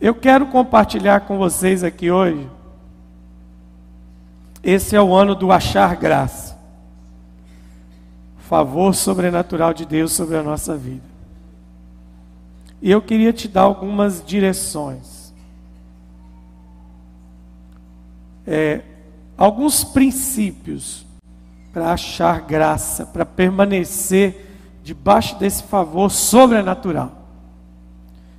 Eu 0.00 0.14
quero 0.14 0.46
compartilhar 0.46 1.20
com 1.20 1.38
vocês 1.38 1.82
aqui 1.82 2.10
hoje. 2.10 2.48
Esse 4.62 4.94
é 4.94 5.00
o 5.00 5.14
ano 5.14 5.34
do 5.34 5.50
achar 5.50 5.96
graça. 5.96 6.58
Favor 8.36 8.94
sobrenatural 8.94 9.72
de 9.72 9.86
Deus 9.86 10.12
sobre 10.12 10.36
a 10.36 10.42
nossa 10.42 10.76
vida. 10.76 11.04
E 12.82 12.90
eu 12.90 13.00
queria 13.00 13.32
te 13.32 13.48
dar 13.48 13.62
algumas 13.62 14.22
direções. 14.24 15.32
É, 18.46 18.82
alguns 19.36 19.82
princípios 19.82 21.06
para 21.72 21.92
achar 21.92 22.40
graça, 22.42 23.06
para 23.06 23.24
permanecer 23.24 24.46
debaixo 24.82 25.38
desse 25.38 25.62
favor 25.62 26.10
sobrenatural. 26.10 27.25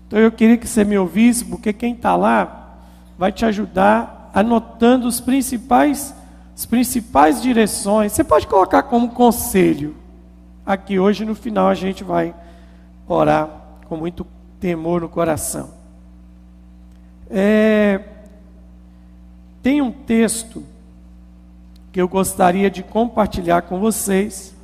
Então 0.07 0.19
eu 0.19 0.31
queria 0.31 0.57
que 0.57 0.67
você 0.67 0.85
me 0.85 0.97
ouvisse, 0.97 1.43
porque 1.43 1.73
quem 1.73 1.93
está 1.93 2.15
lá 2.15 2.77
vai 3.17 3.31
te 3.31 3.45
ajudar 3.45 4.31
anotando 4.33 5.07
os 5.07 5.19
principais, 5.19 6.13
as 6.55 6.65
principais 6.65 7.41
direções. 7.41 8.13
Você 8.13 8.23
pode 8.23 8.47
colocar 8.47 8.83
como 8.83 9.09
conselho. 9.09 9.95
Aqui 10.65 10.97
hoje 10.97 11.25
no 11.25 11.35
final 11.35 11.67
a 11.67 11.73
gente 11.73 12.03
vai 12.03 12.33
orar 13.07 13.49
com 13.87 13.97
muito 13.97 14.25
temor 14.59 15.01
no 15.01 15.09
coração. 15.09 15.71
É, 17.29 18.01
tem 19.61 19.81
um 19.81 19.91
texto 19.91 20.63
que 21.91 21.99
eu 21.99 22.07
gostaria 22.07 22.69
de 22.69 22.83
compartilhar 22.83 23.63
com 23.63 23.79
vocês 23.79 24.55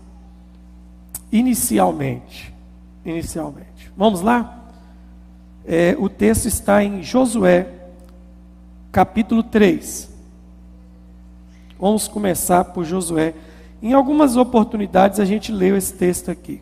inicialmente. 1.32 2.54
Inicialmente. 3.04 3.92
Vamos 3.98 4.22
lá? 4.22 4.63
É, 5.66 5.96
o 5.98 6.10
texto 6.10 6.46
está 6.48 6.84
em 6.84 7.02
Josué, 7.02 7.68
capítulo 8.92 9.42
3. 9.42 10.10
Vamos 11.80 12.08
começar 12.08 12.66
por 12.66 12.84
Josué. 12.84 13.34
Em 13.82 13.94
algumas 13.94 14.36
oportunidades 14.38 15.20
a 15.20 15.26
gente 15.26 15.52
leu 15.52 15.76
esse 15.76 15.94
texto 15.94 16.30
aqui. 16.30 16.62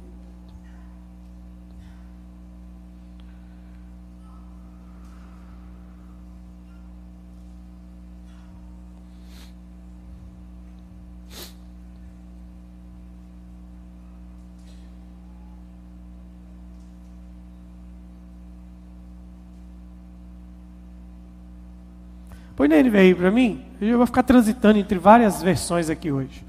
Põe 22.55 22.67
na 22.67 22.75
NVI 22.81 23.15
para 23.15 23.31
mim. 23.31 23.65
Eu 23.79 23.97
vou 23.97 24.05
ficar 24.05 24.23
transitando 24.23 24.77
entre 24.77 24.97
várias 24.99 25.41
versões 25.41 25.89
aqui 25.89 26.11
hoje. 26.11 26.43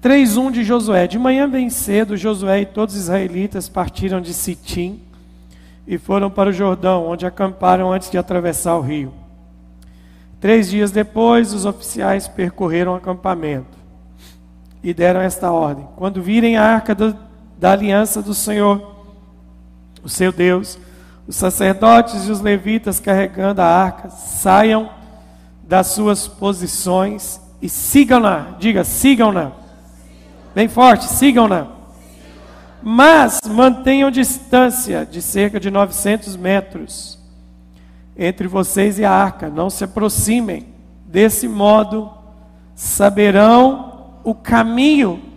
Três 0.00 0.36
um 0.36 0.50
de 0.50 0.64
Josué. 0.64 1.06
De 1.06 1.18
manhã 1.18 1.48
bem 1.48 1.68
cedo, 1.68 2.16
Josué 2.16 2.62
e 2.62 2.66
todos 2.66 2.94
os 2.94 3.02
israelitas 3.02 3.68
partiram 3.68 4.20
de 4.20 4.32
Sitim 4.32 5.00
e 5.86 5.98
foram 5.98 6.30
para 6.30 6.48
o 6.48 6.52
Jordão, 6.52 7.06
onde 7.06 7.26
acamparam 7.26 7.92
antes 7.92 8.10
de 8.10 8.16
atravessar 8.16 8.76
o 8.76 8.80
rio. 8.80 9.12
Três 10.40 10.70
dias 10.70 10.90
depois, 10.90 11.52
os 11.52 11.66
oficiais 11.66 12.26
percorreram 12.26 12.92
o 12.92 12.96
acampamento 12.96 13.76
e 14.82 14.94
deram 14.94 15.20
esta 15.20 15.52
ordem: 15.52 15.86
quando 15.96 16.22
virem 16.22 16.56
a 16.56 16.64
arca 16.64 16.94
do, 16.94 17.14
da 17.60 17.72
aliança 17.72 18.22
do 18.22 18.32
Senhor, 18.32 18.96
o 20.02 20.08
seu 20.08 20.32
Deus. 20.32 20.78
Os 21.28 21.36
sacerdotes 21.36 22.26
e 22.26 22.30
os 22.30 22.40
levitas 22.40 22.98
carregando 22.98 23.60
a 23.60 23.66
arca 23.66 24.08
saiam 24.08 24.88
das 25.62 25.88
suas 25.88 26.26
posições 26.26 27.38
e 27.60 27.68
sigam-na. 27.68 28.56
Diga, 28.58 28.82
sigam-na. 28.82 29.52
Bem 30.54 30.68
forte, 30.68 31.04
sigam-na. 31.04 31.66
Mas 32.82 33.38
mantenham 33.46 34.10
distância 34.10 35.04
de 35.04 35.20
cerca 35.20 35.60
de 35.60 35.70
900 35.70 36.36
metros 36.36 37.18
entre 38.16 38.48
vocês 38.48 38.98
e 38.98 39.04
a 39.04 39.12
arca. 39.12 39.50
Não 39.50 39.68
se 39.68 39.84
aproximem. 39.84 40.66
Desse 41.04 41.46
modo, 41.46 42.10
saberão 42.74 44.14
o 44.24 44.34
caminho 44.34 45.29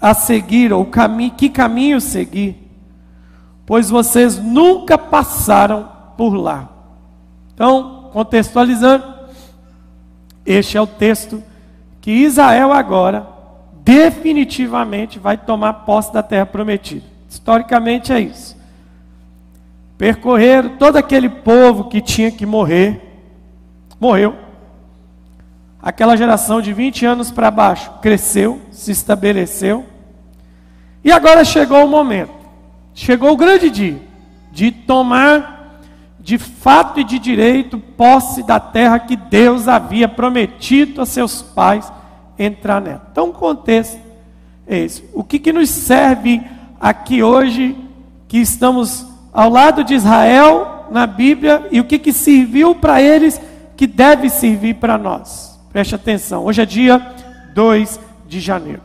a 0.00 0.14
seguir, 0.14 0.72
ou 0.72 0.84
cami 0.84 1.30
que 1.30 1.48
caminho 1.48 2.00
seguir, 2.00 2.56
pois 3.64 3.90
vocês 3.90 4.38
nunca 4.38 4.96
passaram 4.96 5.88
por 6.16 6.34
lá. 6.34 6.68
Então, 7.54 8.10
contextualizando, 8.12 9.04
este 10.44 10.76
é 10.76 10.80
o 10.80 10.86
texto 10.86 11.42
que 12.00 12.10
Israel 12.10 12.72
agora 12.72 13.26
definitivamente 13.82 15.18
vai 15.18 15.36
tomar 15.36 15.72
posse 15.72 16.12
da 16.12 16.22
terra 16.22 16.46
prometida. 16.46 17.04
Historicamente 17.28 18.12
é 18.12 18.20
isso. 18.20 18.56
Percorreram 19.98 20.76
todo 20.76 20.96
aquele 20.96 21.28
povo 21.28 21.84
que 21.84 22.00
tinha 22.00 22.30
que 22.30 22.44
morrer, 22.44 23.00
morreu. 23.98 24.45
Aquela 25.80 26.16
geração 26.16 26.60
de 26.60 26.72
20 26.72 27.06
anos 27.06 27.30
para 27.30 27.50
baixo 27.50 27.90
cresceu, 28.00 28.60
se 28.70 28.90
estabeleceu. 28.90 29.84
E 31.04 31.12
agora 31.12 31.44
chegou 31.44 31.84
o 31.84 31.88
momento, 31.88 32.32
chegou 32.94 33.32
o 33.32 33.36
grande 33.36 33.70
dia 33.70 34.00
de 34.50 34.72
tomar 34.72 35.80
de 36.18 36.38
fato 36.38 36.98
e 36.98 37.04
de 37.04 37.20
direito 37.20 37.78
posse 37.78 38.42
da 38.42 38.58
terra 38.58 38.98
que 38.98 39.14
Deus 39.14 39.68
havia 39.68 40.08
prometido 40.08 41.00
a 41.00 41.06
seus 41.06 41.40
pais 41.40 41.92
entrar 42.36 42.80
nela. 42.80 43.06
Então, 43.12 43.28
o 43.28 43.32
contexto 43.32 44.00
é 44.66 44.78
esse. 44.78 45.04
O 45.14 45.22
que, 45.22 45.38
que 45.38 45.52
nos 45.52 45.70
serve 45.70 46.42
aqui 46.80 47.22
hoje, 47.22 47.76
que 48.26 48.38
estamos 48.38 49.06
ao 49.32 49.48
lado 49.48 49.84
de 49.84 49.94
Israel 49.94 50.86
na 50.90 51.06
Bíblia, 51.06 51.68
e 51.70 51.78
o 51.78 51.84
que, 51.84 51.98
que 51.98 52.12
serviu 52.12 52.74
para 52.74 53.00
eles, 53.00 53.40
que 53.76 53.86
deve 53.86 54.28
servir 54.28 54.74
para 54.74 54.98
nós? 54.98 55.55
Preste 55.76 55.94
atenção, 55.94 56.46
hoje 56.46 56.62
é 56.62 56.64
dia 56.64 57.14
2 57.52 58.00
de 58.26 58.40
janeiro. 58.40 58.80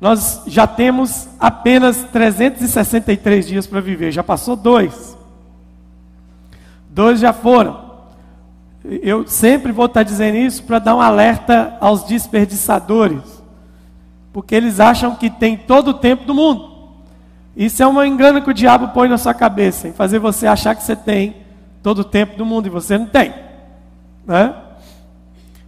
Nós 0.00 0.42
já 0.44 0.66
temos 0.66 1.28
apenas 1.38 2.02
363 2.10 3.46
dias 3.46 3.68
para 3.68 3.80
viver, 3.80 4.10
já 4.10 4.24
passou 4.24 4.56
dois. 4.56 5.16
Dois 6.88 7.20
já 7.20 7.32
foram. 7.32 7.80
Eu 8.84 9.28
sempre 9.28 9.70
vou 9.70 9.86
estar 9.86 10.02
dizendo 10.02 10.38
isso 10.38 10.64
para 10.64 10.80
dar 10.80 10.96
um 10.96 11.00
alerta 11.00 11.76
aos 11.80 12.02
desperdiçadores, 12.02 13.40
porque 14.32 14.56
eles 14.56 14.80
acham 14.80 15.14
que 15.14 15.30
tem 15.30 15.56
todo 15.56 15.92
o 15.92 15.94
tempo 15.94 16.24
do 16.24 16.34
mundo. 16.34 16.68
Isso 17.56 17.80
é 17.80 17.86
um 17.86 18.04
engano 18.04 18.42
que 18.42 18.50
o 18.50 18.54
diabo 18.54 18.88
põe 18.88 19.08
na 19.08 19.18
sua 19.18 19.34
cabeça, 19.34 19.86
em 19.86 19.92
fazer 19.92 20.18
você 20.18 20.48
achar 20.48 20.74
que 20.74 20.82
você 20.82 20.96
tem 20.96 21.36
todo 21.80 22.00
o 22.00 22.04
tempo 22.04 22.36
do 22.36 22.44
mundo 22.44 22.66
e 22.66 22.70
você 22.70 22.98
não 22.98 23.06
tem. 23.06 23.32
Né? 24.26 24.52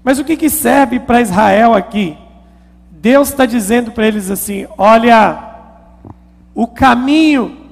Mas 0.03 0.19
o 0.19 0.25
que, 0.25 0.37
que 0.37 0.51
serve 0.51 0.99
para 0.99 1.21
Israel 1.21 1.75
aqui? 1.75 2.19
Deus 2.91 3.29
está 3.29 3.47
dizendo 3.47 3.91
para 3.93 4.07
eles 4.07 4.31
assim: 4.31 4.67
olha, 4.77 5.53
o 6.55 6.67
caminho 6.67 7.69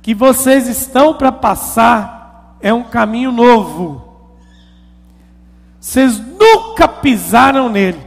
que 0.00 0.14
vocês 0.14 0.68
estão 0.68 1.14
para 1.14 1.30
passar 1.30 2.56
é 2.60 2.72
um 2.72 2.84
caminho 2.84 3.30
novo. 3.30 4.12
Vocês 5.80 6.18
nunca 6.18 6.86
pisaram 6.86 7.68
nele. 7.68 8.00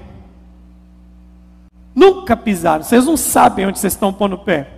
Nunca 1.93 2.35
pisaram. 2.35 2.83
Vocês 2.83 3.05
não 3.05 3.17
sabem 3.17 3.65
onde 3.67 3.79
vocês 3.79 3.93
estão 3.93 4.13
pondo 4.13 4.35
o 4.35 4.39
pé. 4.39 4.69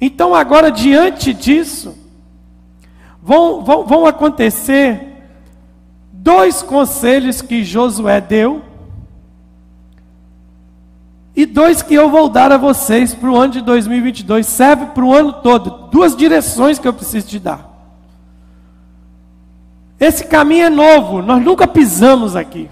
Então, 0.00 0.34
agora, 0.34 0.70
diante 0.70 1.32
disso, 1.32 1.96
vão, 3.22 3.62
vão, 3.62 3.86
vão 3.86 4.06
acontecer 4.06 5.13
dois 6.24 6.62
conselhos 6.62 7.42
que 7.42 7.62
Josué 7.62 8.18
deu 8.18 8.62
e 11.36 11.44
dois 11.44 11.82
que 11.82 11.92
eu 11.92 12.08
vou 12.08 12.30
dar 12.30 12.50
a 12.50 12.56
vocês 12.56 13.14
para 13.14 13.30
o 13.30 13.36
ano 13.36 13.52
de 13.52 13.60
2022. 13.60 14.46
Serve 14.46 14.86
para 14.86 15.04
o 15.04 15.12
ano 15.12 15.34
todo. 15.34 15.88
Duas 15.90 16.16
direções 16.16 16.78
que 16.78 16.88
eu 16.88 16.94
preciso 16.94 17.26
te 17.26 17.38
dar. 17.38 17.70
Esse 20.00 20.24
caminho 20.24 20.64
é 20.66 20.70
novo, 20.70 21.20
nós 21.20 21.42
nunca 21.44 21.66
pisamos 21.66 22.34
aqui. 22.34 22.70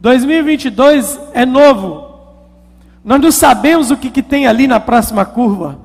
2022 0.00 1.20
é 1.34 1.44
novo. 1.44 2.14
Nós 3.04 3.20
não 3.20 3.30
sabemos 3.30 3.90
o 3.90 3.96
que, 3.96 4.08
que 4.08 4.22
tem 4.22 4.46
ali 4.46 4.66
na 4.66 4.80
próxima 4.80 5.26
curva. 5.26 5.78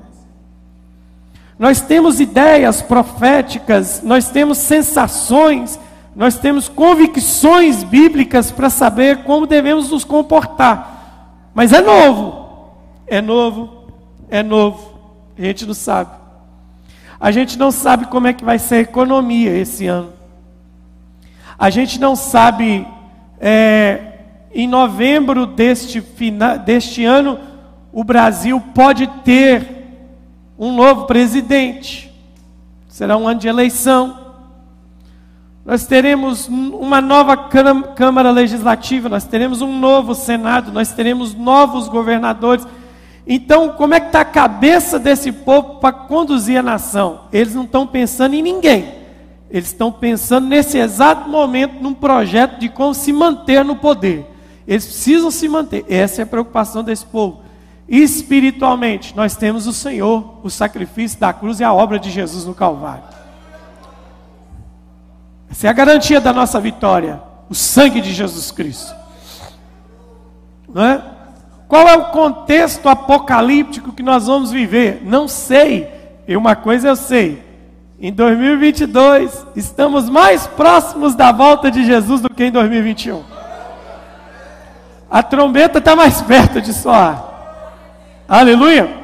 Nós 1.58 1.82
temos 1.82 2.20
ideias 2.20 2.80
proféticas, 2.80 4.00
nós 4.02 4.30
temos 4.30 4.56
sensações 4.56 5.78
nós 6.14 6.38
temos 6.38 6.68
convicções 6.68 7.82
bíblicas 7.84 8.50
para 8.50 8.68
saber 8.68 9.24
como 9.24 9.46
devemos 9.46 9.90
nos 9.90 10.04
comportar. 10.04 11.50
Mas 11.54 11.72
é 11.72 11.80
novo, 11.80 12.74
é 13.06 13.20
novo, 13.20 13.86
é 14.28 14.42
novo. 14.42 14.98
A 15.38 15.42
gente 15.42 15.66
não 15.66 15.74
sabe. 15.74 16.10
A 17.18 17.30
gente 17.30 17.58
não 17.58 17.70
sabe 17.70 18.06
como 18.06 18.26
é 18.26 18.32
que 18.32 18.44
vai 18.44 18.58
ser 18.58 18.76
a 18.76 18.80
economia 18.80 19.50
esse 19.56 19.86
ano. 19.86 20.12
A 21.58 21.68
gente 21.68 22.00
não 22.00 22.16
sabe, 22.16 22.86
é, 23.38 24.20
em 24.54 24.66
novembro 24.66 25.44
deste, 25.44 26.02
deste 26.64 27.04
ano, 27.04 27.38
o 27.92 28.02
Brasil 28.02 28.60
pode 28.74 29.06
ter 29.24 29.80
um 30.58 30.72
novo 30.72 31.06
presidente. 31.06 32.10
Será 32.88 33.16
um 33.16 33.28
ano 33.28 33.40
de 33.40 33.48
eleição. 33.48 34.29
Nós 35.64 35.86
teremos 35.86 36.48
uma 36.48 37.00
nova 37.00 37.36
Câmara 37.36 38.30
Legislativa, 38.30 39.08
nós 39.08 39.24
teremos 39.24 39.60
um 39.60 39.78
novo 39.78 40.14
Senado, 40.14 40.72
nós 40.72 40.92
teremos 40.92 41.34
novos 41.34 41.86
governadores. 41.86 42.66
Então, 43.26 43.68
como 43.70 43.94
é 43.94 44.00
que 44.00 44.06
está 44.06 44.22
a 44.22 44.24
cabeça 44.24 44.98
desse 44.98 45.30
povo 45.30 45.76
para 45.80 45.92
conduzir 45.92 46.58
a 46.58 46.62
nação? 46.62 47.22
Eles 47.32 47.54
não 47.54 47.64
estão 47.64 47.86
pensando 47.86 48.34
em 48.34 48.42
ninguém. 48.42 49.00
Eles 49.50 49.68
estão 49.68 49.92
pensando 49.92 50.46
nesse 50.46 50.78
exato 50.78 51.28
momento 51.28 51.82
num 51.82 51.92
projeto 51.92 52.58
de 52.58 52.68
como 52.68 52.94
se 52.94 53.12
manter 53.12 53.64
no 53.64 53.76
poder. 53.76 54.26
Eles 54.66 54.86
precisam 54.86 55.30
se 55.30 55.48
manter. 55.48 55.84
Essa 55.88 56.22
é 56.22 56.24
a 56.24 56.26
preocupação 56.26 56.82
desse 56.82 57.04
povo. 57.04 57.42
Espiritualmente, 57.88 59.14
nós 59.16 59.36
temos 59.36 59.66
o 59.66 59.72
Senhor, 59.72 60.38
o 60.42 60.48
sacrifício 60.48 61.18
da 61.18 61.32
cruz 61.32 61.60
e 61.60 61.64
a 61.64 61.72
obra 61.72 61.98
de 61.98 62.10
Jesus 62.10 62.44
no 62.44 62.54
Calvário. 62.54 63.19
Essa 65.50 65.66
é 65.66 65.70
a 65.70 65.72
garantia 65.72 66.20
da 66.20 66.32
nossa 66.32 66.60
vitória, 66.60 67.20
o 67.48 67.54
sangue 67.54 68.00
de 68.00 68.12
Jesus 68.12 68.50
Cristo. 68.50 68.94
Não 70.72 70.84
é? 70.84 71.02
Qual 71.66 71.86
é 71.88 71.96
o 71.96 72.06
contexto 72.06 72.88
apocalíptico 72.88 73.92
que 73.92 74.02
nós 74.02 74.26
vamos 74.26 74.50
viver? 74.50 75.02
Não 75.04 75.26
sei. 75.26 75.88
E 76.26 76.36
uma 76.36 76.54
coisa 76.54 76.88
eu 76.88 76.96
sei: 76.96 77.42
em 78.00 78.12
2022 78.12 79.46
estamos 79.56 80.08
mais 80.08 80.46
próximos 80.46 81.14
da 81.14 81.32
volta 81.32 81.70
de 81.70 81.84
Jesus 81.84 82.20
do 82.20 82.30
que 82.30 82.44
em 82.44 82.50
2021. 82.50 83.22
A 85.10 85.22
trombeta 85.22 85.78
está 85.78 85.96
mais 85.96 86.22
perto 86.22 86.60
de 86.60 86.72
soar. 86.72 87.24
Aleluia. 88.28 88.99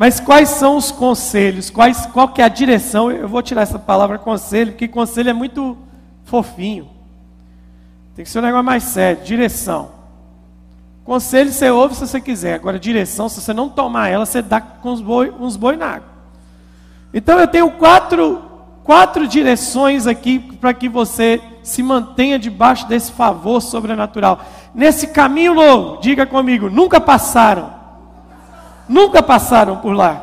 Mas 0.00 0.18
quais 0.18 0.48
são 0.48 0.78
os 0.78 0.90
conselhos? 0.90 1.68
Quais, 1.68 2.06
qual 2.06 2.28
que 2.28 2.40
é 2.40 2.44
a 2.46 2.48
direção? 2.48 3.10
Eu 3.10 3.28
vou 3.28 3.42
tirar 3.42 3.60
essa 3.60 3.78
palavra 3.78 4.18
conselho, 4.18 4.72
porque 4.72 4.88
conselho 4.88 5.28
é 5.28 5.34
muito 5.34 5.76
fofinho. 6.24 6.88
Tem 8.16 8.24
que 8.24 8.30
ser 8.30 8.38
um 8.38 8.42
negócio 8.42 8.64
mais 8.64 8.82
sério. 8.82 9.22
Direção. 9.22 9.90
Conselho 11.04 11.52
você 11.52 11.68
ouve 11.68 11.94
se 11.94 12.06
você 12.06 12.18
quiser. 12.18 12.54
Agora, 12.54 12.78
direção, 12.78 13.28
se 13.28 13.42
você 13.42 13.52
não 13.52 13.68
tomar 13.68 14.08
ela, 14.08 14.24
você 14.24 14.40
dá 14.40 14.58
com 14.58 14.90
uns 14.90 15.02
boi, 15.02 15.34
uns 15.38 15.54
boi 15.54 15.76
na 15.76 15.88
água. 15.96 16.08
Então, 17.12 17.38
eu 17.38 17.46
tenho 17.46 17.70
quatro, 17.72 18.40
quatro 18.82 19.28
direções 19.28 20.06
aqui 20.06 20.38
para 20.38 20.72
que 20.72 20.88
você 20.88 21.42
se 21.62 21.82
mantenha 21.82 22.38
debaixo 22.38 22.88
desse 22.88 23.12
favor 23.12 23.60
sobrenatural. 23.60 24.40
Nesse 24.74 25.08
caminho 25.08 25.52
novo, 25.52 26.00
diga 26.00 26.24
comigo, 26.24 26.70
nunca 26.70 26.98
passaram. 26.98 27.79
Nunca 28.90 29.22
passaram 29.22 29.76
por 29.76 29.92
lá. 29.92 30.20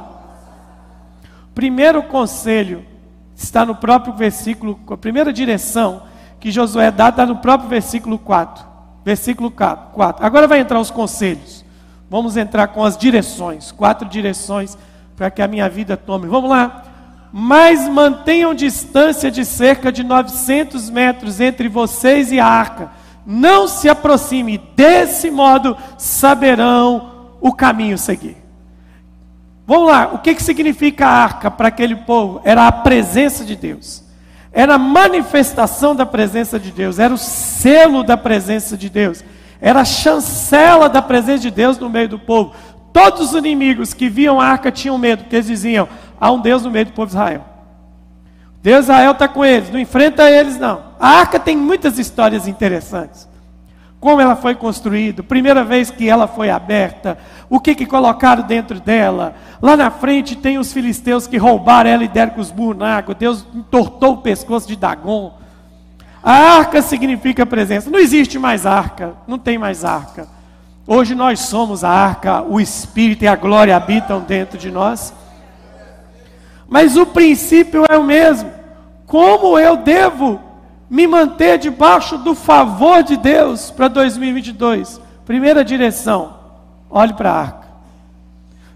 Primeiro 1.55 2.03
conselho 2.03 2.85
está 3.33 3.65
no 3.65 3.73
próprio 3.73 4.13
versículo, 4.13 4.77
a 4.91 4.97
primeira 4.97 5.31
direção 5.31 6.01
que 6.37 6.51
Josué 6.51 6.91
dá 6.91 7.07
está 7.07 7.25
no 7.25 7.37
próprio 7.37 7.69
versículo 7.69 8.19
4. 8.19 8.65
Versículo 9.05 9.49
4. 9.49 9.93
Agora 10.19 10.49
vai 10.49 10.59
entrar 10.59 10.81
os 10.81 10.91
conselhos. 10.91 11.63
Vamos 12.09 12.35
entrar 12.35 12.67
com 12.67 12.83
as 12.83 12.97
direções. 12.97 13.71
Quatro 13.71 14.05
direções 14.09 14.77
para 15.15 15.31
que 15.31 15.41
a 15.41 15.47
minha 15.47 15.69
vida 15.69 15.95
tome. 15.95 16.27
Vamos 16.27 16.49
lá. 16.49 16.83
Mas 17.31 17.87
mantenham 17.87 18.53
distância 18.53 19.31
de 19.31 19.45
cerca 19.45 19.93
de 19.93 20.03
900 20.03 20.89
metros 20.89 21.39
entre 21.39 21.69
vocês 21.69 22.33
e 22.33 22.39
a 22.41 22.45
arca. 22.45 22.91
Não 23.25 23.65
se 23.65 23.87
aproxime. 23.87 24.57
Desse 24.75 25.31
modo 25.31 25.77
saberão 25.97 27.29
o 27.39 27.53
caminho 27.53 27.97
seguir. 27.97 28.46
Vamos 29.67 29.89
lá. 29.89 30.09
O 30.13 30.17
que, 30.17 30.33
que 30.33 30.41
significa 30.41 31.05
a 31.05 31.11
arca 31.11 31.51
para 31.51 31.67
aquele 31.67 31.95
povo? 31.95 32.41
Era 32.43 32.65
a 32.65 32.71
presença 32.71 33.45
de 33.45 33.55
Deus 33.55 34.07
era 34.57 34.73
a 34.73 34.79
manifestação 34.79 35.95
da 35.95 36.03
presença 36.03 36.59
de 36.59 36.71
Deus, 36.71 36.97
era 36.97 37.13
o 37.13 37.17
selo 37.17 38.03
da 38.03 38.17
presença 38.17 38.75
de 38.75 38.89
Deus, 38.89 39.23
era 39.61 39.81
a 39.81 39.85
chancela 39.85 40.89
da 40.89 40.99
presença 40.99 41.43
de 41.43 41.51
Deus 41.51 41.77
no 41.77 41.87
meio 41.91 42.09
do 42.09 42.17
povo. 42.17 42.55
Todos 42.91 43.29
os 43.29 43.33
inimigos 43.35 43.93
que 43.93 44.09
viam 44.09 44.41
a 44.41 44.47
arca 44.47 44.71
tinham 44.71 44.97
medo, 44.97 45.23
porque 45.23 45.35
eles 45.35 45.45
diziam: 45.45 45.87
há 46.19 46.31
um 46.31 46.41
Deus 46.41 46.63
no 46.63 46.71
meio 46.71 46.87
do 46.87 46.91
povo 46.91 47.05
de 47.05 47.13
Israel. 47.13 47.45
Deus 48.63 48.85
Israel 48.85 49.11
está 49.11 49.27
com 49.27 49.45
eles, 49.45 49.69
não 49.69 49.79
enfrenta 49.79 50.27
eles, 50.27 50.57
não. 50.57 50.85
A 50.99 51.07
arca 51.07 51.39
tem 51.39 51.55
muitas 51.55 51.99
histórias 51.99 52.47
interessantes 52.47 53.29
como 53.99 54.21
ela 54.21 54.35
foi 54.35 54.53
construída, 54.53 55.23
primeira 55.23 55.63
vez 55.63 55.89
que 55.89 56.07
ela 56.07 56.27
foi 56.27 56.51
aberta, 56.51 57.17
o 57.49 57.59
que, 57.59 57.73
que 57.73 57.85
colocaram 57.85 58.43
dentro 58.43 58.79
dela. 58.79 59.35
Lá 59.59 59.75
na 59.75 59.89
frente 59.89 60.35
tem 60.35 60.59
os 60.59 60.71
filisteus 60.71 61.25
que 61.25 61.37
roubaram 61.37 61.89
ela 61.89 62.03
e 62.03 62.07
deram 62.07 62.33
com 62.33 62.41
os 62.41 62.51
burros 62.51 62.77
na 62.77 62.95
água. 62.95 63.15
Deus 63.15 63.45
entortou 63.53 64.13
o 64.13 64.17
pescoço 64.17 64.67
de 64.67 64.75
Dagon. 64.75 65.33
A 66.21 66.31
arca 66.31 66.81
significa 66.81 67.45
presença. 67.45 67.89
Não 67.89 67.97
existe 67.97 68.37
mais 68.37 68.65
arca, 68.67 69.13
não 69.27 69.39
tem 69.39 69.57
mais 69.57 69.83
arca. 69.83 70.27
Hoje 70.85 71.15
nós 71.15 71.39
somos 71.41 71.83
a 71.83 71.89
arca, 71.89 72.43
o 72.43 72.61
Espírito 72.61 73.23
e 73.23 73.27
a 73.27 73.35
glória 73.35 73.75
habitam 73.75 74.21
dentro 74.21 74.59
de 74.59 74.69
nós. 74.69 75.11
Mas 76.69 76.95
o 76.95 77.05
princípio 77.05 77.83
é 77.89 77.97
o 77.97 78.03
mesmo. 78.03 78.51
Como 79.07 79.57
eu 79.57 79.77
devo 79.77 80.39
me 80.89 81.05
manter 81.05 81.57
debaixo 81.57 82.17
do 82.17 82.33
favor 82.33 83.03
de 83.03 83.17
Deus 83.17 83.71
para 83.71 83.87
2022. 83.87 85.01
Primeira 85.25 85.63
direção: 85.63 86.35
olhe 86.89 87.13
para 87.13 87.31
a 87.31 87.39
arca. 87.39 87.67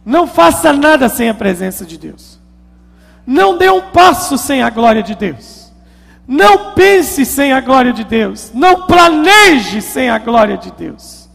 Não 0.06 0.28
faça 0.28 0.74
nada 0.74 1.08
sem 1.08 1.30
a 1.30 1.34
presença 1.34 1.86
de 1.86 1.98
Deus. 1.98 2.40
Não 3.26 3.58
dê 3.58 3.70
um 3.70 3.82
passo 3.82 4.38
sem 4.38 4.64
a 4.64 4.70
glória 4.70 5.04
de 5.04 5.16
Deus. 5.16 5.72
Não 6.28 6.74
pense 6.74 7.26
sem 7.26 7.54
a 7.54 7.62
glória 7.62 7.94
de 7.94 8.04
Deus. 8.04 8.52
Não 8.54 8.88
planeje 8.88 9.82
sem 9.82 10.10
a 10.10 10.18
glória 10.18 10.58
de 10.58 10.72
Deus. 10.72 11.30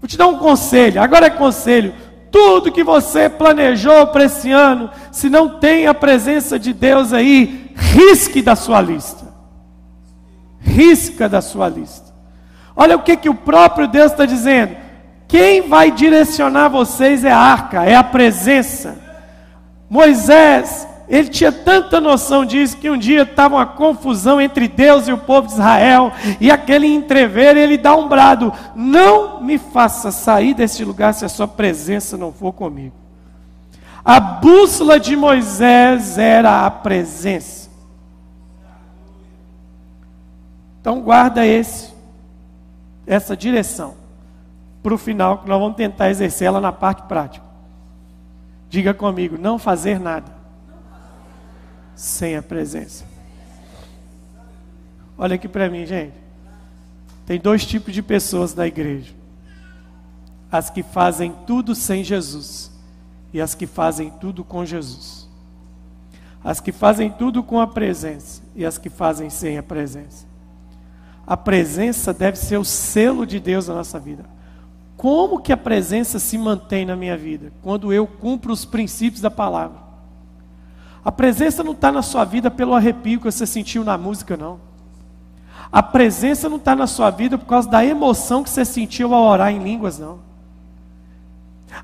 Vou 0.00 0.08
te 0.08 0.16
dar 0.16 0.26
um 0.26 0.38
conselho. 0.38 1.02
Agora 1.02 1.26
é 1.26 1.30
conselho. 1.30 1.94
Tudo 2.30 2.72
que 2.72 2.84
você 2.84 3.28
planejou 3.28 4.06
para 4.08 4.24
esse 4.24 4.50
ano, 4.50 4.90
se 5.10 5.28
não 5.28 5.58
tem 5.58 5.86
a 5.86 5.94
presença 5.94 6.58
de 6.58 6.72
Deus 6.72 7.12
aí, 7.12 7.72
risque 7.74 8.42
da 8.42 8.54
sua 8.54 8.80
lista 8.80 9.27
risca 10.68 11.28
da 11.28 11.40
sua 11.40 11.68
lista. 11.68 12.12
Olha 12.76 12.96
o 12.96 13.02
que, 13.02 13.16
que 13.16 13.28
o 13.28 13.34
próprio 13.34 13.88
Deus 13.88 14.12
está 14.12 14.24
dizendo. 14.24 14.76
Quem 15.26 15.62
vai 15.62 15.90
direcionar 15.90 16.68
vocês 16.68 17.24
é 17.24 17.32
a 17.32 17.38
arca, 17.38 17.84
é 17.84 17.94
a 17.94 18.04
presença. 18.04 18.96
Moisés, 19.90 20.86
ele 21.08 21.28
tinha 21.28 21.50
tanta 21.50 22.00
noção 22.00 22.44
disso 22.44 22.76
que 22.76 22.90
um 22.90 22.96
dia 22.96 23.22
estava 23.22 23.56
uma 23.56 23.66
confusão 23.66 24.40
entre 24.40 24.68
Deus 24.68 25.08
e 25.08 25.12
o 25.12 25.18
povo 25.18 25.48
de 25.48 25.54
Israel, 25.54 26.12
e 26.40 26.50
aquele 26.50 26.86
entrever, 26.86 27.56
ele 27.56 27.76
dá 27.78 27.96
um 27.96 28.08
brado: 28.08 28.52
Não 28.76 29.40
me 29.42 29.58
faça 29.58 30.10
sair 30.10 30.54
deste 30.54 30.84
lugar 30.84 31.14
se 31.14 31.24
a 31.24 31.28
sua 31.28 31.48
presença 31.48 32.16
não 32.16 32.32
for 32.32 32.52
comigo. 32.52 32.94
A 34.04 34.20
bússola 34.20 35.00
de 35.00 35.16
Moisés 35.16 36.16
era 36.16 36.64
a 36.64 36.70
presença. 36.70 37.67
Então 40.88 41.02
guarda 41.02 41.46
esse, 41.46 41.92
essa 43.06 43.36
direção 43.36 43.94
para 44.82 44.94
o 44.94 44.96
final, 44.96 45.40
que 45.40 45.46
nós 45.46 45.60
vamos 45.60 45.76
tentar 45.76 46.08
exercer 46.08 46.46
ela 46.46 46.62
na 46.62 46.72
parte 46.72 47.02
prática. 47.02 47.44
Diga 48.70 48.94
comigo, 48.94 49.36
não 49.36 49.58
fazer 49.58 50.00
nada 50.00 50.32
sem 51.94 52.38
a 52.38 52.42
presença. 52.42 53.04
Olha 55.18 55.34
aqui 55.34 55.46
para 55.46 55.68
mim, 55.68 55.84
gente. 55.84 56.14
Tem 57.26 57.38
dois 57.38 57.66
tipos 57.66 57.92
de 57.92 58.00
pessoas 58.00 58.54
na 58.54 58.66
igreja: 58.66 59.12
as 60.50 60.70
que 60.70 60.82
fazem 60.82 61.34
tudo 61.46 61.74
sem 61.74 62.02
Jesus 62.02 62.72
e 63.30 63.42
as 63.42 63.54
que 63.54 63.66
fazem 63.66 64.08
tudo 64.08 64.42
com 64.42 64.64
Jesus. 64.64 65.28
As 66.42 66.60
que 66.60 66.72
fazem 66.72 67.10
tudo 67.10 67.42
com 67.42 67.60
a 67.60 67.66
presença 67.66 68.40
e 68.56 68.64
as 68.64 68.78
que 68.78 68.88
fazem 68.88 69.28
sem 69.28 69.58
a 69.58 69.62
presença 69.62 70.27
a 71.28 71.36
presença 71.36 72.14
deve 72.14 72.38
ser 72.38 72.56
o 72.56 72.64
selo 72.64 73.26
de 73.26 73.38
Deus 73.38 73.68
na 73.68 73.74
nossa 73.74 74.00
vida. 74.00 74.24
Como 74.96 75.40
que 75.40 75.52
a 75.52 75.58
presença 75.58 76.18
se 76.18 76.38
mantém 76.38 76.86
na 76.86 76.96
minha 76.96 77.18
vida? 77.18 77.52
Quando 77.62 77.92
eu 77.92 78.06
cumpro 78.06 78.50
os 78.50 78.64
princípios 78.64 79.20
da 79.20 79.30
palavra. 79.30 79.76
A 81.04 81.12
presença 81.12 81.62
não 81.62 81.72
está 81.72 81.92
na 81.92 82.00
sua 82.00 82.24
vida 82.24 82.50
pelo 82.50 82.74
arrepio 82.74 83.18
que 83.18 83.26
você 83.26 83.46
sentiu 83.46 83.84
na 83.84 83.98
música, 83.98 84.38
não. 84.38 84.58
A 85.70 85.82
presença 85.82 86.48
não 86.48 86.56
está 86.56 86.74
na 86.74 86.86
sua 86.86 87.10
vida 87.10 87.36
por 87.36 87.44
causa 87.44 87.68
da 87.68 87.84
emoção 87.84 88.42
que 88.42 88.48
você 88.48 88.64
sentiu 88.64 89.12
ao 89.14 89.24
orar 89.24 89.52
em 89.52 89.62
línguas, 89.62 89.98
não. 89.98 90.20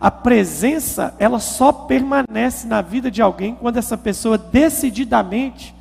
A 0.00 0.10
presença, 0.10 1.14
ela 1.18 1.38
só 1.38 1.70
permanece 1.70 2.66
na 2.66 2.80
vida 2.80 3.10
de 3.10 3.20
alguém 3.20 3.54
quando 3.54 3.76
essa 3.76 3.98
pessoa 3.98 4.38
decididamente 4.38 5.74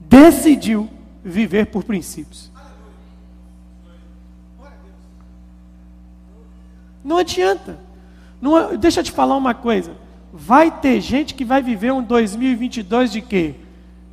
decidiu 0.00 0.88
viver 1.22 1.66
por 1.66 1.84
princípios. 1.84 2.55
Não 7.06 7.18
adianta. 7.18 7.78
Não, 8.40 8.76
deixa 8.76 9.00
eu 9.00 9.04
te 9.04 9.12
falar 9.12 9.36
uma 9.36 9.54
coisa. 9.54 9.92
Vai 10.32 10.72
ter 10.72 11.00
gente 11.00 11.34
que 11.34 11.44
vai 11.44 11.62
viver 11.62 11.92
um 11.92 12.02
2022 12.02 13.12
de 13.12 13.22
quê? 13.22 13.54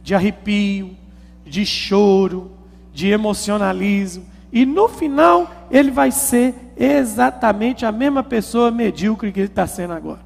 De 0.03 0.13
arrepio, 0.13 0.95
de 1.43 1.65
choro, 1.65 2.51
de 2.93 3.09
emocionalismo. 3.09 4.23
E 4.51 4.63
no 4.63 4.88
final, 4.88 5.51
ele 5.71 5.89
vai 5.89 6.12
ser 6.12 6.53
exatamente 6.77 7.83
a 7.83 7.91
mesma 7.91 8.21
pessoa 8.21 8.69
medíocre 8.69 9.31
que 9.31 9.39
ele 9.39 9.47
está 9.47 9.65
sendo 9.65 9.93
agora. 9.93 10.21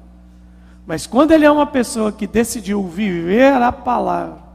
Mas 0.86 1.06
quando 1.06 1.32
ele 1.32 1.46
é 1.46 1.50
uma 1.50 1.66
pessoa 1.66 2.12
que 2.12 2.26
decidiu 2.26 2.86
viver 2.86 3.54
a 3.54 3.72
palavra, 3.72 4.46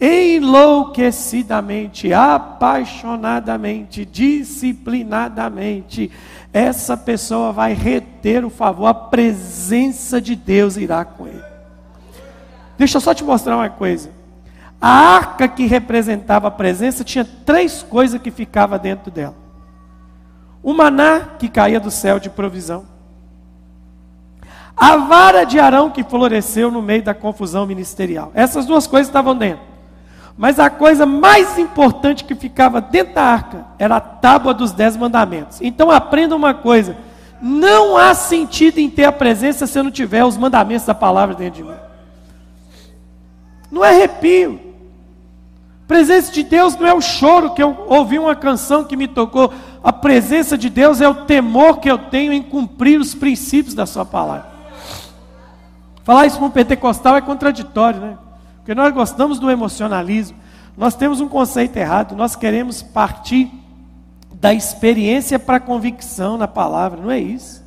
enlouquecidamente, 0.00 2.12
apaixonadamente, 2.12 4.04
disciplinadamente, 4.04 6.10
essa 6.54 6.96
pessoa 6.96 7.50
vai 7.50 7.72
reter 7.72 8.44
o 8.44 8.48
favor, 8.48 8.86
a 8.86 8.94
presença 8.94 10.20
de 10.20 10.36
Deus 10.36 10.76
irá 10.76 11.04
com 11.04 11.26
ele. 11.26 11.42
Deixa 12.78 12.96
eu 12.96 13.00
só 13.00 13.12
te 13.12 13.24
mostrar 13.24 13.56
uma 13.56 13.68
coisa. 13.68 14.10
A 14.80 14.88
arca 14.88 15.48
que 15.48 15.66
representava 15.66 16.46
a 16.46 16.52
presença 16.52 17.02
tinha 17.02 17.24
três 17.24 17.82
coisas 17.82 18.20
que 18.22 18.30
ficavam 18.30 18.78
dentro 18.78 19.10
dela: 19.10 19.34
o 20.62 20.72
maná 20.72 21.22
que 21.38 21.48
caía 21.48 21.80
do 21.80 21.90
céu 21.90 22.20
de 22.20 22.30
provisão, 22.30 22.84
a 24.76 24.96
vara 24.96 25.42
de 25.42 25.58
Arão 25.58 25.90
que 25.90 26.04
floresceu 26.04 26.70
no 26.70 26.80
meio 26.80 27.02
da 27.02 27.14
confusão 27.14 27.66
ministerial. 27.66 28.30
Essas 28.32 28.64
duas 28.64 28.86
coisas 28.86 29.08
estavam 29.08 29.36
dentro. 29.36 29.73
Mas 30.36 30.58
a 30.58 30.68
coisa 30.68 31.06
mais 31.06 31.58
importante 31.58 32.24
que 32.24 32.34
ficava 32.34 32.80
dentro 32.80 33.14
da 33.14 33.22
arca 33.22 33.66
era 33.78 33.96
a 33.96 34.00
tábua 34.00 34.52
dos 34.52 34.72
dez 34.72 34.96
mandamentos. 34.96 35.60
Então 35.60 35.90
aprenda 35.90 36.34
uma 36.34 36.52
coisa: 36.52 36.96
não 37.40 37.96
há 37.96 38.14
sentido 38.14 38.78
em 38.78 38.90
ter 38.90 39.04
a 39.04 39.12
presença 39.12 39.66
se 39.66 39.78
eu 39.78 39.84
não 39.84 39.90
tiver 39.90 40.24
os 40.24 40.36
mandamentos 40.36 40.86
da 40.86 40.94
palavra 40.94 41.34
dentro 41.34 41.62
de 41.62 41.68
mim. 41.70 41.76
Não 43.70 43.84
é 43.84 43.90
arrepio. 43.90 44.60
Presença 45.86 46.32
de 46.32 46.42
Deus 46.42 46.76
não 46.76 46.86
é 46.86 46.94
o 46.94 47.00
choro 47.00 47.50
que 47.50 47.62
eu 47.62 47.84
ouvi 47.88 48.18
uma 48.18 48.34
canção 48.34 48.84
que 48.84 48.96
me 48.96 49.06
tocou. 49.06 49.52
A 49.82 49.92
presença 49.92 50.56
de 50.56 50.70
Deus 50.70 51.00
é 51.00 51.08
o 51.08 51.26
temor 51.26 51.78
que 51.78 51.90
eu 51.90 51.98
tenho 51.98 52.32
em 52.32 52.42
cumprir 52.42 52.98
os 52.98 53.14
princípios 53.14 53.74
da 53.74 53.84
Sua 53.84 54.04
palavra. 54.04 54.46
Falar 56.02 56.26
isso 56.26 56.38
para 56.38 56.46
um 56.46 56.50
pentecostal 56.50 57.16
é 57.16 57.20
contraditório, 57.20 58.00
né? 58.00 58.18
Porque 58.64 58.74
nós 58.74 58.94
gostamos 58.94 59.38
do 59.38 59.50
emocionalismo. 59.50 60.38
Nós 60.74 60.94
temos 60.94 61.20
um 61.20 61.28
conceito 61.28 61.76
errado. 61.76 62.16
Nós 62.16 62.34
queremos 62.34 62.82
partir 62.82 63.52
da 64.32 64.54
experiência 64.54 65.38
para 65.38 65.58
a 65.58 65.60
convicção 65.60 66.38
na 66.38 66.48
palavra. 66.48 66.98
Não 66.98 67.10
é 67.10 67.18
isso. 67.18 67.62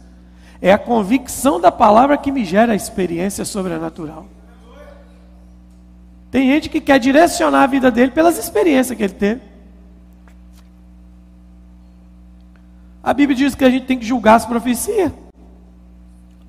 É 0.60 0.74
a 0.74 0.78
convicção 0.78 1.62
da 1.62 1.72
palavra 1.72 2.18
que 2.18 2.32
me 2.32 2.44
gera 2.44 2.74
a 2.74 2.76
experiência 2.76 3.46
sobrenatural. 3.46 4.26
Tem 6.32 6.48
gente 6.48 6.68
que 6.68 6.82
quer 6.82 7.00
direcionar 7.00 7.62
a 7.62 7.68
vida 7.68 7.92
dele 7.92 8.10
pelas 8.10 8.40
experiências 8.40 8.98
que 8.98 9.04
ele 9.04 9.14
teve. 9.14 9.42
A 13.04 13.14
Bíblia 13.14 13.38
diz 13.38 13.54
que 13.54 13.64
a 13.64 13.70
gente 13.70 13.86
tem 13.86 14.00
que 14.00 14.06
julgar 14.06 14.34
as 14.34 14.48
profecias. 14.48 15.12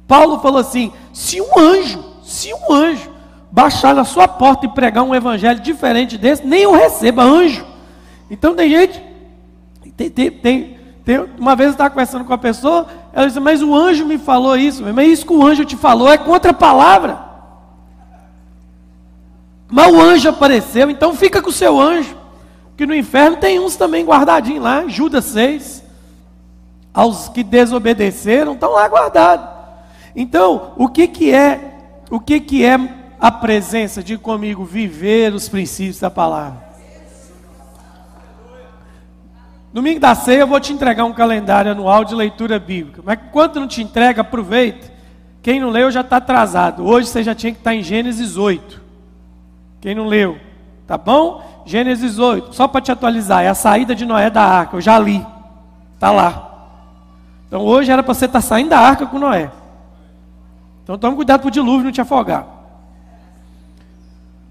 Paulo 0.07 0.41
falou 0.41 0.59
assim: 0.59 0.91
se 1.13 1.39
um 1.39 1.59
anjo, 1.59 2.03
se 2.25 2.55
um 2.55 2.73
anjo 2.73 3.18
baixar 3.51 3.95
na 3.95 4.05
sua 4.05 4.29
porta 4.29 4.67
e 4.67 4.69
pregar 4.69 5.05
um 5.05 5.15
evangelho 5.15 5.61
diferente 5.61 6.19
desse, 6.19 6.47
nem 6.47 6.67
o 6.67 6.73
receba, 6.73 7.23
anjo. 7.23 7.65
Então 8.31 8.55
tem 8.55 8.71
gente, 8.71 9.03
tem, 9.97 10.11
tem, 10.11 10.31
tem, 10.31 10.79
tem 11.05 11.27
uma 11.39 11.57
vez 11.57 11.69
eu 11.69 11.73
estava 11.73 11.91
conversando 11.91 12.25
com 12.25 12.33
a 12.33 12.39
pessoa, 12.39 12.87
ela 13.13 13.27
disse, 13.27 13.41
mas 13.41 13.63
o 13.63 13.75
anjo 13.75 14.05
me 14.05 14.19
falou 14.19 14.57
isso, 14.57 14.85
mas 14.95 15.09
isso 15.09 15.27
que 15.27 15.33
o 15.33 15.45
anjo 15.45 15.65
te 15.65 15.77
falou 15.77 16.13
é 16.13 16.19
contra 16.19 16.51
a 16.51 16.55
palavra. 16.55 17.29
Mas 19.71 19.93
o 19.93 20.01
anjo 20.01 20.29
apareceu, 20.29 20.91
então 20.91 21.15
fica 21.15 21.43
com 21.43 21.51
o 21.51 21.53
seu 21.53 21.79
anjo. 21.79 22.17
Que 22.77 22.87
no 22.87 22.95
inferno 22.95 23.37
tem 23.37 23.59
uns 23.59 23.77
também 23.77 24.05
guardadinhos 24.05 24.63
lá, 24.63 24.87
Judas 24.87 25.27
6. 25.27 25.83
Aos 26.95 27.29
que 27.29 27.43
desobedeceram, 27.43 28.53
estão 28.53 28.73
lá 28.73 28.89
guardados. 28.89 29.47
Então, 30.17 30.73
o 30.77 30.89
que, 30.89 31.07
que 31.07 31.35
é, 31.35 31.75
o 32.11 32.19
que, 32.19 32.41
que 32.41 32.65
é 32.65 32.79
a 33.21 33.31
presença, 33.31 34.03
de 34.03 34.17
comigo, 34.17 34.65
viver 34.65 35.35
os 35.35 35.49
princípios 35.49 36.01
da 36.01 36.11
palavra. 36.11 36.69
Domingo 39.73 40.01
da 40.01 40.15
ceia 40.15 40.41
eu 40.41 40.47
vou 40.47 40.59
te 40.59 40.73
entregar 40.73 41.05
um 41.05 41.13
calendário 41.13 41.71
anual 41.71 42.05
de 42.05 42.15
leitura 42.15 42.59
bíblica. 42.59 43.03
Mas 43.05 43.19
quando 43.31 43.61
não 43.61 43.69
te 43.69 43.83
entrega, 43.83 44.23
aproveita. 44.23 44.91
Quem 45.43 45.61
não 45.61 45.69
leu 45.69 45.91
já 45.91 46.01
está 46.01 46.17
atrasado. 46.17 46.85
Hoje 46.87 47.09
você 47.09 47.23
já 47.23 47.35
tinha 47.35 47.53
que 47.53 47.59
estar 47.59 47.71
tá 47.71 47.77
em 47.77 47.83
Gênesis 47.83 48.37
8. 48.37 48.81
Quem 49.81 49.95
não 49.95 50.07
leu, 50.07 50.39
tá 50.87 50.99
bom? 50.99 51.63
Gênesis 51.65 52.19
8, 52.19 52.55
só 52.55 52.67
para 52.67 52.81
te 52.81 52.91
atualizar, 52.91 53.45
é 53.45 53.49
a 53.49 53.55
saída 53.55 53.95
de 53.95 54.07
Noé 54.07 54.31
da 54.31 54.43
arca. 54.43 54.77
Eu 54.77 54.81
já 54.81 54.99
li, 54.99 55.25
tá 56.01 56.11
lá. 56.11 56.49
Então 57.47 57.61
hoje 57.61 57.93
era 57.93 58.03
para 58.03 58.15
você 58.15 58.25
estar 58.25 58.41
tá 58.41 58.47
saindo 58.47 58.71
da 58.71 58.79
arca 58.79 59.07
com 59.07 59.19
Noé. 59.19 59.51
Então 60.83 60.97
tome 60.97 61.15
cuidado 61.15 61.41
para 61.41 61.49
o 61.49 61.51
dilúvio 61.51 61.85
não 61.85 61.93
te 61.93 62.01
afogar. 62.01 62.58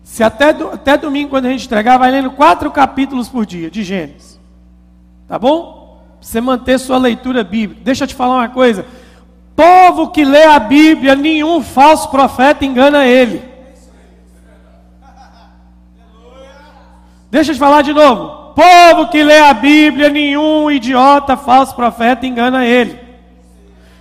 Se 0.07 0.23
até, 0.23 0.49
até 0.49 0.97
domingo, 0.97 1.29
quando 1.29 1.45
a 1.45 1.49
gente 1.49 1.65
entregar, 1.65 1.97
vai 1.97 2.09
lendo 2.09 2.31
quatro 2.31 2.71
capítulos 2.71 3.27
por 3.27 3.45
dia 3.45 3.69
de 3.69 3.83
Gênesis. 3.83 4.39
Tá 5.27 5.37
bom? 5.37 6.01
Você 6.19 6.39
manter 6.39 6.79
sua 6.79 6.97
leitura 6.97 7.43
bíblica. 7.43 7.81
Deixa 7.83 8.05
eu 8.05 8.07
te 8.07 8.15
falar 8.15 8.35
uma 8.35 8.49
coisa. 8.49 8.85
Povo 9.55 10.07
que 10.07 10.23
lê 10.23 10.45
a 10.45 10.57
Bíblia, 10.57 11.13
nenhum 11.13 11.61
falso 11.61 12.09
profeta 12.09 12.65
engana 12.65 13.05
ele. 13.05 13.43
Deixa 17.29 17.51
eu 17.51 17.55
te 17.55 17.59
falar 17.59 17.81
de 17.81 17.93
novo. 17.93 18.53
Povo 18.55 19.09
que 19.09 19.21
lê 19.21 19.39
a 19.39 19.53
Bíblia, 19.53 20.09
nenhum 20.09 20.71
idiota 20.71 21.35
falso 21.35 21.75
profeta 21.75 22.25
engana 22.25 22.65
ele. 22.65 22.97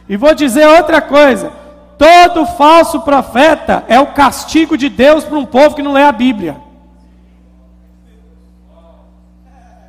E 0.09 0.17
vou 0.17 0.35
dizer 0.35 0.67
outra 0.69 1.03
coisa. 1.03 1.53
Todo 1.99 2.45
falso 2.45 3.01
profeta 3.01 3.85
é 3.89 3.99
o 3.99 4.09
castigo 4.09 4.77
de 4.77 4.89
Deus 4.89 5.25
para 5.25 5.39
um 5.39 5.47
povo 5.47 5.75
que 5.75 5.83
não 5.83 5.93
lê 5.93 6.03
a 6.03 6.13
Bíblia. 6.13 6.57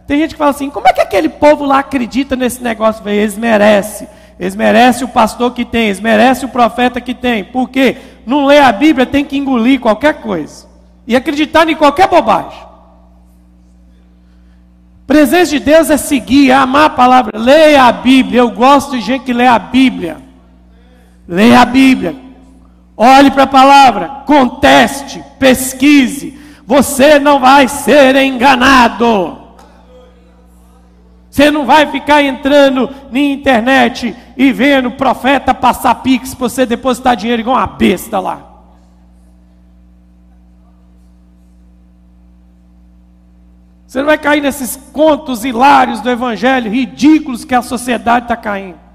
Tem 0.07 0.19
gente 0.19 0.31
que 0.31 0.37
fala 0.37 0.51
assim: 0.51 0.69
como 0.69 0.87
é 0.87 0.93
que 0.93 1.01
aquele 1.01 1.27
povo 1.27 1.65
lá 1.65 1.79
acredita 1.79 2.35
nesse 2.35 2.63
negócio? 2.63 3.07
Eles 3.07 3.37
merecem. 3.37 4.07
Eles 4.39 4.55
merecem 4.55 5.03
o 5.03 5.09
pastor 5.09 5.51
que 5.51 5.65
tem, 5.65 5.85
eles 5.85 5.99
merecem 5.99 6.47
o 6.47 6.51
profeta 6.51 7.01
que 7.01 7.13
tem. 7.13 7.43
Por 7.43 7.69
quê? 7.69 7.97
Não 8.25 8.45
lê 8.45 8.59
a 8.59 8.71
Bíblia, 8.71 9.05
tem 9.05 9.25
que 9.25 9.35
engolir 9.35 9.79
qualquer 9.79 10.21
coisa. 10.21 10.67
E 11.07 11.15
acreditar 11.15 11.67
em 11.67 11.75
qualquer 11.75 12.07
bobagem. 12.07 12.67
Presença 15.07 15.51
de 15.51 15.59
Deus 15.59 15.89
é 15.89 15.97
seguir, 15.97 16.51
é 16.51 16.53
amar 16.53 16.85
a 16.85 16.89
palavra. 16.89 17.37
Leia 17.37 17.83
a 17.83 17.91
Bíblia. 17.91 18.41
Eu 18.41 18.51
gosto 18.51 18.91
de 18.91 19.01
gente 19.01 19.23
que 19.23 19.33
lê 19.33 19.47
a 19.47 19.57
Bíblia. 19.57 20.26
Leia 21.27 21.61
a 21.61 21.65
Bíblia, 21.65 22.15
olhe 22.95 23.29
para 23.29 23.43
a 23.43 23.47
palavra, 23.47 24.07
conteste, 24.25 25.23
pesquise. 25.37 26.39
Você 26.65 27.19
não 27.19 27.39
vai 27.39 27.67
ser 27.67 28.15
enganado. 28.15 29.37
Você 31.29 31.51
não 31.51 31.65
vai 31.65 31.85
ficar 31.91 32.23
entrando 32.23 32.89
na 33.11 33.19
internet 33.19 34.15
e 34.35 34.51
vendo 34.51 34.89
profeta 34.91 35.53
passar 35.53 35.95
pix 35.95 36.33
para 36.33 36.49
você 36.49 36.65
depositar 36.65 37.15
dinheiro 37.15 37.41
igual 37.41 37.57
uma 37.57 37.67
besta 37.67 38.19
lá. 38.19 38.43
Você 43.85 43.99
não 43.99 44.07
vai 44.07 44.17
cair 44.17 44.41
nesses 44.41 44.75
contos 44.91 45.45
hilários 45.45 46.01
do 46.01 46.09
evangelho, 46.09 46.71
ridículos 46.71 47.45
que 47.45 47.55
a 47.55 47.61
sociedade 47.61 48.25
está 48.25 48.35
caindo. 48.35 48.86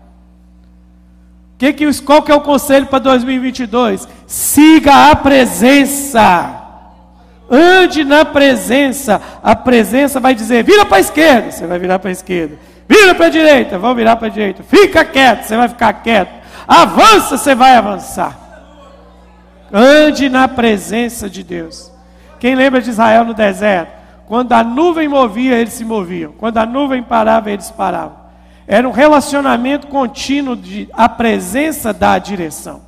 Que 1.62 1.72
que, 1.72 2.02
qual 2.02 2.22
que 2.22 2.32
é 2.32 2.34
o 2.34 2.40
conselho 2.40 2.86
para 2.86 2.98
2022? 2.98 4.08
Siga 4.26 5.12
a 5.12 5.14
presença. 5.14 6.60
Ande 7.48 8.02
na 8.02 8.24
presença. 8.24 9.22
A 9.40 9.54
presença 9.54 10.18
vai 10.18 10.34
dizer: 10.34 10.64
vira 10.64 10.84
para 10.84 10.96
a 10.96 11.00
esquerda, 11.00 11.52
você 11.52 11.64
vai 11.64 11.78
virar 11.78 12.00
para 12.00 12.08
a 12.08 12.10
esquerda. 12.10 12.58
Vira 12.88 13.14
para 13.14 13.26
a 13.26 13.30
direita, 13.30 13.78
vão 13.78 13.94
virar 13.94 14.16
para 14.16 14.26
a 14.26 14.30
direita. 14.30 14.64
Fica 14.64 15.04
quieto, 15.04 15.44
você 15.44 15.56
vai 15.56 15.68
ficar 15.68 15.92
quieto. 15.92 16.32
Avança, 16.66 17.38
você 17.38 17.54
vai 17.54 17.76
avançar. 17.76 18.36
Ande 19.72 20.28
na 20.28 20.48
presença 20.48 21.30
de 21.30 21.44
Deus. 21.44 21.92
Quem 22.40 22.56
lembra 22.56 22.82
de 22.82 22.90
Israel 22.90 23.24
no 23.24 23.34
deserto? 23.34 23.92
Quando 24.26 24.52
a 24.52 24.64
nuvem 24.64 25.06
movia, 25.06 25.54
eles 25.54 25.74
se 25.74 25.84
moviam. 25.84 26.32
Quando 26.32 26.58
a 26.58 26.66
nuvem 26.66 27.04
parava, 27.04 27.52
eles 27.52 27.70
paravam. 27.70 28.21
Era 28.72 28.88
um 28.88 28.92
relacionamento 28.92 29.86
contínuo 29.86 30.56
de 30.56 30.88
a 30.94 31.06
presença 31.06 31.92
da 31.92 32.18
direção. 32.18 32.80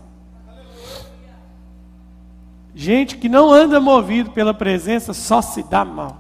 Gente 2.75 3.19
que 3.19 3.29
não 3.29 3.53
anda 3.53 3.79
movido 3.79 4.31
pela 4.31 4.55
presença 4.55 5.13
só 5.13 5.43
se 5.43 5.63
dá 5.63 5.85
mal. 5.85 6.17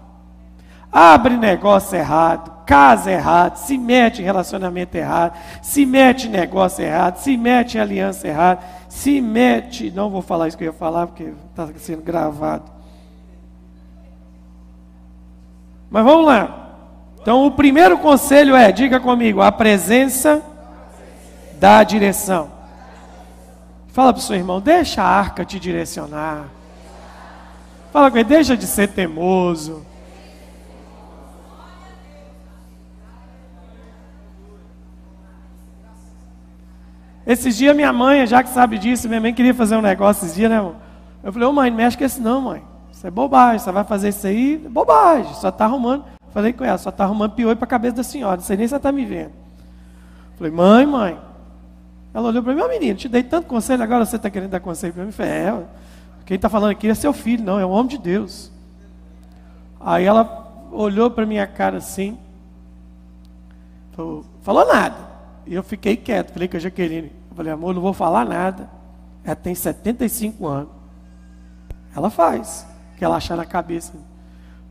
Abre 0.92 1.38
negócio 1.38 1.96
errado, 1.96 2.64
casa 2.66 3.10
errado, 3.10 3.56
se 3.56 3.78
mete 3.78 4.20
em 4.20 4.24
relacionamento 4.26 4.96
errado, 4.96 5.34
se 5.62 5.86
mete 5.86 6.26
em 6.26 6.30
negócio 6.30 6.84
errado, 6.84 7.16
se 7.16 7.34
mete 7.34 7.78
em 7.78 7.80
aliança 7.80 8.28
errada, 8.28 8.60
se 8.86 9.18
mete. 9.18 9.90
Não 9.90 10.10
vou 10.10 10.20
falar 10.20 10.46
isso 10.48 10.58
que 10.58 10.64
eu 10.64 10.72
ia 10.72 10.78
falar 10.78 11.06
porque 11.06 11.32
está 11.48 11.68
sendo 11.78 12.02
gravado. 12.02 12.70
Mas 15.90 16.04
vamos 16.04 16.26
lá. 16.26 16.63
Então, 17.24 17.46
o 17.46 17.50
primeiro 17.50 17.96
conselho 17.96 18.54
é: 18.54 18.70
diga 18.70 19.00
comigo, 19.00 19.40
a 19.40 19.50
presença 19.50 20.42
da 21.54 21.82
direção. 21.82 22.52
Fala 23.88 24.12
para 24.12 24.20
o 24.20 24.22
seu 24.22 24.36
irmão, 24.36 24.60
deixa 24.60 25.02
a 25.02 25.06
arca 25.06 25.42
te 25.42 25.58
direcionar. 25.58 26.50
Fala 27.90 28.10
com 28.10 28.18
ele, 28.18 28.28
deixa 28.28 28.54
de 28.54 28.66
ser 28.66 28.88
teimoso. 28.88 29.86
Esses 37.26 37.56
dias 37.56 37.74
minha 37.74 37.90
mãe, 37.90 38.26
já 38.26 38.42
que 38.42 38.50
sabe 38.50 38.76
disso, 38.76 39.08
minha 39.08 39.22
mãe 39.22 39.32
queria 39.32 39.54
fazer 39.54 39.76
um 39.76 39.80
negócio 39.80 40.26
esses 40.26 40.36
dias, 40.36 40.50
né? 40.50 40.58
Eu 41.22 41.32
falei, 41.32 41.48
ô 41.48 41.52
mãe, 41.54 41.70
não 41.70 41.78
mexe 41.78 41.96
com 41.96 42.04
isso 42.04 42.20
não, 42.20 42.42
mãe. 42.42 42.62
Isso 42.92 43.06
é 43.06 43.10
bobagem, 43.10 43.60
você 43.60 43.72
vai 43.72 43.84
fazer 43.84 44.10
isso 44.10 44.26
aí, 44.26 44.58
bobagem, 44.58 45.32
só 45.36 45.48
está 45.48 45.64
arrumando. 45.64 46.04
Falei 46.34 46.52
com 46.52 46.64
ela, 46.64 46.76
só 46.76 46.90
está 46.90 47.04
arrumando 47.04 47.32
piolho 47.32 47.56
para 47.56 47.64
a 47.64 47.68
cabeça 47.68 47.94
da 47.94 48.02
senhora, 48.02 48.38
não 48.38 48.42
sei 48.42 48.56
nem 48.56 48.66
se 48.66 48.74
ela 48.74 48.78
está 48.80 48.90
me 48.90 49.06
vendo. 49.06 49.30
Falei, 50.36 50.52
mãe, 50.52 50.84
mãe. 50.84 51.18
Ela 52.12 52.28
olhou 52.28 52.42
para 52.42 52.52
mim, 52.52 52.58
meu 52.58 52.68
menino, 52.68 52.98
te 52.98 53.08
dei 53.08 53.22
tanto 53.22 53.46
conselho, 53.46 53.82
agora 53.84 54.04
você 54.04 54.16
está 54.16 54.28
querendo 54.28 54.50
dar 54.50 54.58
conselho 54.58 54.92
para 54.92 55.04
mim? 55.04 55.12
Falei, 55.12 55.30
é, 55.30 55.62
quem 56.26 56.34
está 56.34 56.48
falando 56.48 56.72
aqui 56.72 56.88
é 56.88 56.94
seu 56.94 57.12
filho, 57.12 57.44
não, 57.44 57.58
é 57.58 57.64
um 57.64 57.70
homem 57.70 57.86
de 57.86 57.98
Deus. 57.98 58.50
Aí 59.78 60.04
ela 60.04 60.68
olhou 60.72 61.08
para 61.08 61.24
minha 61.24 61.46
cara 61.46 61.78
assim, 61.78 62.18
falou, 63.92 64.24
falou 64.42 64.66
nada. 64.66 64.96
E 65.46 65.54
eu 65.54 65.62
fiquei 65.62 65.96
quieto, 65.96 66.32
falei 66.32 66.48
com 66.48 66.56
a 66.56 66.60
Jaqueline. 66.60 67.12
Falei, 67.36 67.52
amor, 67.52 67.74
não 67.74 67.82
vou 67.82 67.92
falar 67.92 68.24
nada. 68.24 68.68
Ela 69.24 69.36
tem 69.36 69.54
75 69.54 70.46
anos. 70.46 70.70
Ela 71.94 72.10
faz, 72.10 72.66
que 72.96 73.04
ela 73.04 73.16
achar 73.16 73.36
na 73.36 73.44
cabeça. 73.44 73.92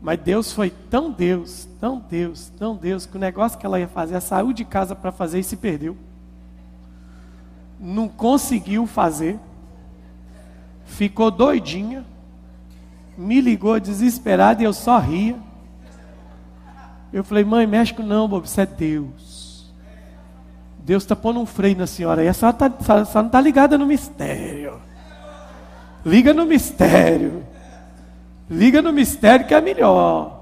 Mas 0.04 0.20
Deus 0.20 0.52
foi 0.52 0.68
tão 0.68 1.10
Deus, 1.10 1.66
tão 1.80 1.98
Deus, 1.98 2.52
tão 2.58 2.76
Deus, 2.76 3.06
que 3.06 3.16
o 3.16 3.18
negócio 3.18 3.58
que 3.58 3.64
ela 3.64 3.80
ia 3.80 3.88
fazer, 3.88 4.12
ela 4.12 4.20
saiu 4.20 4.52
de 4.52 4.62
casa 4.62 4.94
para 4.94 5.10
fazer 5.10 5.40
e 5.40 5.42
se 5.42 5.56
perdeu. 5.56 5.96
Não 7.80 8.06
conseguiu 8.06 8.86
fazer. 8.86 9.40
Ficou 10.84 11.30
doidinha. 11.30 12.04
Me 13.16 13.40
ligou 13.40 13.80
desesperada 13.80 14.60
e 14.60 14.66
eu 14.66 14.74
só 14.74 14.98
ria. 14.98 15.36
Eu 17.10 17.24
falei, 17.24 17.42
mãe, 17.42 17.66
México 17.66 18.02
não, 18.02 18.28
bobo, 18.28 18.44
isso 18.44 18.60
é 18.60 18.66
Deus. 18.66 19.72
Deus 20.80 21.02
está 21.02 21.16
pondo 21.16 21.40
um 21.40 21.46
freio 21.46 21.78
na 21.78 21.86
senhora. 21.86 22.22
E 22.22 22.28
a 22.28 22.34
senhora, 22.34 22.54
tá, 22.54 22.66
a 22.66 22.82
senhora 22.82 23.06
não 23.14 23.26
está 23.26 23.40
ligada 23.40 23.78
no 23.78 23.86
mistério. 23.86 24.82
Liga 26.04 26.34
no 26.34 26.44
mistério. 26.44 27.53
Liga 28.50 28.82
no 28.82 28.92
mistério 28.92 29.46
que 29.46 29.54
é 29.54 29.60
melhor. 29.60 30.34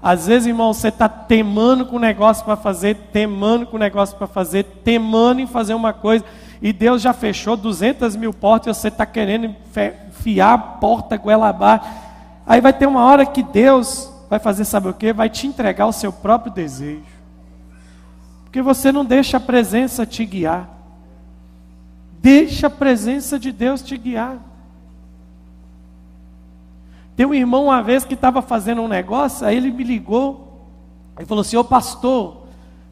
Às 0.00 0.26
vezes, 0.26 0.46
irmão, 0.46 0.72
você 0.72 0.88
está 0.88 1.08
temando 1.08 1.84
com 1.84 1.96
o 1.96 2.00
negócio 2.00 2.44
para 2.44 2.56
fazer, 2.56 2.94
temando 3.12 3.66
com 3.66 3.76
o 3.76 3.80
negócio 3.80 4.16
para 4.16 4.28
fazer, 4.28 4.64
temando 4.84 5.40
em 5.40 5.46
fazer 5.46 5.74
uma 5.74 5.92
coisa, 5.92 6.24
e 6.62 6.72
Deus 6.72 7.02
já 7.02 7.12
fechou 7.12 7.56
200 7.56 8.14
mil 8.16 8.32
portas 8.32 8.76
e 8.76 8.80
você 8.80 8.88
está 8.88 9.04
querendo 9.04 9.54
enfiar 10.08 10.54
a 10.54 10.58
porta 10.58 11.16
goela 11.16 11.48
abaixo. 11.48 11.84
Aí 12.46 12.60
vai 12.60 12.72
ter 12.72 12.86
uma 12.86 13.04
hora 13.04 13.26
que 13.26 13.42
Deus 13.42 14.12
vai 14.30 14.38
fazer, 14.38 14.64
sabe 14.64 14.88
o 14.88 14.94
que? 14.94 15.12
Vai 15.12 15.28
te 15.28 15.46
entregar 15.46 15.86
o 15.86 15.92
seu 15.92 16.12
próprio 16.12 16.52
desejo. 16.52 17.02
Porque 18.44 18.62
você 18.62 18.90
não 18.90 19.04
deixa 19.04 19.36
a 19.36 19.40
presença 19.40 20.06
te 20.06 20.24
guiar. 20.24 20.68
Deixa 22.20 22.66
a 22.66 22.70
presença 22.70 23.38
de 23.38 23.52
Deus 23.52 23.82
te 23.82 23.96
guiar. 23.96 24.38
Tem 27.18 27.26
um 27.26 27.34
irmão 27.34 27.64
uma 27.64 27.82
vez 27.82 28.04
que 28.04 28.14
estava 28.14 28.40
fazendo 28.40 28.80
um 28.80 28.86
negócio, 28.86 29.44
aí 29.44 29.56
ele 29.56 29.72
me 29.72 29.82
ligou 29.82 30.68
e 31.18 31.24
falou 31.24 31.42
assim: 31.42 31.56
Ô 31.56 31.64
pastor, 31.64 32.44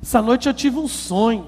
essa 0.02 0.20
noite 0.20 0.48
eu 0.48 0.52
tive 0.52 0.80
um 0.80 0.88
sonho. 0.88 1.46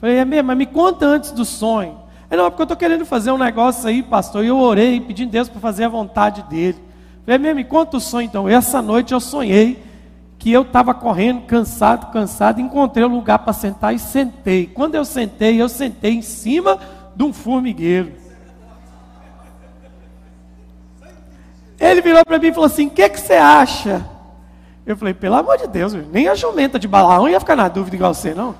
Falei, 0.00 0.16
é 0.16 0.24
mesmo, 0.24 0.46
mas 0.46 0.56
me 0.56 0.64
conta 0.64 1.04
antes 1.04 1.32
do 1.32 1.44
sonho. 1.44 1.98
Ele, 2.30 2.40
não, 2.40 2.46
é 2.46 2.48
porque 2.48 2.62
eu 2.62 2.64
estou 2.64 2.78
querendo 2.78 3.04
fazer 3.04 3.30
um 3.30 3.36
negócio 3.36 3.86
aí, 3.86 4.02
pastor. 4.02 4.42
E 4.42 4.48
eu 4.48 4.58
orei, 4.58 5.02
pedindo 5.02 5.32
Deus 5.32 5.50
para 5.50 5.60
fazer 5.60 5.84
a 5.84 5.88
vontade 5.90 6.42
dele. 6.44 6.78
Falei, 7.26 7.34
é 7.34 7.38
mesmo, 7.38 7.56
me 7.56 7.64
conta 7.64 7.98
o 7.98 8.00
sonho 8.00 8.24
então. 8.24 8.48
Essa 8.48 8.80
noite 8.80 9.12
eu 9.12 9.20
sonhei 9.20 9.82
que 10.38 10.50
eu 10.50 10.62
estava 10.62 10.94
correndo, 10.94 11.42
cansado, 11.42 12.10
cansado, 12.10 12.58
encontrei 12.58 13.04
um 13.04 13.14
lugar 13.14 13.40
para 13.40 13.52
sentar 13.52 13.94
e 13.94 13.98
sentei. 13.98 14.66
Quando 14.66 14.94
eu 14.94 15.04
sentei, 15.04 15.60
eu 15.60 15.68
sentei 15.68 16.14
em 16.14 16.22
cima 16.22 16.78
de 17.14 17.22
um 17.22 17.34
formigueiro. 17.34 18.21
Ele 21.82 22.00
virou 22.00 22.24
para 22.24 22.38
mim 22.38 22.46
e 22.46 22.52
falou 22.52 22.66
assim: 22.66 22.86
O 22.86 22.90
que, 22.90 23.08
que 23.08 23.18
você 23.20 23.34
acha? 23.34 24.08
Eu 24.86 24.96
falei: 24.96 25.12
Pelo 25.12 25.34
amor 25.34 25.58
de 25.58 25.66
Deus, 25.66 25.92
nem 25.92 26.28
a 26.28 26.34
jumenta 26.36 26.78
de 26.78 26.86
balaão 26.86 27.28
ia 27.28 27.40
ficar 27.40 27.56
na 27.56 27.66
dúvida 27.66 27.96
igual 27.96 28.14
você, 28.14 28.32
não. 28.32 28.54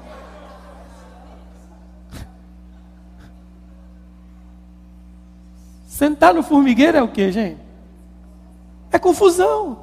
Sentar 5.86 6.34
no 6.34 6.42
formigueiro 6.42 6.98
é 6.98 7.02
o 7.02 7.06
que, 7.06 7.30
gente? 7.30 7.60
É 8.90 8.98
confusão. 8.98 9.78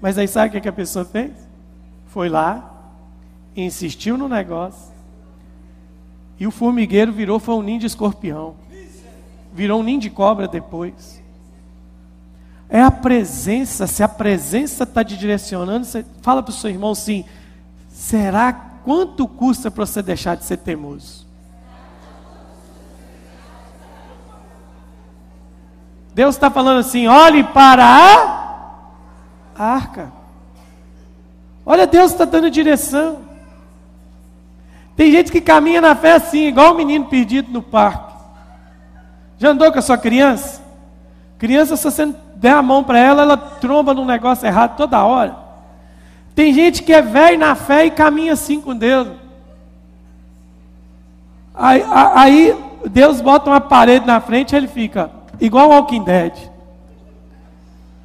Mas 0.00 0.16
aí 0.16 0.28
sabe 0.28 0.56
o 0.56 0.60
que 0.60 0.68
a 0.68 0.72
pessoa 0.72 1.04
fez? 1.04 1.32
Foi 2.06 2.28
lá, 2.28 2.70
insistiu 3.56 4.16
no 4.16 4.28
negócio, 4.28 4.92
e 6.38 6.46
o 6.46 6.50
formigueiro 6.50 7.12
virou 7.12 7.40
foi 7.40 7.56
um 7.56 7.62
ninho 7.62 7.80
de 7.80 7.86
escorpião. 7.86 8.54
Virou 9.52 9.80
um 9.80 9.82
ninho 9.82 10.00
de 10.00 10.10
cobra 10.10 10.46
depois. 10.46 11.21
É 12.74 12.80
a 12.80 12.90
presença, 12.90 13.86
se 13.86 14.02
a 14.02 14.08
presença 14.08 14.84
está 14.84 15.04
te 15.04 15.14
direcionando, 15.14 15.84
você 15.84 16.06
fala 16.22 16.42
para 16.42 16.52
o 16.52 16.54
seu 16.54 16.70
irmão 16.70 16.92
assim: 16.92 17.22
será 17.90 18.50
quanto 18.82 19.28
custa 19.28 19.70
para 19.70 19.84
você 19.84 20.02
deixar 20.02 20.38
de 20.38 20.44
ser 20.46 20.56
teimoso? 20.56 21.26
Deus 26.14 26.34
está 26.34 26.50
falando 26.50 26.78
assim: 26.78 27.06
olhe 27.06 27.44
para 27.44 27.84
a 27.84 29.62
arca. 29.62 30.10
Olha, 31.66 31.86
Deus 31.86 32.12
está 32.12 32.24
dando 32.24 32.50
direção. 32.50 33.18
Tem 34.96 35.12
gente 35.12 35.30
que 35.30 35.42
caminha 35.42 35.82
na 35.82 35.94
fé 35.94 36.12
assim, 36.12 36.46
igual 36.46 36.72
o 36.72 36.76
menino 36.78 37.04
perdido 37.04 37.52
no 37.52 37.62
parque. 37.62 38.14
Já 39.36 39.50
andou 39.50 39.70
com 39.70 39.78
a 39.78 39.82
sua 39.82 39.98
criança? 39.98 40.62
Criança, 41.36 41.76
se 41.76 41.84
você 41.84 42.14
der 42.42 42.54
a 42.54 42.60
mão 42.60 42.82
para 42.82 42.98
ela, 42.98 43.22
ela 43.22 43.36
tromba 43.36 43.94
num 43.94 44.04
negócio 44.04 44.44
errado 44.44 44.76
toda 44.76 45.04
hora. 45.04 45.36
Tem 46.34 46.52
gente 46.52 46.82
que 46.82 46.92
é 46.92 47.00
velho 47.00 47.38
na 47.38 47.54
fé 47.54 47.86
e 47.86 47.90
caminha 47.90 48.32
assim 48.32 48.60
com 48.60 48.74
Deus. 48.74 49.08
Aí, 51.54 51.84
aí 52.14 52.56
Deus 52.86 53.20
bota 53.20 53.48
uma 53.48 53.60
parede 53.60 54.06
na 54.06 54.20
frente 54.20 54.52
e 54.52 54.56
ele 54.56 54.66
fica 54.66 55.10
igual 55.40 55.68
o 55.68 55.70
Walking 55.70 56.02
Dead. 56.02 56.32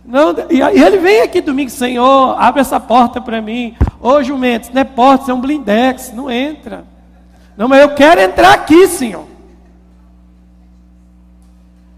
Não, 0.06 0.36
e 0.50 0.62
ele 0.62 0.98
vem 1.00 1.22
aqui 1.22 1.42
domingo, 1.42 1.72
Senhor, 1.72 2.36
abre 2.40 2.62
essa 2.62 2.80
porta 2.80 3.20
para 3.20 3.42
mim. 3.42 3.76
Ô 4.00 4.22
jumentos, 4.22 4.70
não 4.70 4.82
é 4.82 4.86
porta, 4.86 5.32
é 5.32 5.34
um 5.34 5.42
blindex, 5.42 6.14
não 6.14 6.30
entra. 6.30 6.86
Não, 7.58 7.68
mas 7.68 7.82
eu 7.82 7.90
quero 7.96 8.22
entrar 8.22 8.54
aqui, 8.54 8.88
Senhor. 8.88 9.26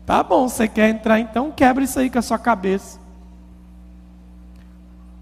Tá 0.10 0.24
bom, 0.24 0.50
você 0.50 0.68
quer 0.68 0.90
entrar 0.90 1.20
então, 1.20 1.52
quebra 1.52 1.84
isso 1.84 2.00
aí 2.00 2.10
com 2.10 2.18
a 2.18 2.22
sua 2.24 2.40
cabeça. 2.40 3.00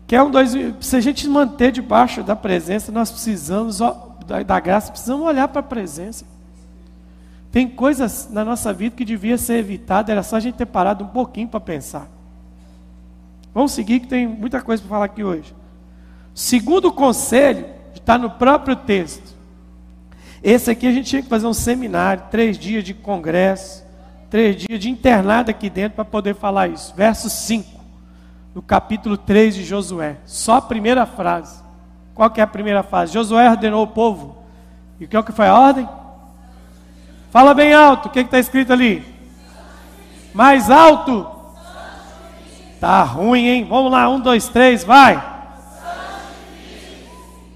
Quer 0.07 0.23
um, 0.23 0.31
dois, 0.31 0.53
se 0.79 0.95
a 0.95 1.01
gente 1.01 1.27
manter 1.27 1.73
debaixo 1.73 2.23
da 2.23 2.37
presença, 2.37 2.89
nós 2.89 3.11
precisamos, 3.11 3.79
da, 3.79 4.43
da 4.43 4.59
graça, 4.61 4.89
precisamos 4.89 5.27
olhar 5.27 5.49
para 5.49 5.59
a 5.59 5.63
presença. 5.63 6.23
Tem 7.51 7.67
coisas 7.67 8.29
na 8.31 8.45
nossa 8.45 8.71
vida 8.71 8.95
que 8.95 9.03
devia 9.03 9.37
ser 9.37 9.57
evitada, 9.57 10.09
era 10.09 10.23
só 10.23 10.37
a 10.37 10.39
gente 10.39 10.55
ter 10.55 10.65
parado 10.65 11.03
um 11.03 11.09
pouquinho 11.09 11.49
para 11.49 11.59
pensar. 11.59 12.07
Vamos 13.53 13.73
seguir 13.73 13.99
que 13.99 14.07
tem 14.07 14.25
muita 14.25 14.61
coisa 14.61 14.81
para 14.81 14.89
falar 14.89 15.05
aqui 15.07 15.21
hoje. 15.21 15.53
Segundo 16.33 16.93
conselho, 16.93 17.65
está 17.93 18.17
no 18.17 18.29
próprio 18.29 18.77
texto. 18.77 19.35
Esse 20.41 20.71
aqui 20.71 20.87
a 20.87 20.93
gente 20.93 21.09
tinha 21.09 21.21
que 21.21 21.27
fazer 21.27 21.45
um 21.45 21.53
seminário, 21.53 22.23
três 22.31 22.57
dias 22.57 22.85
de 22.85 22.93
congresso 22.93 23.85
três 24.29 24.55
dias 24.55 24.79
de 24.79 24.89
internado 24.89 25.51
aqui 25.51 25.69
dentro 25.69 25.95
para 25.95 26.05
poder 26.05 26.35
falar 26.35 26.67
isso. 26.67 26.93
Verso 26.95 27.29
5, 27.29 27.79
no 28.53 28.61
capítulo 28.61 29.17
3 29.17 29.55
de 29.55 29.63
Josué. 29.63 30.17
Só 30.25 30.55
a 30.57 30.61
primeira 30.61 31.05
frase. 31.05 31.61
Qual 32.13 32.29
que 32.29 32.39
é 32.41 32.43
a 32.43 32.47
primeira 32.47 32.83
frase? 32.83 33.13
Josué 33.13 33.49
ordenou 33.49 33.83
o 33.83 33.87
povo. 33.87 34.37
E 34.99 35.05
o 35.05 35.07
que 35.07 35.15
é 35.15 35.21
foi 35.23 35.47
a 35.47 35.57
ordem? 35.57 35.87
Fala 37.29 37.53
bem 37.53 37.73
alto, 37.73 38.07
o 38.07 38.09
que 38.09 38.19
está 38.19 38.39
escrito 38.39 38.73
ali? 38.73 39.05
Mais 40.33 40.69
alto. 40.71 41.29
Tá 42.79 43.03
ruim, 43.03 43.47
hein? 43.47 43.67
Vamos 43.67 43.91
lá, 43.91 44.09
um, 44.09 44.19
dois, 44.19 44.49
três, 44.49 44.83
vai. 44.83 45.23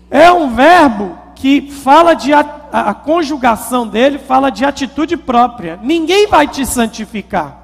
É 0.10 0.32
um 0.32 0.54
verbo 0.54 1.18
que 1.36 1.72
fala 1.72 2.14
de 2.14 2.34
a, 2.72 2.94
conjugação 2.94 3.88
dele 3.88 4.18
fala 4.18 4.50
de 4.50 4.64
atitude 4.64 5.18
própria. 5.18 5.80
Ninguém 5.82 6.28
vai 6.28 6.48
te 6.48 6.66
santificar. 6.66 7.58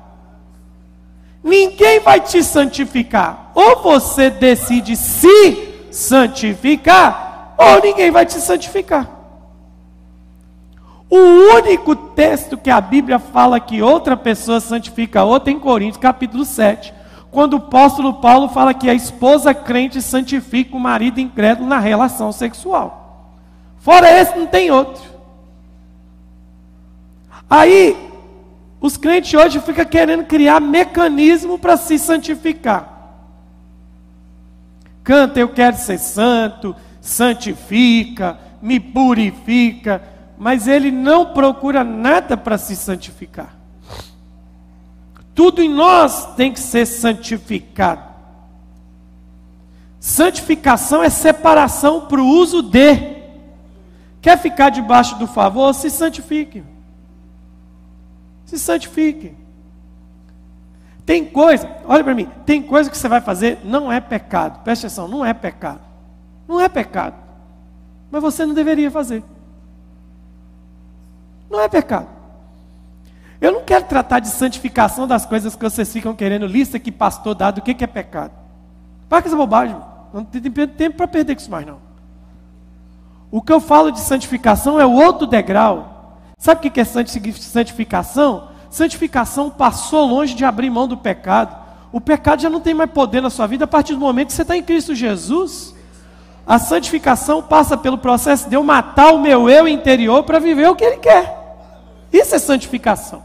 Ninguém 1.44 2.00
vai 2.00 2.20
te 2.20 2.44
santificar. 2.44 3.52
Ou 3.56 3.82
você 3.82 4.30
decide 4.30 4.96
se 4.96 5.88
santificar, 5.92 7.56
ou 7.58 7.82
ninguém 7.82 8.12
vai 8.12 8.26
te 8.26 8.36
santificar. 8.36 9.10
O 11.10 11.18
único 11.56 11.96
texto 11.96 12.58
que 12.58 12.70
a 12.70 12.82
Bíblia 12.82 13.18
fala 13.18 13.62
que 13.62 13.82
outra 13.82 14.18
pessoa 14.18 14.60
santifica 14.60 15.22
a 15.22 15.24
outra 15.24 15.52
é 15.52 15.56
em 15.56 15.60
Coríntios, 15.60 16.02
capítulo 16.02 16.44
7, 16.44 16.94
quando 17.32 17.54
o 17.54 17.58
apóstolo 17.58 18.16
Paulo 18.16 18.50
fala 18.50 18.74
que 18.74 18.90
a 18.90 18.94
esposa 18.94 19.54
crente 19.54 20.02
santifica 20.02 20.76
o 20.76 20.80
marido 20.80 21.22
incrédulo 21.22 21.70
na 21.70 21.80
relação 21.80 22.34
sexual. 22.34 23.07
Fora 23.88 24.12
esse, 24.12 24.38
não 24.38 24.46
tem 24.46 24.70
outro. 24.70 25.02
Aí, 27.50 27.96
os 28.82 28.98
crentes 28.98 29.34
hoje 29.34 29.62
ficam 29.62 29.86
querendo 29.86 30.26
criar 30.26 30.60
mecanismo 30.60 31.58
para 31.58 31.78
se 31.78 31.98
santificar. 31.98 33.14
Canta, 35.06 35.40
eu 35.40 35.48
quero 35.48 35.78
ser 35.78 36.00
santo, 36.00 36.76
santifica, 37.00 38.38
me 38.62 38.78
purifica, 38.78 40.04
mas 40.38 40.68
ele 40.68 40.92
não 40.92 41.28
procura 41.28 41.82
nada 41.82 42.36
para 42.36 42.58
se 42.58 42.76
santificar. 42.76 43.56
Tudo 45.34 45.64
em 45.64 45.70
nós 45.70 46.36
tem 46.36 46.52
que 46.52 46.60
ser 46.60 46.86
santificado. 46.86 48.04
Santificação 49.98 51.02
é 51.02 51.10
separação 51.10 52.02
para 52.02 52.22
o 52.22 52.28
uso 52.28 52.62
de. 52.62 53.16
Quer 54.28 54.38
ficar 54.38 54.70
debaixo 54.70 55.18
do 55.18 55.26
favor? 55.26 55.74
Se 55.74 55.90
santifique. 55.90 56.62
Se 58.44 58.60
santifique. 58.60 59.34
Tem 61.06 61.24
coisa, 61.24 61.66
olha 61.86 62.04
para 62.04 62.14
mim, 62.14 62.28
tem 62.46 62.62
coisa 62.62 62.90
que 62.90 62.98
você 62.98 63.08
vai 63.08 63.22
fazer, 63.22 63.60
não 63.64 63.90
é 63.90 64.02
pecado. 64.02 64.62
Preste 64.66 64.86
atenção, 64.86 65.08
não 65.08 65.26
é 65.26 65.34
pecado. 65.34 65.80
Não 66.46 66.60
é 66.60 66.68
pecado. 66.68 67.16
Mas 68.12 68.22
você 68.22 68.46
não 68.46 68.54
deveria 68.54 68.92
fazer. 68.92 69.24
Não 71.50 71.62
é 71.62 71.70
pecado. 71.70 72.10
Eu 73.40 73.54
não 73.54 73.64
quero 73.64 73.86
tratar 73.86 74.20
de 74.20 74.28
santificação 74.28 75.08
das 75.08 75.26
coisas 75.26 75.56
que 75.56 75.64
vocês 75.64 75.90
ficam 75.94 76.14
querendo, 76.14 76.46
lista 76.46 76.78
que 76.78 76.92
pastor 76.92 77.34
dá 77.34 77.50
do 77.50 77.62
que, 77.62 77.74
que 77.74 77.86
é 77.86 77.88
pecado. 77.88 78.34
Para 79.08 79.22
que 79.22 79.30
essa 79.30 79.38
bobagem. 79.38 79.78
Não 80.14 80.26
tem 80.26 80.42
tempo 80.68 80.98
para 80.98 81.08
perder 81.08 81.34
com 81.34 81.42
isso 81.42 81.50
mais 81.50 81.66
não. 81.66 81.87
O 83.30 83.42
que 83.42 83.52
eu 83.52 83.60
falo 83.60 83.92
de 83.92 84.00
santificação 84.00 84.80
é 84.80 84.86
o 84.86 84.94
outro 84.94 85.28
degrau. 85.28 86.20
Sabe 86.38 86.68
o 86.68 86.72
que 86.72 86.80
é 86.80 86.84
santificação? 86.84 88.50
Santificação 88.70 89.50
passou 89.50 90.06
longe 90.06 90.34
de 90.34 90.46
abrir 90.46 90.70
mão 90.70 90.88
do 90.88 90.98
pecado. 90.98 91.56
O 91.92 92.00
pecado 92.00 92.42
já 92.42 92.50
não 92.50 92.60
tem 92.60 92.74
mais 92.74 92.92
poder 92.92 93.22
na 93.22 93.30
sua 93.30 93.48
vida 93.48 93.66
a 93.66 93.68
partir 93.68 93.94
do 93.94 94.00
momento 94.00 94.28
que 94.28 94.34
você 94.34 94.44
está 94.44 94.56
em 94.56 94.64
Cristo 94.64 94.94
Jesus. 94.94 95.76
A 96.46 96.60
santificação 96.60 97.42
passa 97.42 97.76
pelo 97.76 97.98
processo 97.98 98.48
de 98.48 98.56
eu 98.56 98.64
matar 98.64 99.14
o 99.14 99.20
meu 99.20 99.50
eu 99.50 99.68
interior 99.68 100.24
para 100.24 100.40
viver 100.40 100.70
o 100.70 100.76
que 100.76 100.84
Ele 100.84 100.98
quer. 100.98 101.58
Isso 102.12 102.36
é 102.36 102.40
santificação. 102.40 103.24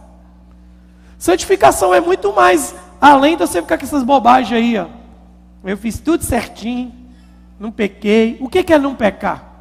Santificação 1.18 1.94
é 1.94 2.00
muito 2.00 2.32
mais 2.32 2.74
além 3.00 3.36
de 3.36 3.46
você 3.46 3.62
ficar 3.62 3.78
com 3.78 3.84
essas 3.84 4.02
bobagens 4.02 4.52
aí, 4.52 4.76
ó. 4.78 4.86
Eu 5.64 5.76
fiz 5.76 6.00
tudo 6.00 6.24
certinho, 6.24 6.92
não 7.60 7.70
pequei. 7.70 8.36
O 8.40 8.48
que 8.48 8.72
é 8.72 8.78
não 8.78 8.96
pecar? 8.96 9.51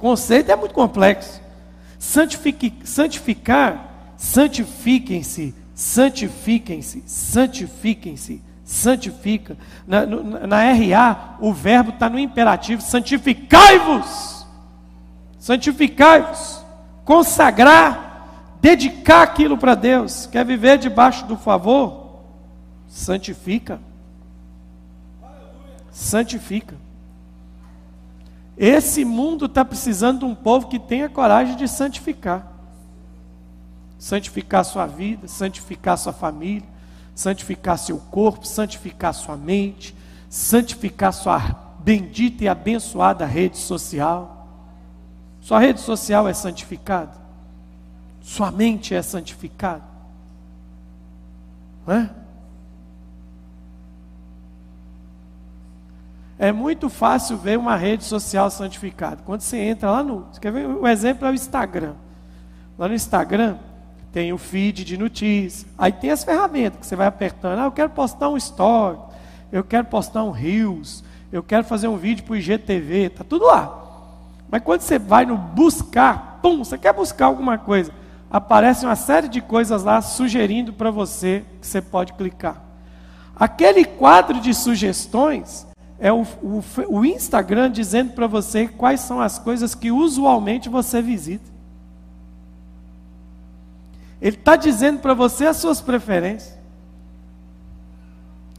Conceito 0.00 0.50
é 0.50 0.56
muito 0.56 0.74
complexo. 0.74 1.40
Santifique, 1.98 2.74
santificar, 2.82 4.14
santifiquem-se, 4.16 5.54
santifiquem-se, 5.74 7.04
santifiquem-se, 7.06 8.42
santifica. 8.64 9.56
Na, 9.86 10.06
na 10.06 10.72
RA, 10.72 11.36
o 11.38 11.52
verbo 11.52 11.90
está 11.90 12.08
no 12.08 12.18
imperativo: 12.18 12.80
santificai-vos, 12.80 14.46
santificai-vos, 15.38 16.64
consagrar, 17.04 18.56
dedicar 18.60 19.22
aquilo 19.22 19.58
para 19.58 19.74
Deus. 19.74 20.26
Quer 20.26 20.44
viver 20.44 20.78
debaixo 20.78 21.26
do 21.26 21.36
favor? 21.36 22.22
Santifica. 22.88 23.78
Santifica. 25.90 26.76
Esse 28.62 29.06
mundo 29.06 29.46
está 29.46 29.64
precisando 29.64 30.18
de 30.18 30.24
um 30.26 30.34
povo 30.34 30.68
que 30.68 30.78
tenha 30.78 31.08
coragem 31.08 31.56
de 31.56 31.66
santificar. 31.66 32.46
Santificar 33.98 34.66
sua 34.66 34.84
vida, 34.84 35.26
santificar 35.26 35.96
sua 35.96 36.12
família, 36.12 36.68
santificar 37.14 37.78
seu 37.78 37.96
corpo, 37.96 38.46
santificar 38.46 39.14
sua 39.14 39.34
mente, 39.34 39.96
santificar 40.28 41.10
sua 41.10 41.38
bendita 41.78 42.44
e 42.44 42.48
abençoada 42.48 43.24
rede 43.24 43.56
social. 43.56 44.46
Sua 45.40 45.58
rede 45.58 45.80
social 45.80 46.28
é 46.28 46.34
santificada. 46.34 47.16
Sua 48.20 48.50
mente 48.50 48.94
é 48.94 49.00
santificada. 49.00 49.84
Não 51.86 51.94
é? 51.94 52.10
É 56.40 56.52
muito 56.52 56.88
fácil 56.88 57.36
ver 57.36 57.58
uma 57.58 57.76
rede 57.76 58.02
social 58.02 58.50
santificada. 58.50 59.18
Quando 59.26 59.42
você 59.42 59.58
entra 59.58 59.90
lá 59.90 60.02
no. 60.02 60.26
Você 60.32 60.40
quer 60.40 60.50
ver? 60.50 60.66
O 60.66 60.88
exemplo 60.88 61.28
é 61.28 61.30
o 61.30 61.34
Instagram. 61.34 61.92
Lá 62.78 62.88
no 62.88 62.94
Instagram 62.94 63.58
tem 64.10 64.32
o 64.32 64.38
feed 64.38 64.82
de 64.82 64.96
notícias. 64.96 65.70
Aí 65.76 65.92
tem 65.92 66.10
as 66.10 66.24
ferramentas 66.24 66.80
que 66.80 66.86
você 66.86 66.96
vai 66.96 67.06
apertando. 67.06 67.58
Ah, 67.58 67.64
eu 67.64 67.72
quero 67.72 67.90
postar 67.90 68.30
um 68.30 68.38
story. 68.38 68.96
Eu 69.52 69.62
quero 69.62 69.84
postar 69.88 70.24
um 70.24 70.30
Reels. 70.30 71.04
Eu 71.30 71.42
quero 71.42 71.62
fazer 71.62 71.88
um 71.88 71.98
vídeo 71.98 72.24
para 72.24 72.32
o 72.32 72.36
IGTV. 72.36 73.08
Está 73.08 73.22
tudo 73.22 73.44
lá. 73.44 73.78
Mas 74.50 74.62
quando 74.62 74.80
você 74.80 74.98
vai 74.98 75.26
no 75.26 75.36
buscar, 75.36 76.38
pum, 76.40 76.64
você 76.64 76.78
quer 76.78 76.94
buscar 76.94 77.26
alguma 77.26 77.58
coisa. 77.58 77.92
Aparece 78.30 78.86
uma 78.86 78.96
série 78.96 79.28
de 79.28 79.42
coisas 79.42 79.84
lá 79.84 80.00
sugerindo 80.00 80.72
para 80.72 80.90
você 80.90 81.44
que 81.60 81.66
você 81.66 81.82
pode 81.82 82.14
clicar. 82.14 82.64
Aquele 83.36 83.84
quadro 83.84 84.40
de 84.40 84.54
sugestões 84.54 85.68
é 86.00 86.10
o, 86.10 86.22
o, 86.42 86.64
o 86.88 87.04
Instagram 87.04 87.70
dizendo 87.70 88.12
para 88.12 88.26
você 88.26 88.66
quais 88.66 89.00
são 89.00 89.20
as 89.20 89.38
coisas 89.38 89.74
que 89.74 89.92
usualmente 89.92 90.68
você 90.68 91.02
visita. 91.02 91.50
Ele 94.20 94.36
está 94.36 94.56
dizendo 94.56 95.00
para 95.00 95.12
você 95.12 95.46
as 95.46 95.58
suas 95.58 95.82
preferências. 95.82 96.58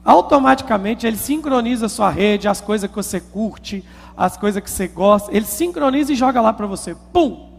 Automaticamente 0.06 1.06
ele 1.06 1.18
sincroniza 1.18 1.88
a 1.88 1.90
sua 1.90 2.10
rede, 2.12 2.48
as 2.48 2.62
coisas 2.62 2.90
que 2.90 2.96
você 2.96 3.20
curte, 3.20 3.84
as 4.16 4.38
coisas 4.38 4.62
que 4.62 4.70
você 4.70 4.88
gosta. 4.88 5.36
Ele 5.36 5.46
sincroniza 5.46 6.14
e 6.14 6.16
joga 6.16 6.42
lá 6.42 6.54
para 6.54 6.68
você. 6.68 6.96
Pum! 7.12 7.50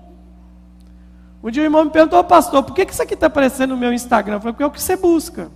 Um 1.43 1.51
dia 1.51 1.63
o 1.63 1.67
irmão 1.67 1.85
me 1.85 1.91
perguntou, 1.91 2.23
pastor, 2.23 2.63
por 2.63 2.73
que, 2.73 2.87
que 2.87 2.93
isso 2.93 3.03
aqui 3.03 3.15
está 3.15 3.27
aparecendo 3.27 3.71
no 3.71 3.77
meu 3.77 3.93
Instagram? 3.93 4.37
Eu 4.37 4.41
falei, 4.41 4.53
porque 4.53 4.63
é 4.63 4.67
o 4.67 4.71
que 4.71 4.81
você 4.81 4.97
busca. 4.97 5.51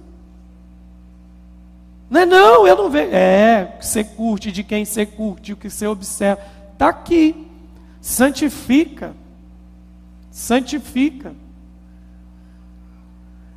Não 2.09 2.21
é 2.21 2.27
não, 2.27 2.67
eu 2.67 2.77
não 2.77 2.89
vejo. 2.89 3.11
É, 3.13 3.77
você 3.81 4.05
curte, 4.05 4.53
de 4.53 4.63
quem 4.63 4.85
você 4.85 5.05
curte, 5.05 5.53
o 5.53 5.57
que 5.57 5.69
você 5.69 5.87
observa. 5.87 6.41
Está 6.73 6.89
aqui. 6.89 7.47
Santifica. 8.01 9.13
Santifica. 10.31 11.35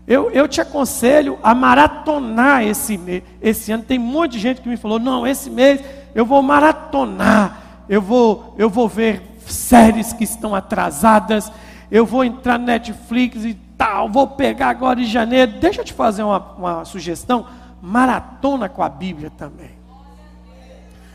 Eu, 0.07 0.31
eu 0.31 0.47
te 0.47 0.59
aconselho 0.59 1.37
a 1.43 1.53
maratonar 1.53 2.63
esse 2.63 2.97
mês. 2.97 3.21
Esse 3.39 3.71
ano 3.71 3.83
tem 3.83 3.99
um 3.99 4.03
monte 4.03 4.31
de 4.31 4.39
gente 4.39 4.61
que 4.61 4.67
me 4.67 4.77
falou: 4.77 4.99
não, 4.99 5.27
esse 5.27 5.51
mês 5.51 5.81
eu 6.15 6.25
vou 6.25 6.41
maratonar. 6.41 7.83
Eu 7.87 8.01
vou, 8.01 8.55
eu 8.57 8.69
vou 8.69 8.87
ver 8.87 9.21
séries 9.45 10.11
que 10.11 10.23
estão 10.23 10.55
atrasadas. 10.55 11.51
Eu 11.91 12.05
vou 12.05 12.23
entrar 12.23 12.57
no 12.57 12.65
Netflix 12.65 13.45
e 13.45 13.53
tal. 13.77 14.09
Vou 14.09 14.27
pegar 14.27 14.69
agora 14.69 14.99
em 14.99 15.05
janeiro. 15.05 15.59
Deixa 15.59 15.81
eu 15.81 15.85
te 15.85 15.93
fazer 15.93 16.23
uma, 16.23 16.39
uma 16.57 16.85
sugestão 16.85 17.45
maratona 17.81 18.67
com 18.67 18.83
a 18.83 18.89
Bíblia 18.89 19.29
também. 19.29 19.77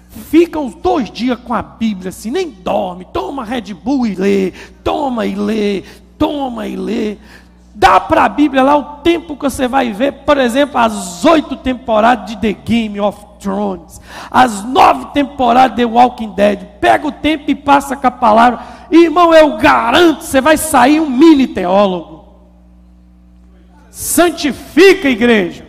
fica 0.09 0.61
uns 0.61 0.75
dois 0.77 1.11
dias 1.11 1.39
com 1.41 1.53
a 1.53 1.63
Bíblia 1.63 2.11
assim, 2.11 2.31
nem 2.31 2.49
dorme, 2.49 3.05
toma 3.13 3.45
Red 3.45 3.75
Bull 3.75 4.07
e 4.07 4.15
lê, 4.15 4.53
toma 4.85 5.27
e 5.27 5.35
lê, 5.35 5.83
toma 6.17 6.69
e 6.69 6.77
lê. 6.77 7.19
Dá 7.75 7.99
para 7.99 8.25
a 8.25 8.29
Bíblia 8.29 8.63
lá 8.63 8.77
o 8.77 8.85
tempo 9.03 9.37
que 9.37 9.43
você 9.43 9.67
vai 9.67 9.93
ver, 9.93 10.13
por 10.25 10.39
exemplo, 10.39 10.79
as 10.79 11.25
oito 11.25 11.57
temporadas 11.57 12.31
de 12.31 12.37
The 12.37 12.53
Game 12.53 13.01
of 13.01 13.19
Thrones, 13.41 14.01
as 14.31 14.65
nove 14.65 15.07
temporadas 15.07 15.77
de 15.77 15.83
The 15.83 15.85
Walking 15.85 16.35
Dead. 16.35 16.65
Pega 16.81 17.09
o 17.09 17.13
tempo 17.13 17.51
e 17.51 17.55
passa 17.55 17.97
com 17.97 18.07
a 18.07 18.13
palavra. 18.13 18.61
Irmão, 18.93 19.35
eu 19.35 19.57
garanto, 19.57 20.23
você 20.23 20.41
vai 20.41 20.57
sair 20.57 21.01
um 21.01 21.11
mini 21.11 21.49
teólogo. 21.49 22.25
Santifica 23.91 25.09
a 25.09 25.11
igreja. 25.11 25.64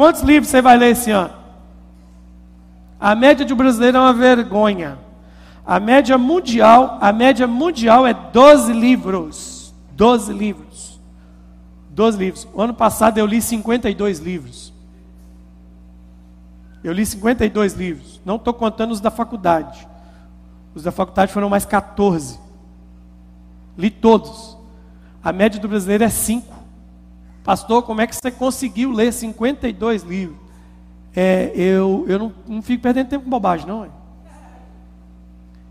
Quantos 0.00 0.22
livros 0.22 0.48
você 0.48 0.62
vai 0.62 0.78
ler 0.78 0.92
esse 0.92 1.10
ano? 1.10 1.34
A 2.98 3.14
média 3.14 3.44
de 3.44 3.52
um 3.52 3.56
brasileiro 3.56 3.98
é 3.98 4.00
uma 4.00 4.14
vergonha. 4.14 4.96
A 5.62 5.78
média 5.78 6.16
mundial, 6.16 6.96
a 7.02 7.12
média 7.12 7.46
mundial 7.46 8.06
é 8.06 8.14
12 8.14 8.72
livros. 8.72 9.74
12 9.92 10.32
livros. 10.32 10.98
12 11.90 12.16
livros. 12.18 12.48
O 12.54 12.62
ano 12.62 12.72
passado 12.72 13.18
eu 13.18 13.26
li 13.26 13.42
52 13.42 14.20
livros. 14.20 14.72
Eu 16.82 16.94
li 16.94 17.04
52 17.04 17.74
livros. 17.74 18.22
Não 18.24 18.36
estou 18.36 18.54
contando 18.54 18.92
os 18.92 19.02
da 19.02 19.10
faculdade. 19.10 19.86
Os 20.74 20.82
da 20.82 20.90
faculdade 20.90 21.30
foram 21.30 21.50
mais 21.50 21.66
14. 21.66 22.40
Li 23.76 23.90
todos. 23.90 24.56
A 25.22 25.30
média 25.30 25.60
do 25.60 25.68
brasileiro 25.68 26.04
é 26.04 26.08
5. 26.08 26.59
Pastor, 27.42 27.82
como 27.82 28.00
é 28.00 28.06
que 28.06 28.14
você 28.14 28.30
conseguiu 28.30 28.92
ler 28.92 29.12
52 29.12 30.02
livros? 30.02 30.38
É, 31.14 31.52
eu 31.54 32.04
eu 32.06 32.18
não, 32.18 32.32
não 32.46 32.62
fico 32.62 32.82
perdendo 32.82 33.08
tempo 33.08 33.24
com 33.24 33.30
bobagem, 33.30 33.66
não. 33.66 33.88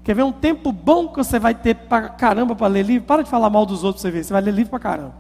Quer 0.04 0.16
ver 0.16 0.24
um 0.24 0.32
tempo 0.32 0.72
bom 0.72 1.08
que 1.08 1.18
você 1.18 1.38
vai 1.38 1.54
ter 1.54 1.76
para 1.76 2.10
caramba 2.10 2.56
para 2.56 2.68
ler 2.68 2.84
livro? 2.84 3.06
Para 3.06 3.24
de 3.24 3.30
falar 3.30 3.50
mal 3.50 3.66
dos 3.66 3.84
outros 3.84 4.02
para 4.02 4.10
você 4.10 4.18
ver. 4.18 4.24
Você 4.24 4.34
vai 4.34 4.42
ler 4.42 4.54
livro 4.54 4.72
para 4.72 4.80
caramba. 4.80 5.14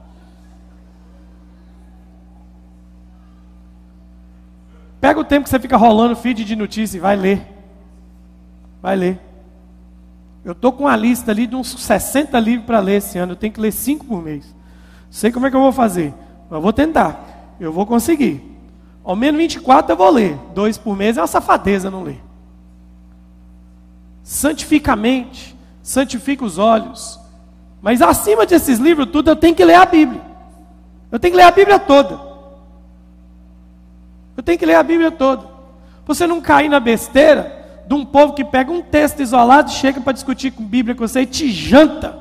Pega 4.99 5.19
o 5.19 5.23
tempo 5.23 5.43
que 5.43 5.49
você 5.49 5.59
fica 5.59 5.77
rolando 5.77 6.15
feed 6.15 6.43
de 6.43 6.55
notícias 6.55 6.95
e 6.95 6.99
vai 6.99 7.15
ler. 7.15 7.45
Vai 8.81 8.95
ler. 8.95 9.19
Eu 10.43 10.53
estou 10.53 10.71
com 10.71 10.85
uma 10.85 10.95
lista 10.95 11.31
ali 11.31 11.45
de 11.45 11.55
uns 11.55 11.67
60 11.67 12.39
livros 12.39 12.65
para 12.65 12.79
ler 12.79 12.95
esse 12.95 13.17
ano. 13.17 13.33
Eu 13.33 13.38
tenho 13.38 13.53
que 13.53 13.62
ler 13.62 13.71
5 13.71 14.05
por 14.05 14.21
mês. 14.21 14.55
Sei 15.09 15.31
como 15.31 15.45
é 15.45 15.49
que 15.49 15.55
eu 15.55 15.62
vou 15.62 15.71
fazer. 15.71 16.13
Eu 16.49 16.62
vou 16.62 16.73
tentar. 16.73 17.55
Eu 17.59 17.71
vou 17.71 17.85
conseguir. 17.85 18.43
Ao 19.03 19.15
menos 19.15 19.39
24 19.39 19.91
eu 19.91 19.97
vou 19.97 20.09
ler. 20.09 20.38
Dois 20.53 20.77
por 20.77 20.95
mês 20.95 21.17
é 21.17 21.21
uma 21.21 21.27
safadeza 21.27 21.89
não 21.89 22.03
ler 22.03 22.29
santifica 24.29 24.93
a 24.93 24.95
mente, 24.95 25.55
santifica 25.81 26.45
os 26.45 26.59
olhos. 26.59 27.19
Mas 27.81 27.99
acima 27.99 28.45
desses 28.45 28.77
livros 28.77 29.09
tudo, 29.09 29.31
eu 29.31 29.35
tenho 29.35 29.55
que 29.55 29.65
ler 29.65 29.73
a 29.73 29.85
Bíblia. 29.88 30.21
Eu 31.12 31.17
tenho 31.17 31.31
que 31.31 31.38
ler 31.38 31.47
a 31.47 31.51
Bíblia 31.51 31.79
toda. 31.79 32.19
Eu 34.38 34.43
tenho 34.43 34.59
que 34.59 34.67
ler 34.67 34.75
a 34.75 34.83
Bíblia 34.83 35.09
toda. 35.09 35.47
Você 36.05 36.27
não 36.27 36.39
cair 36.39 36.69
na 36.69 36.79
besteira 36.79 37.83
de 37.88 37.93
um 37.95 38.05
povo 38.05 38.33
que 38.33 38.45
pega 38.45 38.71
um 38.71 38.83
texto 38.83 39.19
isolado, 39.19 39.71
chega 39.71 39.99
para 39.99 40.13
discutir 40.13 40.51
com 40.51 40.62
a 40.62 40.67
Bíblia 40.67 40.93
com 40.93 41.07
você 41.07 41.21
e 41.21 41.25
te 41.25 41.49
janta. 41.51 42.15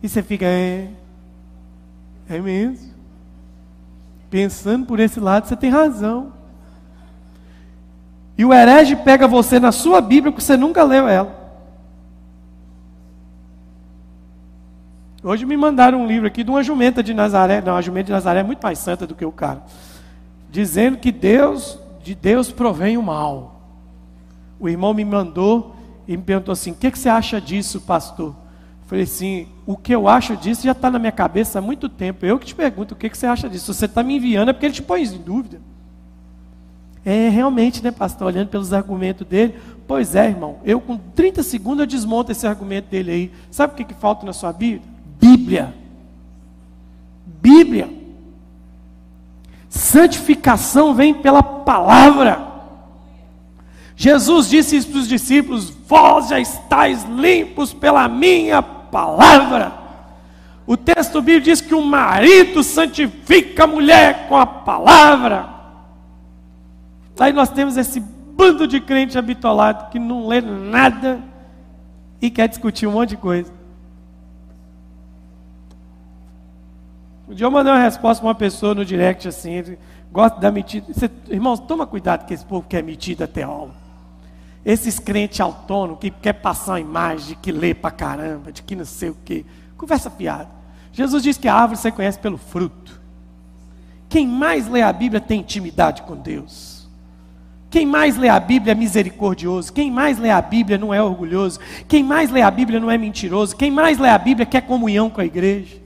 E 0.00 0.08
você 0.08 0.22
fica, 0.22 0.46
é, 0.46 0.86
é 2.28 2.38
mesmo. 2.38 2.89
Pensando 4.30 4.86
por 4.86 5.00
esse 5.00 5.18
lado, 5.18 5.48
você 5.48 5.56
tem 5.56 5.70
razão. 5.70 6.32
E 8.38 8.44
o 8.44 8.54
herege 8.54 8.96
pega 8.96 9.26
você 9.26 9.58
na 9.58 9.72
sua 9.72 10.00
Bíblia 10.00 10.32
que 10.32 10.42
você 10.42 10.56
nunca 10.56 10.84
leu 10.84 11.08
ela. 11.08 11.38
Hoje 15.22 15.44
me 15.44 15.56
mandaram 15.56 16.00
um 16.00 16.06
livro 16.06 16.26
aqui 16.26 16.42
de 16.42 16.50
uma 16.50 16.62
jumenta 16.62 17.02
de 17.02 17.12
Nazaré. 17.12 17.60
Não, 17.60 17.76
a 17.76 17.82
jumenta 17.82 18.06
de 18.06 18.12
Nazaré 18.12 18.40
é 18.40 18.44
muito 18.44 18.62
mais 18.62 18.78
santa 18.78 19.06
do 19.06 19.14
que 19.14 19.24
o 19.24 19.32
cara. 19.32 19.62
Dizendo 20.50 20.96
que 20.96 21.12
Deus, 21.12 21.78
de 22.02 22.14
Deus 22.14 22.50
provém 22.50 22.96
o 22.96 23.02
mal. 23.02 23.60
O 24.58 24.68
irmão 24.68 24.94
me 24.94 25.04
mandou 25.04 25.76
e 26.08 26.16
me 26.16 26.22
perguntou 26.22 26.52
assim: 26.52 26.70
o 26.70 26.74
que, 26.74 26.90
que 26.90 26.98
você 26.98 27.08
acha 27.08 27.40
disso, 27.40 27.80
pastor? 27.82 28.34
Falei 28.90 29.04
assim: 29.04 29.46
o 29.64 29.76
que 29.76 29.94
eu 29.94 30.08
acho 30.08 30.36
disso 30.36 30.64
já 30.64 30.72
está 30.72 30.90
na 30.90 30.98
minha 30.98 31.12
cabeça 31.12 31.60
há 31.60 31.62
muito 31.62 31.88
tempo. 31.88 32.26
Eu 32.26 32.40
que 32.40 32.46
te 32.46 32.56
pergunto: 32.56 32.92
o 32.92 32.96
que, 32.96 33.08
que 33.08 33.16
você 33.16 33.24
acha 33.24 33.48
disso? 33.48 33.72
Se 33.72 33.78
você 33.78 33.84
está 33.84 34.02
me 34.02 34.16
enviando 34.16 34.48
é 34.48 34.52
porque 34.52 34.66
ele 34.66 34.74
te 34.74 34.82
pôs 34.82 35.12
em 35.12 35.18
dúvida. 35.18 35.60
É, 37.04 37.28
realmente, 37.28 37.84
né, 37.84 37.92
pastor, 37.92 38.26
olhando 38.26 38.48
pelos 38.48 38.72
argumentos 38.72 39.24
dele, 39.24 39.54
pois 39.86 40.16
é, 40.16 40.26
irmão, 40.26 40.58
eu 40.64 40.80
com 40.80 40.98
30 40.98 41.44
segundos 41.44 41.82
eu 41.82 41.86
desmonto 41.86 42.32
esse 42.32 42.44
argumento 42.48 42.90
dele 42.90 43.12
aí. 43.12 43.32
Sabe 43.48 43.74
o 43.74 43.76
que, 43.76 43.84
que 43.84 43.94
falta 43.94 44.26
na 44.26 44.32
sua 44.32 44.52
Bíblia? 44.52 44.82
Bíblia. 45.20 45.74
Bíblia. 47.24 47.88
Santificação 49.68 50.94
vem 50.94 51.14
pela 51.14 51.44
palavra. 51.44 52.44
Jesus 53.94 54.48
disse 54.48 54.74
isso 54.74 54.88
para 54.88 54.98
os 54.98 55.06
discípulos: 55.06 55.70
Vós 55.86 56.30
já 56.30 56.40
estáis 56.40 57.04
limpos 57.04 57.72
pela 57.72 58.08
minha 58.08 58.60
palavra. 58.60 58.79
O 60.66 60.76
texto 60.76 61.20
bíblico 61.20 61.44
diz 61.44 61.60
que 61.60 61.74
o 61.74 61.82
marido 61.82 62.62
santifica 62.62 63.64
a 63.64 63.66
mulher 63.66 64.28
com 64.28 64.36
a 64.36 64.46
palavra. 64.46 65.48
Aí 67.18 67.32
nós 67.32 67.50
temos 67.50 67.76
esse 67.76 68.00
bando 68.00 68.66
de 68.66 68.80
crente 68.80 69.18
habitolado 69.18 69.90
que 69.90 69.98
não 69.98 70.26
lê 70.26 70.40
nada 70.40 71.20
e 72.22 72.30
quer 72.30 72.48
discutir 72.48 72.86
um 72.86 72.92
monte 72.92 73.10
de 73.10 73.16
coisa. 73.16 73.52
Um 77.28 77.34
dia 77.34 77.46
eu 77.46 77.50
mandei 77.50 77.72
uma 77.72 77.78
resposta 77.78 78.20
para 78.20 78.28
uma 78.28 78.34
pessoa 78.34 78.74
no 78.74 78.84
direct 78.84 79.28
assim, 79.28 79.76
gosta 80.10 80.40
da 80.40 80.50
metida. 80.50 80.92
Você, 80.92 81.10
irmãos, 81.28 81.60
toma 81.60 81.86
cuidado 81.86 82.26
com 82.26 82.34
esse 82.34 82.44
povo 82.44 82.66
que 82.68 82.80
metido 82.82 83.22
até 83.22 83.42
aula. 83.42 83.79
Esses 84.64 84.98
crentes 84.98 85.40
autônomos 85.40 86.00
que 86.00 86.10
quer 86.10 86.34
passar 86.34 86.72
uma 86.72 86.80
imagem 86.80 87.28
de 87.28 87.36
que 87.36 87.50
lê 87.50 87.74
pra 87.74 87.90
caramba, 87.90 88.52
de 88.52 88.62
que 88.62 88.76
não 88.76 88.84
sei 88.84 89.10
o 89.10 89.16
quê. 89.24 89.44
Conversa 89.76 90.10
fiada. 90.10 90.48
Jesus 90.92 91.22
diz 91.22 91.38
que 91.38 91.48
a 91.48 91.54
árvore 91.54 91.78
você 91.78 91.90
conhece 91.90 92.18
pelo 92.18 92.36
fruto. 92.36 93.00
Quem 94.08 94.26
mais 94.26 94.68
lê 94.68 94.82
a 94.82 94.92
Bíblia 94.92 95.20
tem 95.20 95.40
intimidade 95.40 96.02
com 96.02 96.16
Deus. 96.16 96.88
Quem 97.70 97.86
mais 97.86 98.16
lê 98.16 98.28
a 98.28 98.40
Bíblia 98.40 98.72
é 98.72 98.74
misericordioso. 98.74 99.72
Quem 99.72 99.90
mais 99.90 100.18
lê 100.18 100.28
a 100.28 100.42
Bíblia 100.42 100.76
não 100.76 100.92
é 100.92 101.00
orgulhoso. 101.00 101.60
Quem 101.86 102.02
mais 102.02 102.28
lê 102.28 102.42
a 102.42 102.50
Bíblia 102.50 102.80
não 102.80 102.90
é 102.90 102.98
mentiroso. 102.98 103.54
Quem 103.56 103.70
mais 103.70 103.98
lê 103.98 104.08
a 104.08 104.18
Bíblia 104.18 104.44
quer 104.44 104.62
comunhão 104.62 105.08
com 105.08 105.20
a 105.20 105.24
igreja. 105.24 105.80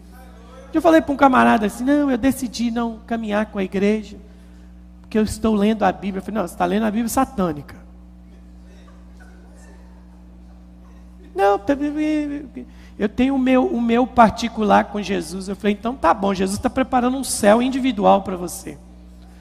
Eu 0.72 0.80
falei 0.82 1.02
para 1.02 1.12
um 1.12 1.16
camarada 1.16 1.66
assim: 1.66 1.84
não, 1.84 2.10
eu 2.10 2.16
decidi 2.18 2.70
não 2.70 2.98
caminhar 3.06 3.46
com 3.46 3.58
a 3.58 3.64
igreja, 3.64 4.16
porque 5.02 5.16
eu 5.16 5.22
estou 5.22 5.54
lendo 5.54 5.84
a 5.84 5.92
Bíblia. 5.92 6.20
Eu 6.20 6.24
falei: 6.24 6.40
não, 6.40 6.48
você 6.48 6.54
está 6.54 6.64
lendo 6.64 6.84
a 6.84 6.90
Bíblia 6.90 7.08
satânica. 7.08 7.76
Não, 11.34 11.60
eu 12.98 13.08
tenho 13.08 13.34
o 13.34 13.38
meu, 13.38 13.66
o 13.66 13.80
meu 13.80 14.06
particular 14.06 14.84
com 14.84 15.02
Jesus. 15.02 15.48
Eu 15.48 15.56
falei: 15.56 15.72
então 15.72 15.94
tá 15.94 16.14
bom, 16.14 16.32
Jesus 16.32 16.58
está 16.58 16.70
preparando 16.70 17.16
um 17.16 17.24
céu 17.24 17.60
individual 17.60 18.22
para 18.22 18.36
você. 18.36 18.78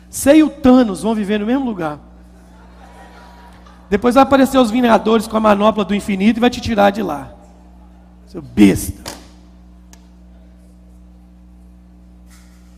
Você 0.09 0.35
e 0.35 0.43
o 0.43 0.49
Thanos 0.49 1.03
vão 1.03 1.13
viver 1.13 1.39
no 1.39 1.45
mesmo 1.45 1.65
lugar. 1.65 1.99
Depois 3.89 4.15
vai 4.15 4.23
aparecer 4.23 4.57
os 4.57 4.71
vingadores 4.71 5.27
com 5.27 5.37
a 5.37 5.39
manopla 5.39 5.85
do 5.85 5.93
infinito 5.93 6.37
e 6.37 6.39
vai 6.39 6.49
te 6.49 6.59
tirar 6.59 6.89
de 6.89 7.03
lá. 7.03 7.31
Seu 8.25 8.41
besta. 8.41 9.03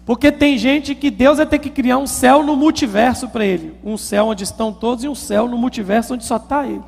Porque 0.06 0.32
tem 0.32 0.58
gente 0.58 0.93
que 0.93 1.10
Deus 1.10 1.38
vai 1.38 1.45
ter 1.45 1.58
que 1.58 1.69
criar 1.69 1.97
um 1.97 2.06
céu 2.06 2.43
no 2.43 2.56
multiverso 2.56 3.30
para 3.30 3.45
ele. 3.45 3.75
Um 3.84 3.97
céu 3.97 4.28
onde 4.28 4.43
estão 4.43 4.71
todos 4.71 5.04
e 5.04 5.08
um 5.08 5.15
céu 5.15 5.47
no 5.47 5.58
multiverso 5.58 6.13
onde 6.13 6.25
só 6.25 6.36
está 6.36 6.67
ele. 6.67 6.84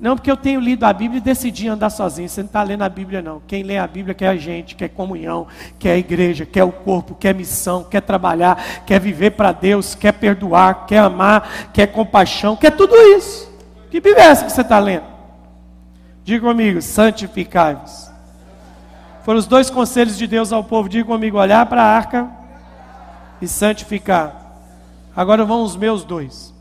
Não, 0.00 0.16
porque 0.16 0.30
eu 0.30 0.36
tenho 0.36 0.60
lido 0.60 0.84
a 0.84 0.92
Bíblia 0.94 1.18
e 1.18 1.20
decidi 1.20 1.68
andar 1.68 1.90
sozinho. 1.90 2.26
Você 2.26 2.40
não 2.40 2.46
está 2.46 2.62
lendo 2.62 2.82
a 2.82 2.88
Bíblia, 2.88 3.20
não. 3.20 3.42
Quem 3.46 3.62
lê 3.62 3.76
a 3.76 3.86
Bíblia 3.86 4.14
quer 4.14 4.28
a 4.28 4.36
gente, 4.36 4.74
quer 4.74 4.88
comunhão, 4.88 5.46
quer 5.78 5.92
a 5.92 5.98
igreja, 5.98 6.46
quer 6.46 6.64
o 6.64 6.72
corpo, 6.72 7.14
quer 7.14 7.34
missão, 7.34 7.84
quer 7.84 8.00
trabalhar, 8.00 8.82
quer 8.86 8.98
viver 8.98 9.32
para 9.32 9.52
Deus, 9.52 9.94
quer 9.94 10.12
perdoar, 10.12 10.86
quer 10.86 11.00
amar, 11.00 11.70
quer 11.74 11.86
compaixão, 11.88 12.56
quer 12.56 12.70
tudo 12.70 12.96
isso. 12.96 13.52
Que 13.90 14.00
Bíblia 14.00 14.24
é 14.24 14.28
essa 14.28 14.46
que 14.46 14.52
você 14.52 14.62
está 14.62 14.78
lendo? 14.78 15.04
Diga 16.24 16.46
comigo, 16.46 16.80
santificai-vos. 16.80 18.10
Foram 19.22 19.38
os 19.38 19.46
dois 19.46 19.68
conselhos 19.68 20.16
de 20.16 20.26
Deus 20.26 20.50
ao 20.50 20.64
povo. 20.64 20.88
Diga 20.88 21.04
comigo, 21.04 21.36
olhar 21.36 21.66
para 21.66 21.82
a 21.82 21.94
arca 21.94 22.26
e 23.42 23.46
santificar. 23.46 24.34
Agora 25.14 25.44
vão 25.44 25.62
os 25.62 25.76
meus 25.76 26.04
dois. 26.04 26.54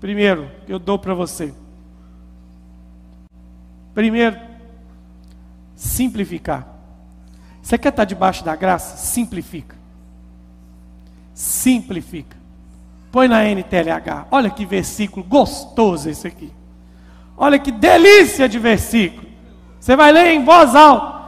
Primeiro, 0.00 0.50
eu 0.68 0.78
dou 0.78 0.98
para 0.98 1.14
você. 1.14 1.54
Primeiro, 4.00 4.34
simplificar. 5.74 6.66
Você 7.60 7.76
quer 7.76 7.90
estar 7.90 8.06
debaixo 8.06 8.42
da 8.42 8.56
graça? 8.56 8.96
Simplifica. 8.96 9.76
Simplifica. 11.34 12.34
Põe 13.12 13.28
na 13.28 13.44
NTLH. 13.44 14.26
Olha 14.30 14.48
que 14.48 14.64
versículo 14.64 15.22
gostoso 15.22 16.08
esse 16.08 16.26
aqui. 16.26 16.50
Olha 17.36 17.58
que 17.58 17.70
delícia 17.70 18.48
de 18.48 18.58
versículo. 18.58 19.28
Você 19.78 19.94
vai 19.94 20.12
ler 20.12 20.28
em 20.28 20.46
voz 20.46 20.74
alta. 20.74 21.20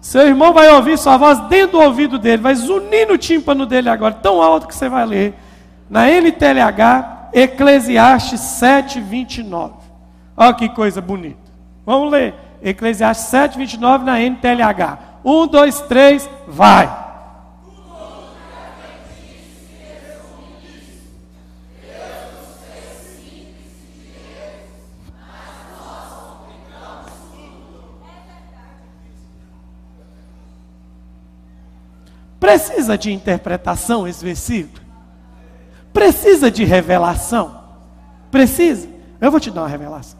Seu 0.00 0.28
irmão 0.28 0.52
vai 0.52 0.70
ouvir 0.70 0.98
sua 0.98 1.16
voz 1.16 1.40
dentro 1.48 1.78
do 1.78 1.84
ouvido 1.84 2.16
dele, 2.16 2.42
vai 2.42 2.54
zunir 2.54 3.08
no 3.08 3.18
tímpano 3.18 3.66
dele 3.66 3.88
agora, 3.88 4.14
tão 4.14 4.40
alto 4.40 4.68
que 4.68 4.74
você 4.76 4.88
vai 4.88 5.04
ler. 5.04 5.34
Na 5.90 6.08
NTLH, 6.08 7.30
Eclesiastes 7.32 8.40
7, 8.40 9.00
29. 9.00 9.74
Olha 10.36 10.54
que 10.54 10.68
coisa 10.68 11.00
bonita. 11.00 11.39
Vamos 11.90 12.12
ler. 12.12 12.36
Eclesiastes 12.62 13.26
7, 13.26 13.58
29 13.58 14.04
na 14.04 14.20
NTLH. 14.20 14.98
Um, 15.24 15.44
dois, 15.44 15.80
três, 15.80 16.30
vai. 16.46 16.88
Precisa 32.38 32.96
de 32.96 33.12
interpretação 33.12 34.06
esse 34.06 34.24
versículo? 34.24 34.80
Precisa 35.92 36.52
de 36.52 36.62
revelação? 36.62 37.64
Precisa? 38.30 38.88
Eu 39.20 39.32
vou 39.32 39.40
te 39.40 39.50
dar 39.50 39.62
uma 39.62 39.68
revelação. 39.68 40.19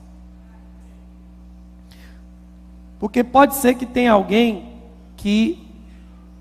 Porque 3.00 3.24
pode 3.24 3.56
ser 3.56 3.74
que 3.74 3.86
tenha 3.86 4.12
alguém 4.12 4.74
que 5.16 5.66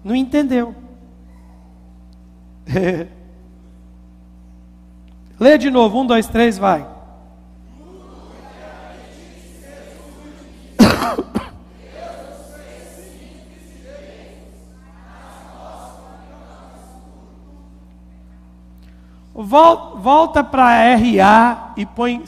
não 0.04 0.14
entendeu. 0.14 0.76
Lê 5.40 5.58
de 5.58 5.72
novo, 5.72 6.02
um, 6.02 6.06
dois, 6.06 6.28
três, 6.28 6.58
vai. 6.58 6.86
Volta 19.34 20.44
para 20.44 20.94
RA 20.98 21.74
e 21.78 21.86
põe 21.86 22.18
2 22.18 22.28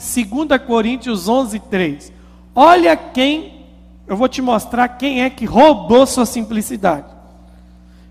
Coríntios 0.66 1.28
11, 1.28 1.58
3. 1.60 2.10
Olha 2.54 2.96
quem, 2.96 3.61
eu 4.06 4.16
vou 4.16 4.28
te 4.28 4.42
mostrar 4.42 4.88
quem 4.88 5.22
é 5.22 5.30
que 5.30 5.44
roubou 5.44 6.06
sua 6.06 6.26
simplicidade. 6.26 7.06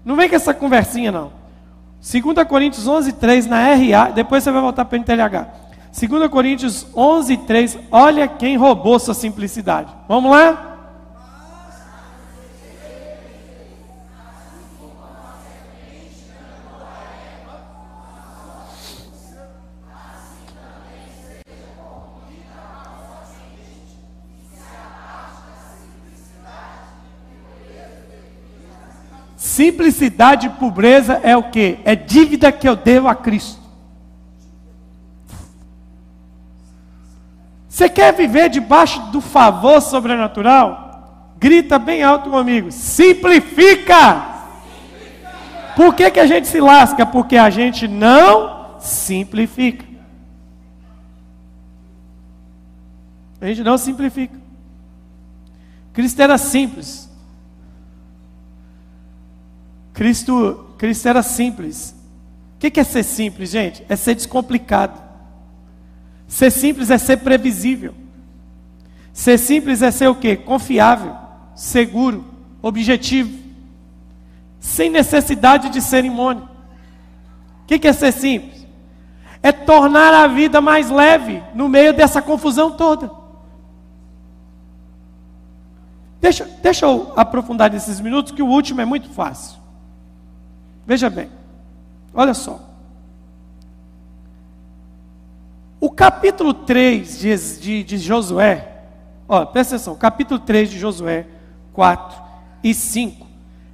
Não 0.03 0.15
vem 0.15 0.29
com 0.29 0.35
essa 0.35 0.53
conversinha 0.53 1.11
não. 1.11 1.31
2 2.01 2.47
Coríntios 2.47 2.87
11, 2.87 3.13
3 3.13 3.45
na 3.45 3.75
RA, 3.75 4.09
depois 4.09 4.43
você 4.43 4.51
vai 4.51 4.61
voltar 4.61 4.85
para 4.85 4.97
o 4.97 4.99
NTLH. 4.99 5.47
2 6.09 6.29
Coríntios 6.29 6.87
11, 6.95 7.37
3, 7.37 7.79
olha 7.91 8.27
quem 8.27 8.57
roubou 8.57 8.97
sua 8.97 9.13
simplicidade. 9.13 9.93
Vamos 10.07 10.31
lá? 10.31 10.70
Simplicidade 29.51 30.47
e 30.47 30.49
pobreza 30.51 31.19
é 31.23 31.35
o 31.35 31.43
que? 31.43 31.77
É 31.83 31.93
dívida 31.93 32.53
que 32.53 32.65
eu 32.65 32.73
devo 32.73 33.09
a 33.09 33.15
Cristo. 33.15 33.59
Você 37.67 37.89
quer 37.89 38.13
viver 38.13 38.49
debaixo 38.49 39.01
do 39.11 39.19
favor 39.19 39.81
sobrenatural? 39.81 41.33
Grita 41.37 41.77
bem 41.77 42.01
alto 42.01 42.29
comigo. 42.29 42.71
Simplifica! 42.71 44.23
Por 45.75 45.95
que, 45.95 46.09
que 46.09 46.21
a 46.21 46.25
gente 46.25 46.47
se 46.47 46.61
lasca? 46.61 47.05
Porque 47.05 47.35
a 47.35 47.49
gente 47.49 47.89
não 47.89 48.77
simplifica. 48.79 49.85
A 53.41 53.47
gente 53.47 53.63
não 53.63 53.77
simplifica. 53.77 54.39
Cristo 55.91 56.21
era 56.21 56.37
simples. 56.37 57.10
Cristo, 59.93 60.73
Cristo 60.77 61.07
era 61.07 61.23
simples. 61.23 61.95
O 62.55 62.59
que 62.59 62.79
é 62.79 62.83
ser 62.83 63.03
simples, 63.03 63.49
gente? 63.49 63.83
É 63.89 63.95
ser 63.95 64.15
descomplicado. 64.15 65.01
Ser 66.27 66.51
simples 66.51 66.89
é 66.89 66.97
ser 66.97 67.17
previsível. 67.17 67.93
Ser 69.13 69.37
simples 69.37 69.81
é 69.81 69.91
ser 69.91 70.07
o 70.07 70.15
quê? 70.15 70.35
Confiável, 70.37 71.15
seguro, 71.55 72.23
objetivo, 72.61 73.37
sem 74.59 74.89
necessidade 74.89 75.69
de 75.69 75.81
cerimônia. 75.81 76.43
O 77.63 77.65
que 77.65 77.87
é 77.87 77.93
ser 77.93 78.11
simples? 78.11 78.65
É 79.43 79.51
tornar 79.51 80.13
a 80.13 80.27
vida 80.27 80.61
mais 80.61 80.89
leve 80.89 81.43
no 81.53 81.67
meio 81.67 81.93
dessa 81.93 82.21
confusão 82.21 82.71
toda. 82.71 83.11
Deixa, 86.21 86.45
deixa 86.61 86.85
eu 86.85 87.11
aprofundar 87.15 87.71
nesses 87.71 87.99
minutos, 87.99 88.31
que 88.31 88.43
o 88.43 88.47
último 88.47 88.79
é 88.79 88.85
muito 88.85 89.09
fácil. 89.09 89.60
Veja 90.91 91.09
bem, 91.09 91.29
olha 92.13 92.33
só. 92.33 92.59
O 95.79 95.89
capítulo 95.89 96.53
3 96.53 97.17
de, 97.17 97.37
de, 97.61 97.83
de 97.85 97.97
Josué, 97.97 98.83
ó, 99.25 99.45
presta 99.45 99.75
atenção, 99.75 99.95
capítulo 99.95 100.37
3 100.41 100.69
de 100.69 100.77
Josué 100.77 101.27
4 101.71 102.21
e 102.61 102.73
5 102.73 103.25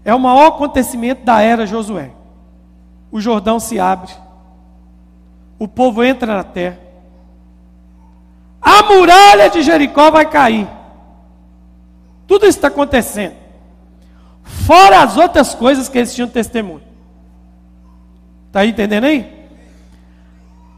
é 0.06 0.14
o 0.14 0.20
maior 0.20 0.46
acontecimento 0.46 1.26
da 1.26 1.42
era 1.42 1.66
Josué. 1.66 2.12
O 3.12 3.20
Jordão 3.20 3.60
se 3.60 3.80
abre, 3.80 4.12
o 5.58 5.68
povo 5.68 6.04
entra 6.04 6.36
na 6.36 6.44
terra, 6.44 6.78
a 8.62 8.84
muralha 8.84 9.50
de 9.50 9.64
Jericó 9.64 10.12
vai 10.12 10.30
cair. 10.30 10.70
Tudo 12.28 12.46
isso 12.46 12.60
está 12.60 12.68
acontecendo. 12.68 13.34
Fora 14.44 15.02
as 15.02 15.18
outras 15.18 15.56
coisas 15.56 15.90
que 15.90 15.98
eles 15.98 16.14
tinham 16.14 16.30
testemunho. 16.30 16.86
Está 18.48 18.66
entendendo 18.66 19.06
aí? 19.06 19.50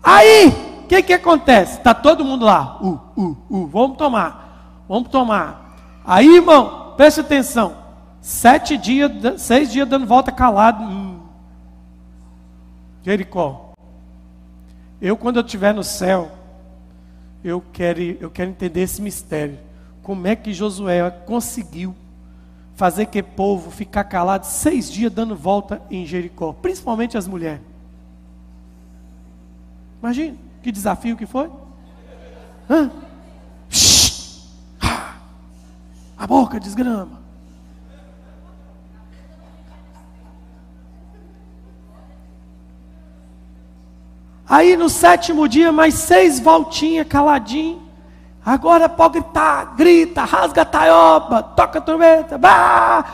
Aí, 0.04 0.48
o 0.84 0.88
que, 0.88 1.02
que 1.04 1.14
acontece? 1.14 1.78
Está 1.78 1.94
todo 1.94 2.26
mundo 2.26 2.46
lá. 2.46 2.78
Uh, 2.82 3.00
uh, 3.16 3.38
uh, 3.50 3.68
vamos 3.68 3.98
tomar. 3.98 4.84
Vamos 4.88 5.10
tomar. 5.10 5.76
Aí, 6.04 6.36
irmão, 6.36 6.94
preste 6.98 7.22
atenção. 7.22 7.78
Sete 8.22 8.76
dias, 8.76 9.12
seis 9.42 9.72
dias 9.72 9.88
dando 9.88 10.06
volta 10.06 10.32
calado. 10.32 10.84
Hum. 10.84 11.20
Jericó. 13.04 13.74
Eu, 15.02 15.16
quando 15.16 15.38
eu 15.38 15.46
estiver 15.46 15.74
no 15.74 15.84
céu, 15.84 16.32
eu 17.44 17.64
quero, 17.72 18.02
eu 18.02 18.30
quero 18.30 18.50
entender 18.50 18.82
esse 18.82 19.02
mistério. 19.02 19.58
Como 20.04 20.28
é 20.28 20.36
que 20.36 20.54
Josué 20.54 21.10
conseguiu 21.26 21.96
fazer 22.80 23.08
que 23.08 23.22
povo 23.22 23.70
ficar 23.70 24.06
calado 24.06 24.46
seis 24.46 24.90
dias 24.90 25.12
dando 25.12 25.36
volta 25.36 25.82
em 25.92 26.06
Jericó, 26.06 26.54
principalmente 26.54 27.18
as 27.18 27.28
mulheres. 27.28 27.60
Imagina, 30.02 30.38
que 30.64 30.72
desafio 30.72 31.18
que 31.18 31.26
foi. 31.26 31.52
Hã? 32.70 32.90
A 36.18 36.26
boca 36.26 36.58
desgrama. 36.58 37.20
Aí 44.48 44.78
no 44.78 44.88
sétimo 44.88 45.50
dia, 45.50 45.70
mais 45.74 45.96
seis 45.96 46.40
voltinhas 46.40 47.06
caladinho. 47.06 47.89
Agora 48.50 48.90
pode 48.90 49.20
gritar, 49.20 49.76
grita, 49.76 50.24
rasga 50.24 50.64
a 50.64 50.66
taioba, 50.66 51.44
toca 51.44 51.78
a 51.78 51.82
trombeta. 51.84 52.36
Bah! 52.36 53.06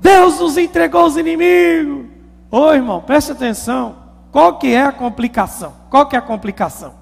Deus 0.00 0.38
nos 0.38 0.56
entregou 0.56 1.04
os 1.06 1.16
inimigos. 1.16 2.06
Ô 2.48 2.72
irmão, 2.72 3.00
preste 3.00 3.32
atenção. 3.32 3.96
Qual 4.30 4.60
que 4.60 4.72
é 4.72 4.84
a 4.84 4.92
complicação? 4.92 5.74
Qual 5.90 6.06
que 6.06 6.14
é 6.14 6.20
a 6.20 6.22
complicação? 6.22 6.94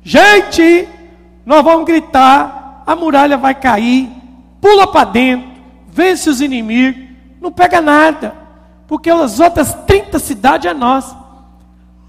Gente, 0.00 0.88
nós 1.44 1.64
vamos 1.64 1.86
gritar, 1.86 2.84
a 2.86 2.94
muralha 2.94 3.36
vai 3.36 3.56
cair, 3.56 4.08
pula 4.60 4.86
para 4.86 5.10
dentro, 5.10 5.50
vence 5.88 6.30
os 6.30 6.40
inimigos, 6.40 7.02
não 7.40 7.50
pega 7.50 7.80
nada, 7.80 8.32
porque 8.86 9.10
as 9.10 9.40
outras 9.40 9.74
30 9.88 10.20
cidades 10.20 10.70
é 10.70 10.72
nossa. 10.72 11.16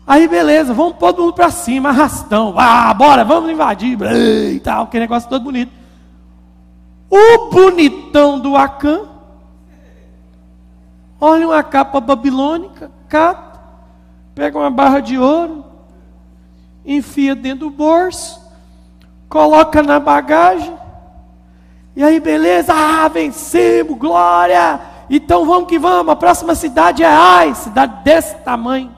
Aí 0.07 0.27
beleza, 0.27 0.73
vamos 0.73 0.97
todo 0.97 1.21
mundo 1.21 1.33
para 1.33 1.49
cima, 1.49 1.89
arrastão. 1.89 2.53
Ah, 2.57 2.93
bora, 2.93 3.23
vamos 3.23 3.49
invadir. 3.49 3.97
E 4.53 4.59
tal, 4.59 4.87
que 4.87 4.99
negócio 4.99 5.29
todo 5.29 5.43
bonito. 5.43 5.71
O 7.09 7.49
bonitão 7.49 8.39
do 8.39 8.55
Acã. 8.55 9.01
Olha 11.19 11.47
uma 11.47 11.63
capa 11.63 11.99
babilônica, 11.99 12.91
cata, 13.07 13.59
pega 14.35 14.57
uma 14.57 14.69
barra 14.69 14.99
de 14.99 15.17
ouro 15.17 15.65
enfia 16.85 17.33
dentro 17.35 17.69
do 17.69 17.71
bolso, 17.71 18.39
coloca 19.27 19.81
na 19.81 19.99
bagagem, 19.99 20.73
e 21.95 22.03
aí, 22.03 22.19
beleza, 22.19 22.73
ah, 22.75 23.07
vencemos, 23.07 23.97
glória! 23.97 24.81
Então 25.09 25.45
vamos 25.45 25.69
que 25.69 25.79
vamos, 25.79 26.11
a 26.11 26.15
próxima 26.15 26.53
cidade 26.53 27.03
é 27.03 27.07
Ai, 27.07 27.55
cidade 27.55 28.03
desse 28.03 28.35
tamanho, 28.39 28.93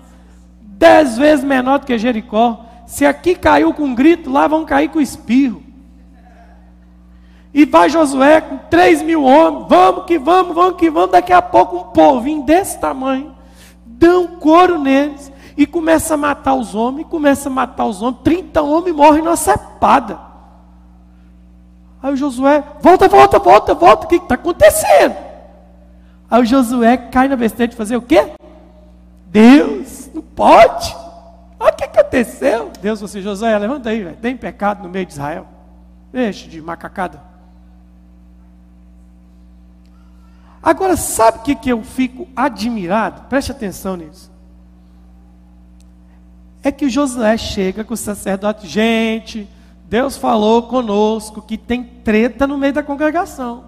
dez 0.77 1.17
vezes 1.17 1.43
menor 1.43 1.79
do 1.79 1.85
que 1.85 1.97
Jericó. 1.97 2.65
Se 2.85 3.05
aqui 3.05 3.35
caiu 3.35 3.73
com 3.73 3.83
um 3.83 3.95
grito, 3.95 4.31
lá 4.31 4.47
vão 4.47 4.65
cair 4.65 4.89
com 4.89 5.01
espirro. 5.01 5.61
E 7.53 7.65
vai 7.65 7.89
Josué 7.89 8.39
com 8.39 8.57
três 8.69 9.01
mil 9.01 9.23
homens, 9.23 9.65
vamos 9.67 10.05
que 10.05 10.19
vamos, 10.19 10.53
vamos 10.53 10.77
que 10.77 10.89
vamos. 10.89 11.11
Daqui 11.11 11.33
a 11.33 11.41
pouco 11.41 11.77
um 11.77 11.83
povinho 11.85 12.43
desse 12.43 12.79
tamanho, 12.79 13.33
dão 13.83 14.27
couro 14.27 14.79
neles 14.79 15.31
e 15.57 15.65
começa 15.65 16.13
a 16.13 16.17
matar 16.17 16.53
os 16.53 16.75
homens, 16.75 17.07
começa 17.09 17.49
a 17.49 17.51
matar 17.51 17.85
os 17.85 18.01
homens. 18.01 18.21
30 18.23 18.61
homens 18.61 18.95
morrem 18.95 19.23
numa 19.23 19.35
cepada. 19.35 20.19
Aí 22.01 22.13
o 22.13 22.15
Josué, 22.15 22.63
volta, 22.79 23.07
volta, 23.07 23.39
volta, 23.39 23.73
volta, 23.73 24.05
o 24.05 24.07
que 24.07 24.17
está 24.17 24.35
acontecendo? 24.35 25.15
Aí 26.29 26.41
o 26.41 26.45
Josué 26.45 26.95
cai 26.95 27.27
na 27.27 27.35
besteira 27.35 27.71
de 27.71 27.75
fazer 27.75 27.97
o 27.97 28.01
quê? 28.01 28.33
Deus, 29.25 29.96
não 30.17 30.21
pode. 30.21 30.95
Olha 31.59 31.71
o 31.71 31.75
que 31.75 31.83
aconteceu. 31.83 32.71
Deus 32.81 32.99
falou 32.99 33.09
assim, 33.09 33.21
Josué, 33.21 33.57
levanta 33.57 33.89
aí, 33.89 34.03
velho. 34.03 34.17
tem 34.17 34.35
pecado 34.35 34.83
no 34.83 34.89
meio 34.89 35.05
de 35.05 35.13
Israel. 35.13 35.47
Deixa 36.11 36.47
de 36.47 36.61
macacada. 36.61 37.21
Agora, 40.61 40.97
sabe 40.97 41.37
o 41.37 41.41
que, 41.41 41.55
que 41.55 41.69
eu 41.69 41.83
fico 41.83 42.27
admirado? 42.35 43.21
Preste 43.29 43.51
atenção 43.51 43.95
nisso. 43.95 44.31
É 46.63 46.71
que 46.71 46.89
Josué 46.89 47.37
chega 47.37 47.83
com 47.83 47.93
o 47.93 47.97
sacerdote, 47.97 48.67
gente, 48.67 49.47
Deus 49.85 50.17
falou 50.17 50.63
conosco 50.63 51.41
que 51.41 51.57
tem 51.57 51.83
treta 51.83 52.45
no 52.45 52.57
meio 52.57 52.73
da 52.73 52.83
congregação. 52.83 53.65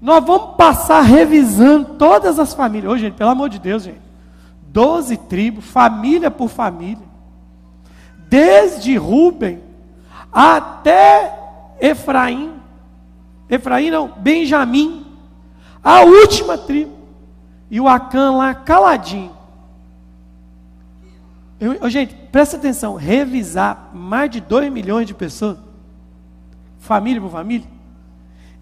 Nós 0.00 0.22
vamos 0.22 0.56
passar 0.56 1.00
revisando 1.00 1.94
todas 1.94 2.38
as 2.38 2.52
famílias. 2.52 2.92
Hoje, 2.92 3.04
gente, 3.04 3.14
pelo 3.14 3.30
amor 3.30 3.48
de 3.48 3.58
Deus, 3.58 3.84
gente. 3.84 4.11
Doze 4.72 5.16
tribos, 5.16 5.64
família 5.64 6.30
por 6.30 6.48
família. 6.48 7.04
Desde 8.28 8.96
Ruben 8.96 9.60
até 10.32 11.38
Efraim. 11.80 12.54
Efraim 13.50 13.90
não, 13.90 14.08
Benjamim 14.16 15.06
a 15.82 16.00
última 16.02 16.56
tribo. 16.56 16.92
E 17.70 17.80
o 17.80 17.88
Acã 17.88 18.30
lá 18.30 18.54
caladinho. 18.54 19.32
Eu, 21.58 21.88
gente, 21.88 22.14
presta 22.32 22.56
atenção, 22.56 22.96
revisar 22.96 23.90
mais 23.94 24.30
de 24.30 24.40
2 24.40 24.70
milhões 24.72 25.06
de 25.06 25.14
pessoas, 25.14 25.56
família 26.80 27.22
por 27.22 27.30
família, 27.30 27.66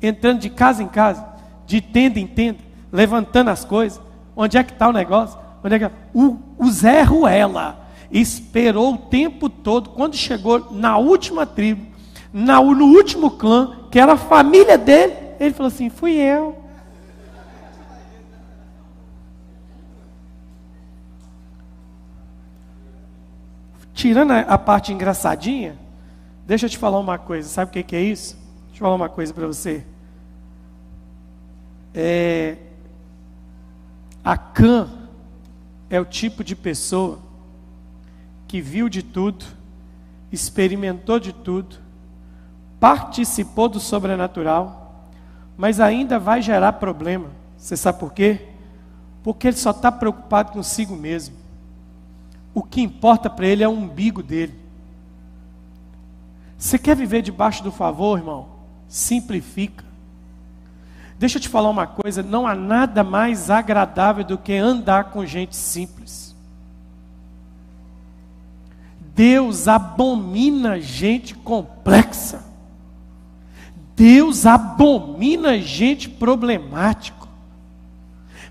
entrando 0.02 0.38
de 0.38 0.50
casa 0.50 0.82
em 0.82 0.86
casa, 0.86 1.26
de 1.66 1.80
tenda 1.80 2.20
em 2.20 2.26
tenda, 2.26 2.58
levantando 2.92 3.48
as 3.48 3.64
coisas. 3.64 3.98
Onde 4.36 4.58
é 4.58 4.62
que 4.62 4.72
está 4.72 4.88
o 4.88 4.92
negócio? 4.92 5.38
É. 5.62 5.74
É? 5.74 5.90
o, 6.14 6.38
o 6.58 6.70
Zé 6.70 7.02
Ruela 7.02 7.80
esperou 8.10 8.94
o 8.94 8.98
tempo 8.98 9.48
todo, 9.48 9.90
quando 9.90 10.16
chegou 10.16 10.72
na 10.72 10.98
última 10.98 11.46
tribo, 11.46 11.86
na, 12.32 12.60
no 12.60 12.86
último 12.86 13.30
clã, 13.32 13.86
que 13.90 13.98
era 13.98 14.14
a 14.14 14.16
família 14.16 14.76
dele, 14.78 15.14
ele 15.38 15.54
falou 15.54 15.68
assim: 15.68 15.88
fui 15.90 16.12
eu. 16.12 16.58
Tirando 23.92 24.30
a, 24.30 24.56
parte 24.56 24.94
engraçadinha, 24.94 25.78
deixa 26.46 26.64
eu 26.64 26.70
te 26.70 26.78
falar 26.78 26.98
uma 26.98 27.18
coisa. 27.18 27.46
Sabe 27.46 27.68
o 27.68 27.72
que, 27.72 27.82
que 27.82 27.94
é 27.94 28.00
isso? 28.00 28.34
Deixa 28.68 28.76
eu 28.76 28.78
falar 28.78 28.94
uma 28.94 29.10
coisa 29.10 29.34
para 29.34 29.46
você. 29.46 29.84
É, 31.94 32.56
a 34.24 34.38
Cã 34.38 34.88
é 35.90 36.00
o 36.00 36.04
tipo 36.04 36.42
de 36.42 36.56
pessoa 36.56 37.18
que 38.48 38.60
viu 38.60 38.88
de 38.88 39.02
tudo, 39.02 39.44
experimentou 40.32 41.20
de 41.20 41.32
tudo, 41.32 41.76
participou 42.78 43.68
do 43.68 43.78
sobrenatural, 43.78 45.04
mas 45.56 45.80
ainda 45.80 46.18
vai 46.18 46.40
gerar 46.40 46.74
problema. 46.74 47.28
Você 47.58 47.76
sabe 47.76 47.98
por 47.98 48.14
quê? 48.14 48.48
Porque 49.22 49.48
ele 49.48 49.56
só 49.56 49.72
está 49.72 49.92
preocupado 49.92 50.52
consigo 50.52 50.96
mesmo 50.96 51.40
o 52.54 52.62
que 52.62 52.80
importa 52.80 53.30
para 53.30 53.46
ele 53.46 53.62
é 53.62 53.68
o 53.68 53.72
umbigo 53.72 54.22
dele. 54.22 54.54
Você 56.58 56.78
quer 56.78 56.96
viver 56.96 57.22
debaixo 57.22 57.62
do 57.62 57.72
favor, 57.72 58.18
irmão? 58.18 58.48
Simplifica. 58.88 59.84
Deixa 61.20 61.36
eu 61.36 61.42
te 61.42 61.50
falar 61.50 61.68
uma 61.68 61.86
coisa: 61.86 62.22
não 62.22 62.46
há 62.46 62.54
nada 62.54 63.04
mais 63.04 63.50
agradável 63.50 64.24
do 64.24 64.38
que 64.38 64.54
andar 64.54 65.10
com 65.10 65.26
gente 65.26 65.54
simples. 65.54 66.34
Deus 69.14 69.68
abomina 69.68 70.80
gente 70.80 71.34
complexa. 71.34 72.42
Deus 73.94 74.46
abomina 74.46 75.58
gente 75.58 76.08
problemático. 76.08 77.28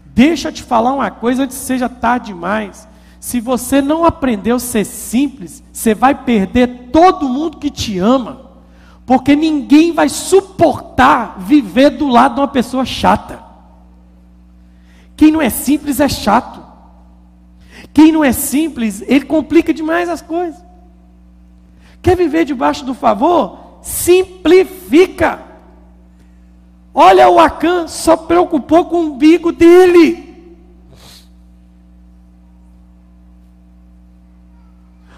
Deixa 0.05 0.49
eu 0.49 0.53
te 0.53 0.61
falar 0.61 0.93
uma 0.93 1.09
coisa 1.09 1.45
antes 1.45 1.57
que 1.57 1.63
seja 1.63 1.89
tarde 1.89 2.27
demais. 2.27 2.87
Se 3.19 3.39
você 3.39 3.81
não 3.81 4.05
aprendeu 4.05 4.57
a 4.57 4.59
ser 4.59 4.85
simples, 4.85 5.63
você 5.73 5.95
vai 5.95 6.13
perder 6.13 6.89
todo 6.91 7.27
mundo 7.27 7.57
que 7.57 7.71
te 7.71 7.97
ama, 7.97 8.48
porque 9.09 9.35
ninguém 9.35 9.91
vai 9.91 10.07
suportar 10.07 11.39
viver 11.39 11.89
do 11.89 12.07
lado 12.07 12.35
de 12.35 12.41
uma 12.41 12.47
pessoa 12.47 12.85
chata. 12.85 13.43
Quem 15.17 15.31
não 15.31 15.41
é 15.41 15.49
simples 15.49 15.99
é 15.99 16.07
chato. 16.07 16.63
Quem 17.91 18.11
não 18.11 18.23
é 18.23 18.31
simples, 18.31 19.01
ele 19.07 19.25
complica 19.25 19.73
demais 19.73 20.07
as 20.09 20.21
coisas. 20.21 20.63
Quer 22.03 22.15
viver 22.15 22.45
debaixo 22.45 22.85
do 22.85 22.93
favor? 22.93 23.79
Simplifica. 23.81 25.41
Olha 26.93 27.27
o 27.29 27.39
Acã, 27.39 27.87
só 27.87 28.15
preocupou 28.15 28.85
com 28.85 28.97
o 28.97 29.05
umbigo 29.07 29.51
dele. 29.51 30.29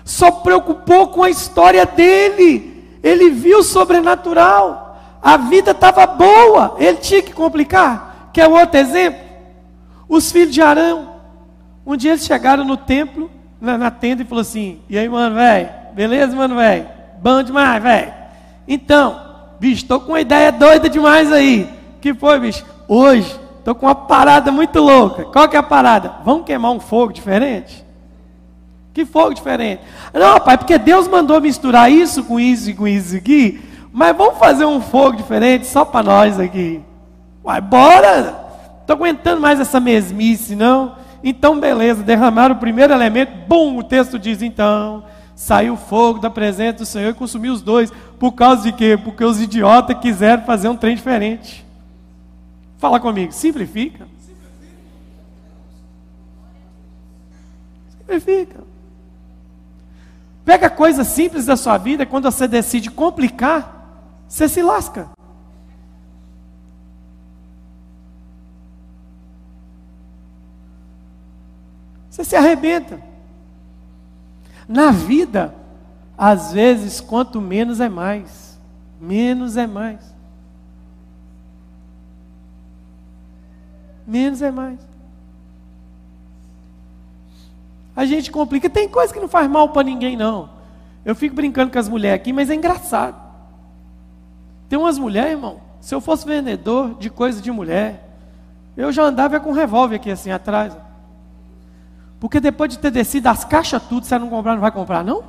só 0.06 0.30
preocupou 0.30 1.08
com 1.08 1.24
a 1.24 1.30
história 1.30 1.86
dele. 1.86 2.71
Ele 3.04 3.30
viu 3.30 3.60
o 3.60 3.64
sobrenatural. 3.64 5.00
A 5.22 5.38
vida 5.38 5.72
estava 5.72 6.06
boa. 6.06 6.76
Ele 6.80 6.98
tinha 6.98 7.22
que 7.22 7.34
complicar. 7.34 8.30
Quer 8.34 8.48
outro 8.48 8.80
exemplo? 8.80 9.22
Os 10.08 10.32
filhos 10.32 10.54
de 10.54 10.62
Arão. 10.62 11.12
Um 11.86 11.96
dia 11.96 12.12
eles 12.12 12.26
chegaram 12.26 12.64
no 12.64 12.78
templo, 12.78 13.30
na, 13.60 13.78
na 13.78 13.92
tenda, 13.92 14.22
e 14.22 14.26
falou 14.26 14.42
assim: 14.42 14.80
E 14.90 14.98
aí, 14.98 15.10
mano, 15.10 15.36
velho? 15.36 15.70
Beleza, 15.94 16.36
mano, 16.36 16.56
velho? 16.56 16.88
Bom 17.22 17.44
demais, 17.44 17.82
velho. 17.82 18.14
Então, 18.68 19.20
bicho, 19.60 19.84
estou 19.84 20.00
com 20.00 20.14
uma 20.14 20.22
ideia 20.22 20.52
doida 20.52 20.90
demais 20.90 21.32
aí. 21.32 21.70
Que 22.00 22.14
foi, 22.14 22.40
bicho? 22.40 22.66
Hoje, 22.88 23.40
estou 23.58 23.76
com 23.76 23.86
uma 23.86 23.96
parada 23.96 24.52
muito 24.52 24.80
louca. 24.80 25.26
Qual 25.26 25.48
que 25.48 25.56
é 25.56 25.60
a 25.60 25.64
parada? 25.64 26.16
Vamos 26.24 26.46
queimar 26.46 26.72
um 26.72 26.80
fogo 26.80 27.14
diferente? 27.14 27.86
Que 28.94 29.06
fogo 29.06 29.34
diferente. 29.34 29.82
Não, 30.14 30.40
pai, 30.40 30.58
porque 30.58 30.78
Deus 30.78 31.08
mandou 31.08 31.40
misturar 31.40 31.92
isso 31.92 32.24
com 32.24 32.40
isso 32.40 32.70
e 32.70 32.74
com 32.74 32.88
isso 32.88 33.16
aqui. 33.16 33.62
Mas 33.92 34.16
vamos 34.16 34.38
fazer 34.38 34.66
um 34.66 34.82
fogo 34.82 35.18
diferente 35.18 35.66
só 35.66 35.86
para 35.86 36.04
nós 36.04 36.40
aqui. 36.40 36.82
Vai, 37.44 37.60
bora! 37.62 38.50
Estou 38.82 38.96
aguentando 38.96 39.42
mais 39.42 39.60
essa 39.60 39.80
mesmice, 39.80 40.56
não? 40.56 40.96
Então, 41.24 41.60
beleza, 41.60 42.04
derramaram 42.04 42.56
o 42.56 42.60
primeiro 42.60 42.94
elemento, 42.94 43.32
bum, 43.48 43.78
o 43.78 43.84
texto 43.84 44.18
diz, 44.18 44.42
então, 44.42 45.04
saiu 45.36 45.78
fogo 45.78 46.20
da 46.20 46.30
presença 46.30 46.80
do 46.80 46.86
Senhor 46.86 47.10
e 47.10 47.14
consumiu 47.14 47.54
os 47.54 47.62
dois. 47.62 47.92
Por 48.20 48.32
causa 48.32 48.64
de 48.64 48.72
quê? 48.72 48.98
Porque 49.02 49.24
os 49.24 49.40
idiotas 49.40 49.98
quiseram 50.00 50.44
fazer 50.44 50.68
um 50.68 50.76
trem 50.76 50.96
diferente. 50.96 51.66
Fala 52.78 53.00
comigo, 53.00 53.32
simplifica. 53.32 54.08
Simplifica. 58.00 58.71
Pega 60.44 60.70
coisas 60.70 61.08
simples 61.08 61.46
da 61.46 61.56
sua 61.56 61.78
vida, 61.78 62.06
quando 62.06 62.26
você 62.26 62.48
decide 62.48 62.90
complicar, 62.90 64.24
você 64.28 64.50
se 64.50 64.62
lasca. 64.62 65.10
Você 72.10 72.24
se 72.24 72.36
arrebenta. 72.36 73.02
Na 74.68 74.92
vida, 74.92 75.54
às 76.18 76.52
vezes, 76.52 77.00
quanto 77.00 77.40
menos 77.40 77.80
é 77.80 77.90
mais. 77.90 78.60
Menos 79.00 79.58
é 79.58 79.66
mais. 79.66 80.00
Menos 84.06 84.42
é 84.42 84.52
mais. 84.52 84.91
A 88.02 88.06
gente 88.08 88.32
complica. 88.32 88.68
Tem 88.68 88.90
coisa 88.90 89.14
que 89.14 89.20
não 89.20 89.28
faz 89.28 89.48
mal 89.48 89.70
para 89.70 89.84
ninguém, 89.84 90.18
não. 90.18 90.50
Eu 91.06 91.16
fico 91.16 91.36
brincando 91.36 91.72
com 91.72 91.78
as 91.78 91.88
mulheres 91.88 92.20
aqui, 92.20 92.34
mas 92.34 92.50
é 92.50 92.56
engraçado. 92.56 93.16
Tem 94.68 94.80
umas 94.80 94.98
mulheres, 94.98 95.34
irmão, 95.34 95.62
se 95.80 95.94
eu 95.94 96.02
fosse 96.02 96.26
vendedor 96.26 96.96
de 96.98 97.12
coisa 97.12 97.40
de 97.40 97.52
mulher, 97.52 98.10
eu 98.76 98.92
já 98.92 99.04
andava 99.04 99.40
com 99.40 99.52
um 99.52 99.54
revólver 99.54 99.98
aqui 99.98 100.10
assim 100.10 100.32
atrás. 100.32 100.76
Porque 102.20 102.40
depois 102.40 102.72
de 102.72 102.80
ter 102.80 102.90
descido 102.90 103.30
as 103.30 103.46
caixas 103.46 103.80
tudo, 103.88 104.04
você 104.04 104.18
não 104.18 104.30
comprar, 104.30 104.54
não 104.56 104.62
vai 104.62 104.72
comprar, 104.72 105.04
não? 105.04 105.24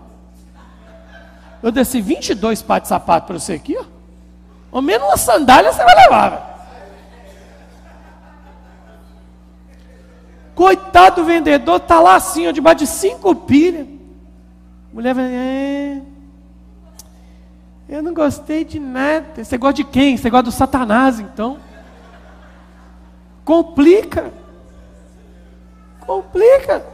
Eu 1.62 1.70
desci 1.70 2.00
22 2.00 2.62
pares 2.62 2.84
de 2.84 2.88
sapato 2.88 3.26
para 3.26 3.38
você 3.38 3.52
aqui, 3.52 3.76
ó. 3.78 3.84
Ao 4.74 4.80
menos 4.80 5.06
uma 5.08 5.18
sandália 5.18 5.70
você 5.70 5.84
vai 5.84 5.94
levar. 5.94 6.51
Coitado 10.54 11.22
do 11.22 11.24
vendedor, 11.24 11.80
tá 11.80 12.00
lá 12.00 12.16
assim, 12.16 12.52
debaixo 12.52 12.78
de 12.80 12.86
cinco 12.86 13.34
pilhas. 13.34 13.86
Mulher 14.92 15.14
vai, 15.14 15.24
é, 15.24 16.02
eu 17.88 18.02
não 18.02 18.14
gostei 18.14 18.64
de 18.64 18.78
nada. 18.78 19.44
Você 19.44 19.58
gosta 19.58 19.74
de 19.74 19.84
quem? 19.84 20.16
Você 20.16 20.30
gosta 20.30 20.44
do 20.44 20.52
Satanás, 20.52 21.20
então? 21.20 21.58
Complica. 23.44 24.32
Complica. 26.00 26.84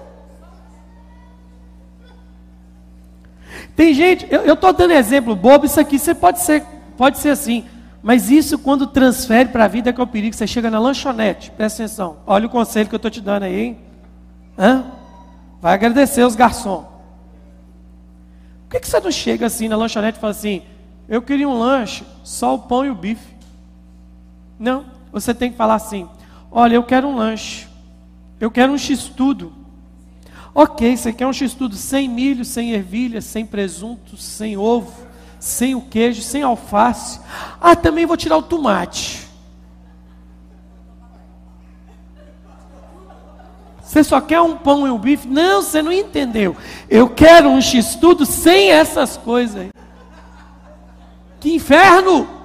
Tem 3.75 3.95
gente, 3.95 4.27
eu 4.31 4.55
estou 4.55 4.73
dando 4.73 4.93
exemplo 4.93 5.37
bobo, 5.37 5.67
isso 5.67 5.79
aqui 5.79 5.99
você 5.99 6.15
pode 6.15 6.41
ser, 6.41 6.65
pode 6.97 7.19
ser 7.19 7.31
assim. 7.31 7.65
Mas 8.03 8.31
isso 8.31 8.59
quando 8.59 8.87
transfere 8.87 9.49
para 9.49 9.65
a 9.65 9.69
vida 9.69 9.91
é 9.91 9.93
que 9.93 10.01
é 10.01 10.05
o 10.05 10.07
perigo. 10.07 10.35
Você 10.35 10.47
chega 10.47 10.71
na 10.71 10.79
lanchonete, 10.79 11.51
presta 11.51 11.83
atenção. 11.83 12.19
Olha 12.27 12.47
o 12.47 12.51
conselho 12.51 12.89
que 12.89 12.95
eu 12.95 12.99
estou 12.99 13.11
te 13.11 13.21
dando 13.21 13.43
aí, 13.43 13.61
hein? 13.61 13.79
Hã? 14.57 14.85
Vai 15.61 15.75
agradecer 15.75 16.23
os 16.23 16.37
garçons. 16.37 16.85
Por 18.69 18.73
que, 18.73 18.81
que 18.81 18.89
você 18.89 19.01
não 19.01 19.11
chega 19.11 19.47
assim 19.47 19.67
na 19.67 19.77
lanchonete 19.77 20.19
e 20.19 20.21
fala 20.21 20.31
assim, 20.31 20.63
eu 21.09 21.23
queria 21.23 21.49
um 21.49 21.59
lanche, 21.59 22.05
só 22.23 22.55
o 22.55 22.59
pão 22.59 22.85
e 22.85 22.91
o 22.91 22.95
bife? 22.95 23.35
Não, 24.59 24.85
você 25.11 25.33
tem 25.33 25.51
que 25.51 25.57
falar 25.57 25.77
assim, 25.77 26.09
olha, 26.51 26.75
eu 26.75 26.83
quero 26.83 27.09
um 27.09 27.17
lanche, 27.17 27.67
eu 28.39 28.51
quero 28.51 28.73
um 28.73 28.79
x-tudo. 28.79 29.53
Ok, 30.55 30.97
você 30.97 31.13
quer 31.13 31.27
um 31.27 31.33
x-tudo 31.33 31.77
sem 31.77 32.09
milho, 32.09 32.45
sem 32.45 32.73
ervilha, 32.73 33.21
sem 33.23 33.47
presunto, 33.47 34.17
sem 34.17 34.57
ovo, 34.57 35.08
sem 35.39 35.75
o 35.75 35.81
queijo, 35.81 36.23
sem 36.23 36.43
alface. 36.43 37.21
Ah, 37.61 37.77
também 37.77 38.07
vou 38.07 38.17
tirar 38.17 38.37
o 38.37 38.43
tomate. 38.43 39.27
Você 43.83 44.05
só 44.05 44.21
quer 44.21 44.41
um 44.41 44.57
pão 44.57 44.87
e 44.87 44.91
um 44.91 44.99
bife? 44.99 45.27
Não, 45.27 45.63
você 45.63 45.81
não 45.81 45.91
entendeu. 45.91 46.55
Eu 46.91 47.09
quero 47.09 47.49
um 47.49 47.61
x-tudo 47.61 48.27
sem 48.27 48.71
essas 48.71 49.17
coisas. 49.17 49.69
Que 51.41 51.55
inferno! 51.55 52.38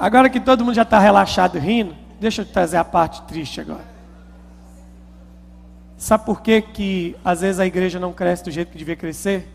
Agora 0.00 0.30
que 0.30 0.40
todo 0.40 0.64
mundo 0.64 0.74
já 0.74 0.80
está 0.80 0.98
relaxado 0.98 1.58
rindo, 1.58 1.94
deixa 2.18 2.40
eu 2.40 2.46
trazer 2.46 2.78
a 2.78 2.84
parte 2.84 3.20
triste 3.24 3.60
agora. 3.60 3.84
Sabe 5.98 6.24
por 6.24 6.40
que, 6.40 6.62
que 6.62 7.14
às 7.22 7.42
vezes 7.42 7.60
a 7.60 7.66
igreja 7.66 8.00
não 8.00 8.10
cresce 8.10 8.42
do 8.42 8.50
jeito 8.50 8.72
que 8.72 8.78
devia 8.78 8.96
crescer? 8.96 9.46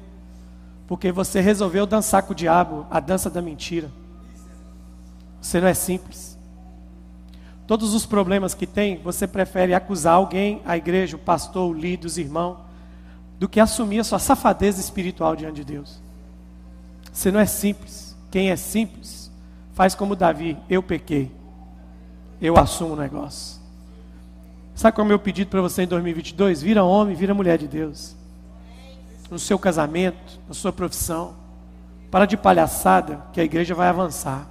Porque 0.85 1.11
você 1.11 1.41
resolveu 1.41 1.87
dançar 1.87 2.21
com 2.21 2.33
o 2.33 2.35
diabo, 2.35 2.85
a 2.91 2.99
dança 2.99 3.27
da 3.27 3.41
mentira. 3.41 3.89
Você 5.41 5.59
não 5.59 5.67
é 5.67 5.73
simples. 5.73 6.37
Todos 7.65 7.95
os 7.95 8.05
problemas 8.05 8.53
que 8.53 8.67
tem, 8.67 8.97
você 8.97 9.25
prefere 9.25 9.73
acusar 9.73 10.13
alguém, 10.13 10.61
a 10.63 10.77
igreja, 10.77 11.15
o 11.15 11.19
pastor, 11.19 11.71
o 11.71 11.73
líder, 11.73 12.05
os 12.05 12.19
irmãos, 12.19 12.57
do 13.39 13.49
que 13.49 13.59
assumir 13.59 13.97
a 13.97 14.03
sua 14.03 14.19
safadeza 14.19 14.79
espiritual 14.79 15.35
diante 15.35 15.55
de 15.55 15.63
Deus. 15.63 15.99
Você 17.11 17.31
não 17.31 17.39
é 17.39 17.47
simples. 17.47 18.15
Quem 18.29 18.51
é 18.51 18.55
simples 18.55 19.24
Faz 19.76 19.93
como 19.93 20.15
Davi, 20.15 20.57
eu 20.69 20.82
pequei. 20.82 21.30
Eu 22.41 22.57
assumo 22.57 22.93
o 22.93 22.97
negócio. 22.97 23.61
Sabe 24.73 24.95
qual 24.95 25.03
é 25.03 25.05
o 25.05 25.09
meu 25.09 25.19
pedido 25.19 25.49
para 25.49 25.61
você 25.61 25.84
em 25.84 25.88
2022? 25.88 26.61
Vira 26.61 26.84
homem, 26.84 27.13
vira 27.13 27.34
mulher 27.34 27.57
de 27.57 27.67
Deus. 27.67 28.15
No 29.30 29.38
seu 29.38 29.59
casamento, 29.59 30.39
na 30.47 30.53
sua 30.53 30.71
profissão. 30.71 31.34
Para 32.09 32.26
de 32.26 32.38
palhaçada, 32.38 33.21
que 33.34 33.41
a 33.41 33.43
igreja 33.43 33.76
vai 33.76 33.89
avançar. 33.89 34.47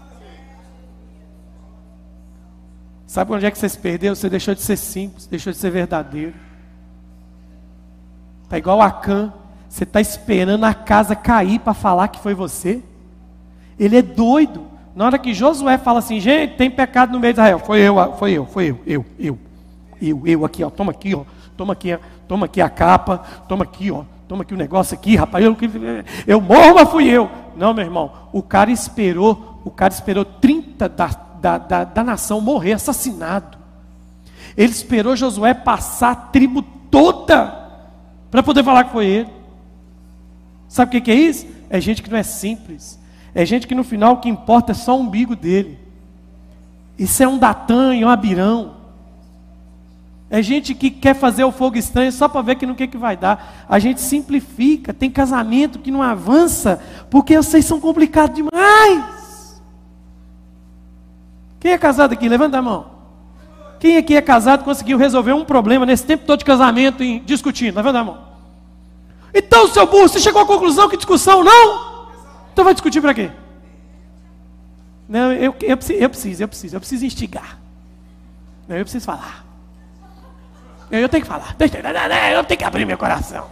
Sabe 3.07 3.33
onde 3.33 3.47
é 3.47 3.51
que 3.51 3.59
você 3.59 3.69
se 3.69 3.79
perdeu? 3.79 4.15
Você 4.15 4.29
deixou 4.29 4.55
de 4.55 4.61
ser 4.61 4.77
simples, 4.77 5.27
deixou 5.27 5.55
de 5.55 5.59
ser 5.59 5.71
verdadeiro. 5.71 6.35
Está 8.43 8.59
igual 8.59 8.83
a 8.83 8.91
Can. 8.91 9.33
Você 9.71 9.85
está 9.85 10.03
esperando 10.03 10.65
a 10.65 10.75
casa 10.75 11.17
cair 11.17 11.61
para 11.61 11.73
falar 11.73 12.09
que 12.09 12.21
foi 12.21 12.35
você. 12.35 12.83
Ele 13.79 13.97
é 13.97 14.03
doido. 14.03 14.74
Na 14.95 15.07
hora 15.07 15.19
que 15.19 15.35
Josué 15.35 15.77
fala 15.77 15.99
assim, 15.99 16.21
gente, 16.21 16.57
tem 16.57 16.71
pecado 16.71 17.13
no 17.13 17.19
meio 17.19 17.35
de 17.35 17.41
Israel. 17.41 17.59
Foi 17.59 17.81
eu, 17.81 18.15
foi 18.17 18.33
eu, 18.33 18.47
foi 18.47 18.69
eu, 18.69 18.81
eu, 18.87 19.07
eu, 19.19 19.39
eu, 20.01 20.23
eu 20.25 20.45
aqui, 20.45 20.63
ó, 20.63 20.71
toma 20.71 20.93
aqui, 20.93 21.15
ó, 21.15 21.25
toma 21.57 21.73
aqui, 21.73 21.99
toma 22.29 22.47
aqui 22.47 22.61
a 22.61 22.69
capa, 22.69 23.19
toma 23.49 23.65
aqui, 23.65 23.91
ó, 23.91 24.05
toma 24.29 24.43
aqui 24.43 24.55
o 24.55 24.57
negócio 24.57 24.95
aqui, 24.95 25.17
rapaz, 25.17 25.45
eu, 25.45 25.57
eu 26.27 26.41
morro, 26.41 26.75
mas 26.77 26.91
fui 26.91 27.09
eu. 27.09 27.29
Não, 27.57 27.75
meu 27.75 27.85
irmão, 27.85 28.13
o 28.33 28.43
cara 28.43 28.71
esperou, 28.71 29.61
o 29.65 29.71
cara 29.71 29.93
esperou 29.93 30.25
30 30.25 30.89
da, 30.89 31.07
da, 31.41 31.59
da, 31.59 31.85
da 31.85 32.05
nação 32.05 32.41
morrer 32.41 32.75
assassinado. 32.75 33.59
Ele 34.57 34.71
esperou 34.71 35.17
Josué 35.17 35.55
passar 35.55 36.13
a 36.13 36.17
tribo 36.17 36.63
toda 36.63 37.65
para 38.31 38.43
poder 38.43 38.63
falar 38.63 38.85
que 38.85 38.93
foi 38.93 39.07
ele. 39.07 39.31
Sabe 40.69 40.97
o 40.97 41.03
que 41.03 41.11
é 41.11 41.15
isso? 41.15 41.47
É 41.69 41.81
gente 41.81 42.03
que 42.03 42.11
não 42.11 42.19
é 42.19 42.23
simples. 42.23 42.99
É 43.35 43.45
gente 43.45 43.67
que 43.67 43.75
no 43.75 43.83
final 43.83 44.15
o 44.15 44.17
que 44.19 44.29
importa 44.29 44.73
é 44.73 44.75
só 44.75 44.97
o 44.97 45.01
umbigo 45.01 45.35
dele. 45.35 45.79
Isso 46.99 47.23
é 47.23 47.27
um 47.27 47.37
Datã 47.37 47.95
e 47.95 48.05
um 48.05 48.09
Abirão. 48.09 48.75
É 50.31 50.43
gente 50.43 50.75
que 50.75 50.91
quer 50.91 51.15
fazer 51.15 51.45
o 51.45 51.53
fogo 51.53 51.77
estranho 51.77 52.11
só 52.13 52.29
para 52.29 52.43
ver 52.43 52.55
que 52.57 52.67
no 52.67 52.75
que, 52.75 52.87
que 52.87 52.97
vai 52.97 53.17
dar. 53.17 53.67
A 53.69 53.79
gente 53.79 54.01
simplifica, 54.01 54.93
tem 54.93 55.11
casamento 55.11 55.79
que 55.79 55.91
não 55.91 56.03
avança, 56.03 56.83
porque 57.11 57.37
vocês 57.37 57.65
são 57.65 57.81
complicados 57.81 58.37
demais. 58.37 59.63
Quem 61.61 61.73
é 61.73 61.79
casado 61.79 62.13
aqui? 62.13 62.29
Levanta 62.29 62.59
a 62.59 62.63
mão. 62.63 62.87
Quem 63.81 63.97
aqui 63.97 64.17
é 64.17 64.23
casado 64.23 64.65
conseguiu 64.65 64.97
resolver 64.97 65.33
um 65.33 65.45
problema 65.45 65.85
nesse 65.85 66.05
tempo 66.05 66.25
todo 66.27 66.39
de 66.39 66.45
casamento 66.45 67.03
em, 67.03 67.23
discutindo? 67.25 67.77
Levanta 67.77 67.99
a 67.99 68.05
mão. 68.05 68.19
Então, 69.33 69.69
seu 69.69 69.87
burro, 69.87 70.09
você 70.09 70.21
chegou 70.21 70.43
à 70.43 70.47
conclusão 70.47 70.89
que 70.89 70.97
discussão 70.97 71.45
não? 71.45 71.94
Então 72.55 72.65
vai 72.65 72.73
discutir 72.73 73.01
para 73.01 73.13
quê? 73.13 73.33
Não, 75.09 75.33
eu, 75.33 75.57
eu, 75.61 75.77
preciso, 75.77 75.99
eu 75.99 76.09
preciso, 76.09 76.43
eu 76.45 76.49
preciso, 76.49 76.77
eu 76.77 76.81
preciso 76.81 77.05
instigar. 77.05 77.59
Não, 78.69 78.77
eu 78.77 78.85
preciso 78.85 79.05
falar. 79.05 79.45
Eu, 80.89 81.09
tenho 81.09 81.25
que 81.25 81.29
falar. 81.29 81.57
Eu 81.59 82.45
tenho 82.45 82.59
que 82.59 82.65
abrir 82.65 82.85
meu 82.85 82.97
coração. 82.97 83.49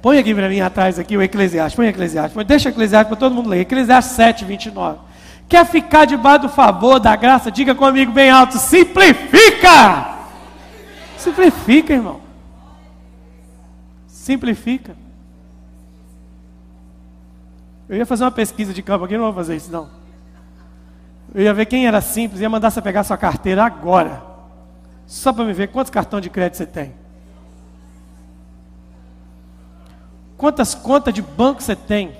Põe 0.00 0.18
aqui 0.18 0.34
para 0.34 0.48
mim 0.48 0.60
atrás 0.60 0.98
aqui 0.98 1.18
o 1.18 1.22
Eclesiastes. 1.22 1.76
Põe 1.76 1.88
Eclesiastes. 1.88 2.46
Deixa 2.46 2.70
Eclesiastes 2.70 3.08
para 3.08 3.18
todo 3.18 3.34
mundo 3.34 3.50
ler. 3.50 3.60
Eclesiastes 3.60 4.16
7, 4.16 4.46
29. 4.46 5.00
Quer 5.46 5.66
ficar 5.66 6.06
debaixo 6.06 6.42
do 6.42 6.48
favor, 6.48 6.98
da 6.98 7.14
graça? 7.14 7.50
Diga 7.50 7.74
comigo 7.74 8.10
bem 8.10 8.30
alto. 8.30 8.56
Simplifica! 8.56 10.16
Simplifica, 11.18 11.92
irmão. 11.92 12.22
Simplifica. 14.06 14.99
Eu 17.90 17.96
ia 17.96 18.06
fazer 18.06 18.22
uma 18.22 18.30
pesquisa 18.30 18.72
de 18.72 18.84
campo 18.84 19.04
aqui, 19.04 19.16
não 19.16 19.24
vou 19.24 19.34
fazer 19.34 19.56
isso 19.56 19.72
não. 19.72 19.90
Eu 21.34 21.42
ia 21.42 21.52
ver 21.52 21.66
quem 21.66 21.88
era 21.88 22.00
simples, 22.00 22.40
ia 22.40 22.48
mandar 22.48 22.70
você 22.70 22.80
pegar 22.80 23.02
sua 23.02 23.16
carteira 23.18 23.64
agora. 23.64 24.22
Só 25.08 25.32
para 25.32 25.44
me 25.44 25.52
ver 25.52 25.66
quantos 25.72 25.90
cartões 25.90 26.22
de 26.22 26.30
crédito 26.30 26.58
você 26.58 26.66
tem. 26.66 26.94
Quantas 30.36 30.72
contas 30.72 31.12
de 31.12 31.20
banco 31.20 31.60
você 31.60 31.74
tem? 31.74 32.16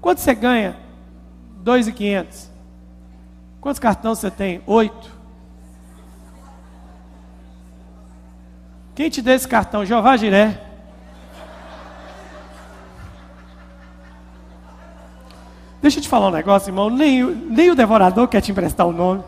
Quanto 0.00 0.18
você 0.18 0.34
ganha? 0.34 0.76
2.500. 1.64 2.48
Quantos 3.60 3.78
cartões 3.78 4.18
você 4.18 4.32
tem? 4.32 4.60
Oito. 4.66 5.12
Quem 8.96 9.08
te 9.08 9.22
deu 9.22 9.34
esse 9.34 9.46
cartão? 9.46 9.86
Jeová 9.86 10.16
Jiré. 10.16 10.71
Deixa 15.82 15.98
eu 15.98 16.02
te 16.02 16.08
falar 16.08 16.28
um 16.28 16.30
negócio, 16.30 16.70
irmão. 16.70 16.88
Nem, 16.88 17.24
nem 17.26 17.70
o 17.70 17.74
devorador 17.74 18.28
quer 18.28 18.40
te 18.40 18.52
emprestar 18.52 18.86
o 18.86 18.92
nome. 18.92 19.24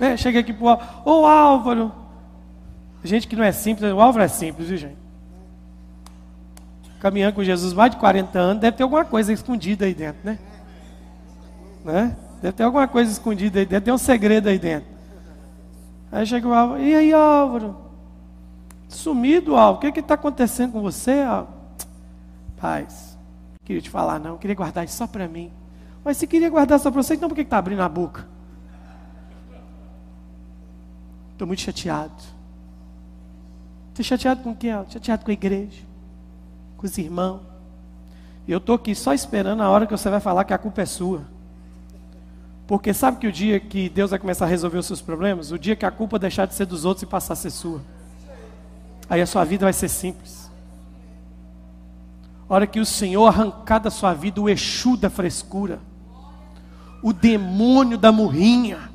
Né? 0.00 0.16
Chega 0.16 0.40
aqui 0.40 0.52
pro 0.52 0.68
Álvaro, 0.68 0.90
ô 1.04 1.26
Álvaro. 1.26 1.92
Gente 3.04 3.28
que 3.28 3.36
não 3.36 3.44
é 3.44 3.52
simples, 3.52 3.92
o 3.92 4.00
Álvaro 4.00 4.24
é 4.24 4.28
simples, 4.28 4.68
viu 4.68 4.76
gente? 4.76 4.98
Caminhando 6.98 7.34
com 7.34 7.44
Jesus 7.44 7.72
mais 7.72 7.92
de 7.92 7.98
40 7.98 8.38
anos, 8.38 8.60
deve 8.60 8.76
ter 8.76 8.82
alguma 8.82 9.04
coisa 9.04 9.32
escondida 9.32 9.84
aí 9.86 9.94
dentro, 9.94 10.20
né? 10.24 10.38
né? 11.84 12.16
Deve 12.42 12.52
ter 12.52 12.62
alguma 12.62 12.88
coisa 12.88 13.10
escondida 13.10 13.58
aí 13.58 13.64
dentro, 13.64 13.84
tem 13.84 13.94
um 13.94 13.98
segredo 13.98 14.48
aí 14.48 14.58
dentro. 14.58 14.99
Aí 16.10 16.26
chega 16.26 16.46
o 16.46 16.52
Álvaro, 16.52 16.82
e 16.82 16.94
aí 16.94 17.12
Álvaro? 17.12 17.76
Sumido, 18.88 19.56
Álvaro, 19.56 19.88
o 19.88 19.92
que 19.92 20.00
está 20.00 20.14
acontecendo 20.14 20.72
com 20.72 20.82
você, 20.82 21.22
Álvaro? 21.22 21.60
Paz, 22.56 23.16
não 23.60 23.66
queria 23.66 23.80
te 23.80 23.88
falar 23.88 24.18
não, 24.18 24.36
queria 24.36 24.56
guardar 24.56 24.84
isso 24.84 24.96
só 24.96 25.06
para 25.06 25.28
mim. 25.28 25.52
Mas 26.04 26.16
se 26.16 26.26
queria 26.26 26.50
guardar 26.50 26.80
só 26.80 26.90
para 26.90 27.02
você, 27.02 27.14
então 27.14 27.28
por 27.28 27.34
que 27.34 27.42
está 27.42 27.58
abrindo 27.58 27.82
a 27.82 27.88
boca? 27.88 28.26
Estou 31.32 31.46
muito 31.46 31.62
chateado. 31.62 32.12
Estou 33.90 34.04
chateado 34.04 34.42
com 34.42 34.54
quem? 34.54 34.72
Chateado 34.88 35.24
com 35.24 35.30
a 35.30 35.34
igreja, 35.34 35.82
com 36.76 36.86
os 36.86 36.98
irmãos. 36.98 37.40
E 38.46 38.52
eu 38.52 38.58
estou 38.58 38.74
aqui 38.74 38.94
só 38.94 39.14
esperando 39.14 39.62
a 39.62 39.70
hora 39.70 39.86
que 39.86 39.92
você 39.92 40.10
vai 40.10 40.20
falar 40.20 40.44
que 40.44 40.52
a 40.52 40.58
culpa 40.58 40.82
é 40.82 40.86
sua. 40.86 41.22
Porque 42.70 42.94
sabe 42.94 43.16
que 43.16 43.26
o 43.26 43.32
dia 43.32 43.58
que 43.58 43.88
Deus 43.88 44.10
vai 44.10 44.18
começar 44.20 44.44
a 44.44 44.48
resolver 44.48 44.78
os 44.78 44.86
seus 44.86 45.00
problemas? 45.00 45.50
O 45.50 45.58
dia 45.58 45.74
que 45.74 45.84
a 45.84 45.90
culpa 45.90 46.20
deixar 46.20 46.46
de 46.46 46.54
ser 46.54 46.66
dos 46.66 46.84
outros 46.84 47.02
e 47.02 47.06
passar 47.06 47.32
a 47.32 47.36
ser 47.36 47.50
sua. 47.50 47.80
Aí 49.08 49.20
a 49.20 49.26
sua 49.26 49.42
vida 49.42 49.66
vai 49.66 49.72
ser 49.72 49.88
simples. 49.88 50.48
A 52.48 52.54
hora 52.54 52.68
que 52.68 52.78
o 52.78 52.86
Senhor 52.86 53.26
arrancar 53.26 53.80
da 53.80 53.90
sua 53.90 54.14
vida 54.14 54.40
o 54.40 54.48
Exu 54.48 54.96
da 54.96 55.10
frescura, 55.10 55.80
o 57.02 57.12
demônio 57.12 57.98
da 57.98 58.12
murrinha, 58.12 58.88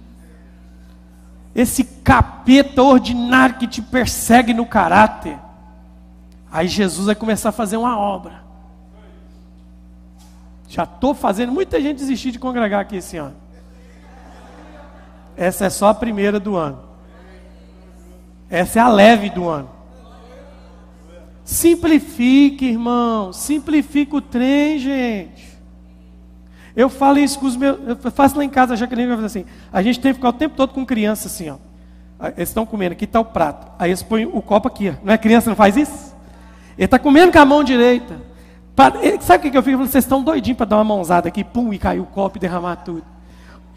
esse 1.54 1.84
capeta 1.84 2.82
ordinário 2.82 3.58
que 3.58 3.68
te 3.68 3.82
persegue 3.82 4.54
no 4.54 4.66
caráter. 4.66 5.38
Aí 6.50 6.70
Jesus 6.70 7.08
vai 7.08 7.16
começar 7.16 7.50
a 7.50 7.52
fazer 7.52 7.76
uma 7.76 8.00
obra. 8.00 8.42
Já 10.70 10.86
estou 10.86 11.14
fazendo 11.14 11.52
muita 11.52 11.82
gente 11.82 11.98
desistir 11.98 12.32
de 12.32 12.40
congregar 12.40 12.80
aqui 12.80 12.96
esse 12.96 13.18
ano. 13.18 13.44
Essa 15.38 15.66
é 15.66 15.70
só 15.70 15.90
a 15.90 15.94
primeira 15.94 16.40
do 16.40 16.56
ano. 16.56 16.80
Essa 18.50 18.80
é 18.80 18.82
a 18.82 18.88
leve 18.88 19.30
do 19.30 19.48
ano. 19.50 19.70
Simplifique, 21.44 22.66
irmão. 22.66 23.34
Simplifique 23.34 24.16
o 24.16 24.22
trem, 24.22 24.80
gente. 24.80 25.56
Eu 26.76 26.90
falo 26.90 27.20
isso 27.20 27.40
com 27.40 27.46
os 27.46 27.56
meus. 27.56 27.80
Eu 27.88 28.12
faço 28.12 28.38
lá 28.38 28.44
em 28.44 28.50
casa, 28.50 28.74
a 28.74 28.76
Jaqueline 28.76 29.08
vai 29.08 29.18
fazer 29.18 29.28
assim. 29.28 29.46
A 29.72 29.82
gente 29.82 30.00
tem 30.00 30.12
que 30.12 30.16
ficar 30.16 30.30
o 30.30 30.34
tempo 30.34 30.56
todo 30.56 30.74
com 30.74 30.86
criança 30.86 31.28
assim, 31.28 31.50
ó. 31.50 31.58
Eles 32.38 32.50
estão 32.50 32.66
comendo, 32.66 32.94
aqui 32.94 33.06
está 33.06 33.20
o 33.20 33.26
prato. 33.26 33.72
Aí 33.78 33.90
eles 33.90 34.02
põem 34.02 34.26
o 34.26 34.42
copo 34.42 34.68
aqui, 34.68 34.90
ó. 34.90 34.94
Não 35.04 35.14
é 35.14 35.18
criança, 35.18 35.50
não 35.50 35.56
faz 35.56 35.78
isso? 35.78 36.16
Ele 36.78 36.86
está 36.86 36.98
comendo 37.00 37.32
com 37.32 37.40
a 37.40 37.46
mão 37.46 37.64
direita. 37.64 38.22
Sabe 39.22 39.48
o 39.48 39.52
que 39.52 39.58
eu 39.58 39.64
fico? 39.64 39.78
Vocês 39.78 40.04
estão 40.04 40.22
doidinhos 40.22 40.58
para 40.58 40.66
dar 40.66 40.78
uma 40.78 40.84
mãozada 40.84 41.28
aqui, 41.30 41.44
pum, 41.44 41.74
e 41.74 41.78
cair 41.78 42.00
o 42.00 42.06
copo 42.06 42.38
e 42.38 42.42
derramar 42.42 42.78
tudo. 42.78 43.04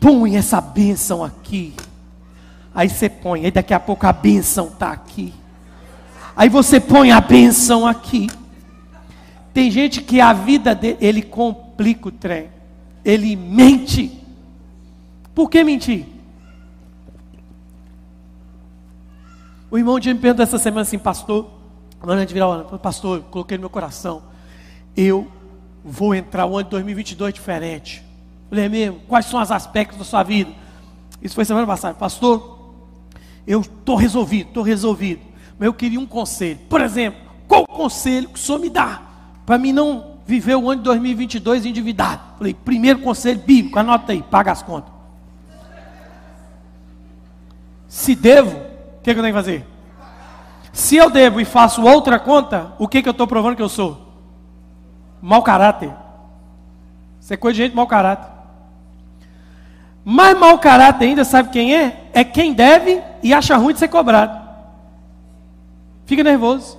Pum, 0.00 0.26
e 0.26 0.36
essa 0.36 0.60
bênção 0.60 1.24
aqui. 1.24 1.74
Aí 2.74 2.88
você 2.88 3.08
põe, 3.08 3.44
aí 3.44 3.50
daqui 3.50 3.74
a 3.74 3.80
pouco 3.80 4.06
a 4.06 4.12
bênção 4.12 4.68
está 4.68 4.90
aqui. 4.92 5.34
Aí 6.36 6.48
você 6.48 6.78
põe 6.78 7.10
a 7.10 7.20
bênção 7.20 7.86
aqui. 7.86 8.28
Tem 9.52 9.70
gente 9.70 10.00
que 10.02 10.20
a 10.20 10.32
vida 10.32 10.74
dele, 10.74 10.98
ele 11.00 11.22
complica 11.22 12.08
o 12.08 12.12
trem 12.12 12.58
ele 13.08 13.36
mente. 13.36 14.22
Por 15.34 15.48
que 15.48 15.64
mentir? 15.64 16.04
O 19.70 19.78
irmão 19.78 19.98
de 19.98 20.12
me 20.12 20.20
perguntou 20.20 20.42
essa 20.42 20.58
semana 20.58 20.82
assim, 20.82 20.98
pastor, 20.98 21.50
antes 22.02 22.26
de 22.26 22.34
virar 22.34 22.48
o 22.48 22.78
pastor, 22.78 23.22
coloquei 23.30 23.56
no 23.56 23.62
meu 23.62 23.70
coração, 23.70 24.22
eu 24.94 25.26
vou 25.82 26.14
entrar 26.14 26.44
o 26.44 26.56
ano 26.56 26.64
de 26.64 26.70
2022 26.70 27.32
diferente. 27.32 28.04
Falei, 28.48 28.64
é 28.64 28.68
mesmo? 28.68 29.00
Quais 29.08 29.26
são 29.26 29.40
os 29.40 29.50
aspectos 29.50 29.98
da 29.98 30.04
sua 30.04 30.22
vida? 30.22 30.50
Isso 31.22 31.34
foi 31.34 31.44
semana 31.44 31.66
passada. 31.66 31.94
Pastor, 31.94 32.72
eu 33.46 33.60
estou 33.60 33.96
resolvido, 33.96 34.48
estou 34.48 34.62
resolvido. 34.62 35.20
Mas 35.58 35.66
eu 35.66 35.74
queria 35.74 36.00
um 36.00 36.06
conselho. 36.06 36.58
Por 36.68 36.80
exemplo, 36.80 37.20
qual 37.46 37.66
conselho 37.66 38.28
que 38.28 38.38
o 38.38 38.42
senhor 38.42 38.58
me 38.58 38.70
dá 38.70 39.02
para 39.48 39.56
mim 39.56 39.72
não 39.72 40.18
viveu 40.26 40.62
o 40.62 40.70
ano 40.70 40.82
de 40.82 40.84
2022 40.84 41.64
endividado. 41.64 42.20
Falei, 42.36 42.52
primeiro 42.52 42.98
conselho 42.98 43.40
bíblico, 43.40 43.78
anota 43.78 44.12
aí, 44.12 44.22
paga 44.22 44.52
as 44.52 44.62
contas. 44.62 44.92
Se 47.88 48.14
devo, 48.14 48.54
o 48.54 49.02
que, 49.02 49.14
que, 49.14 49.18
eu 49.18 49.22
tenho 49.22 49.28
que 49.28 49.32
fazer? 49.32 49.66
Se 50.70 50.96
eu 50.96 51.08
devo 51.08 51.40
e 51.40 51.46
faço 51.46 51.82
outra 51.82 52.18
conta, 52.20 52.74
o 52.78 52.86
que, 52.86 53.00
que 53.00 53.08
eu 53.08 53.12
estou 53.12 53.26
provando 53.26 53.56
que 53.56 53.62
eu 53.62 53.70
sou? 53.70 54.12
Mau 55.22 55.42
caráter. 55.42 55.94
Você 57.18 57.32
é 57.32 57.36
coisa 57.38 57.56
de 57.56 57.62
gente 57.62 57.74
mau 57.74 57.86
caráter. 57.86 58.30
Mais 60.10 60.38
mau 60.38 60.58
caráter 60.58 61.04
ainda, 61.04 61.22
sabe 61.22 61.50
quem 61.50 61.76
é? 61.76 62.08
É 62.14 62.24
quem 62.24 62.54
deve 62.54 63.02
e 63.22 63.34
acha 63.34 63.54
ruim 63.58 63.74
de 63.74 63.78
ser 63.78 63.88
cobrado. 63.88 64.40
Fica 66.06 66.24
nervoso. 66.24 66.78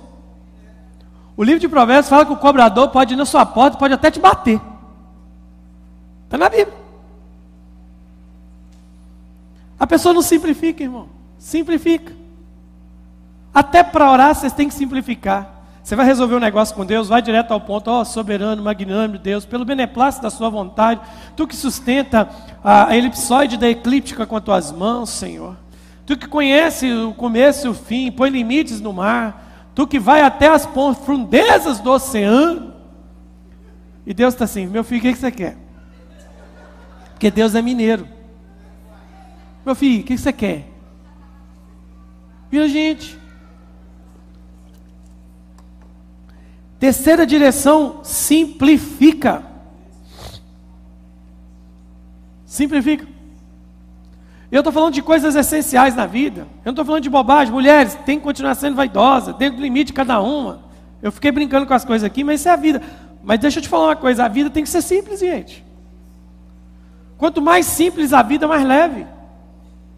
O 1.36 1.44
livro 1.44 1.60
de 1.60 1.68
Provérbios 1.68 2.08
fala 2.08 2.26
que 2.26 2.32
o 2.32 2.36
cobrador 2.36 2.88
pode 2.88 3.14
ir 3.14 3.16
na 3.16 3.24
sua 3.24 3.46
porta, 3.46 3.78
pode 3.78 3.94
até 3.94 4.10
te 4.10 4.18
bater. 4.18 4.60
Está 6.24 6.36
na 6.36 6.48
Bíblia. 6.48 6.76
A 9.78 9.86
pessoa 9.86 10.12
não 10.12 10.22
simplifica, 10.22 10.82
irmão. 10.82 11.08
Simplifica. 11.38 12.12
Até 13.54 13.84
para 13.84 14.10
orar, 14.10 14.34
vocês 14.34 14.52
têm 14.52 14.66
que 14.66 14.74
simplificar. 14.74 15.59
Você 15.82 15.96
vai 15.96 16.04
resolver 16.06 16.34
um 16.34 16.40
negócio 16.40 16.74
com 16.74 16.84
Deus, 16.84 17.08
vai 17.08 17.22
direto 17.22 17.52
ao 17.52 17.60
ponto, 17.60 17.88
ó 17.90 18.00
oh, 18.00 18.04
soberano, 18.04 18.62
magnânimo 18.62 19.18
Deus, 19.18 19.44
pelo 19.44 19.64
beneplácito 19.64 20.22
da 20.22 20.30
sua 20.30 20.50
vontade, 20.50 21.00
tu 21.36 21.46
que 21.46 21.56
sustenta 21.56 22.28
a 22.62 22.94
elipsoide 22.96 23.56
da 23.56 23.68
eclíptica 23.68 24.26
com 24.26 24.36
as 24.36 24.44
tuas 24.44 24.72
mãos, 24.72 25.10
Senhor. 25.10 25.56
Tu 26.04 26.16
que 26.16 26.28
conhece 26.28 26.92
o 26.92 27.14
começo 27.14 27.66
e 27.66 27.70
o 27.70 27.74
fim, 27.74 28.10
põe 28.10 28.30
limites 28.30 28.80
no 28.80 28.92
mar, 28.92 29.50
Tu 29.74 29.86
que 29.86 29.98
vai 29.98 30.22
até 30.22 30.48
as 30.48 30.66
profundezas 30.66 31.80
do 31.80 31.90
oceano. 31.90 32.74
E 34.06 34.12
Deus 34.12 34.34
está 34.34 34.44
assim, 34.44 34.66
meu 34.66 34.82
filho, 34.82 35.00
o 35.00 35.02
que, 35.02 35.14
você 35.14 35.30
quer? 35.30 35.56
Porque 37.12 37.30
Deus 37.30 37.54
é 37.54 37.62
mineiro. 37.62 38.08
Meu 39.64 39.74
filho, 39.74 40.02
o 40.02 40.04
que, 40.04 40.18
você 40.18 40.32
quer? 40.32 40.66
Viu, 42.50 42.66
gente? 42.68 43.18
Terceira 46.80 47.26
direção, 47.26 48.00
simplifica. 48.02 49.44
Simplifica. 52.46 53.06
Eu 54.50 54.60
estou 54.60 54.72
falando 54.72 54.94
de 54.94 55.02
coisas 55.02 55.36
essenciais 55.36 55.94
na 55.94 56.06
vida. 56.06 56.40
Eu 56.40 56.70
não 56.70 56.72
estou 56.72 56.84
falando 56.86 57.02
de 57.02 57.10
bobagem. 57.10 57.52
Mulheres, 57.52 57.94
tem 58.06 58.18
que 58.18 58.24
continuar 58.24 58.54
sendo 58.54 58.76
vaidosa, 58.76 59.34
dentro 59.34 59.58
do 59.58 59.62
limite 59.62 59.88
de 59.88 59.92
cada 59.92 60.22
uma. 60.22 60.60
Eu 61.02 61.12
fiquei 61.12 61.30
brincando 61.30 61.66
com 61.66 61.74
as 61.74 61.84
coisas 61.84 62.04
aqui, 62.04 62.24
mas 62.24 62.40
isso 62.40 62.48
é 62.48 62.52
a 62.52 62.56
vida. 62.56 62.82
Mas 63.22 63.38
deixa 63.38 63.58
eu 63.58 63.62
te 63.62 63.68
falar 63.68 63.88
uma 63.88 63.96
coisa: 63.96 64.24
a 64.24 64.28
vida 64.28 64.48
tem 64.48 64.64
que 64.64 64.70
ser 64.70 64.80
simples, 64.80 65.20
gente. 65.20 65.62
Quanto 67.18 67.42
mais 67.42 67.66
simples 67.66 68.14
a 68.14 68.22
vida, 68.22 68.48
mais 68.48 68.64
leve. 68.64 69.06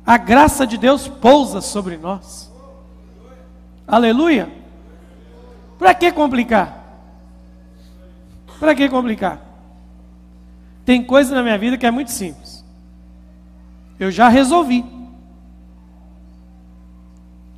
A 0.05 0.16
graça 0.16 0.66
de 0.66 0.76
Deus 0.76 1.07
pousa 1.07 1.61
sobre 1.61 1.97
nós. 1.97 2.53
Aleluia. 3.87 4.61
Para 5.83 5.95
que 5.95 6.12
complicar? 6.12 6.80
Para 8.61 8.72
que 8.72 8.89
complicar? 8.89 9.41
Tem 10.85 11.03
coisa 11.03 11.35
na 11.35 11.43
minha 11.43 11.59
vida 11.59 11.76
que 11.76 11.85
é 11.85 11.91
muito 11.91 12.12
simples. 12.12 12.64
Eu 13.99 14.09
já 14.09 14.28
resolvi. 14.28 14.85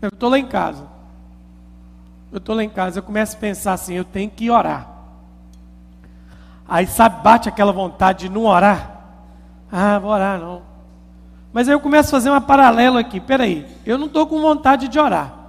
Eu 0.01 0.09
estou 0.09 0.31
lá 0.31 0.39
em 0.39 0.47
casa. 0.47 0.87
Eu 2.33 2.39
estou 2.39 2.57
lá 2.57 2.64
em 2.64 2.70
casa, 2.70 2.99
eu 2.99 3.03
começo 3.03 3.37
a 3.37 3.41
pensar 3.41 3.75
assim, 3.75 3.93
eu 3.93 4.05
tenho 4.05 4.31
que 4.31 4.51
orar. 4.51 4.89
Aí 6.66 6.87
sabe, 6.87 7.22
bate 7.22 7.47
aquela 7.47 7.72
vontade 7.72 8.20
de 8.20 8.31
não 8.31 8.47
orar. 8.47 9.03
Ah, 9.70 9.99
vou 9.99 10.11
orar 10.11 10.41
não. 10.41 10.62
Mas 11.53 11.68
aí 11.68 11.75
eu 11.75 11.81
começo 11.81 12.09
a 12.09 12.12
fazer 12.18 12.31
uma 12.31 12.41
paralela 12.41 13.01
aqui. 13.01 13.20
Peraí, 13.20 13.66
eu 13.85 13.99
não 13.99 14.07
estou 14.07 14.27
com 14.27 14.41
vontade 14.41 14.89
de 14.89 14.99
orar. 14.99 15.43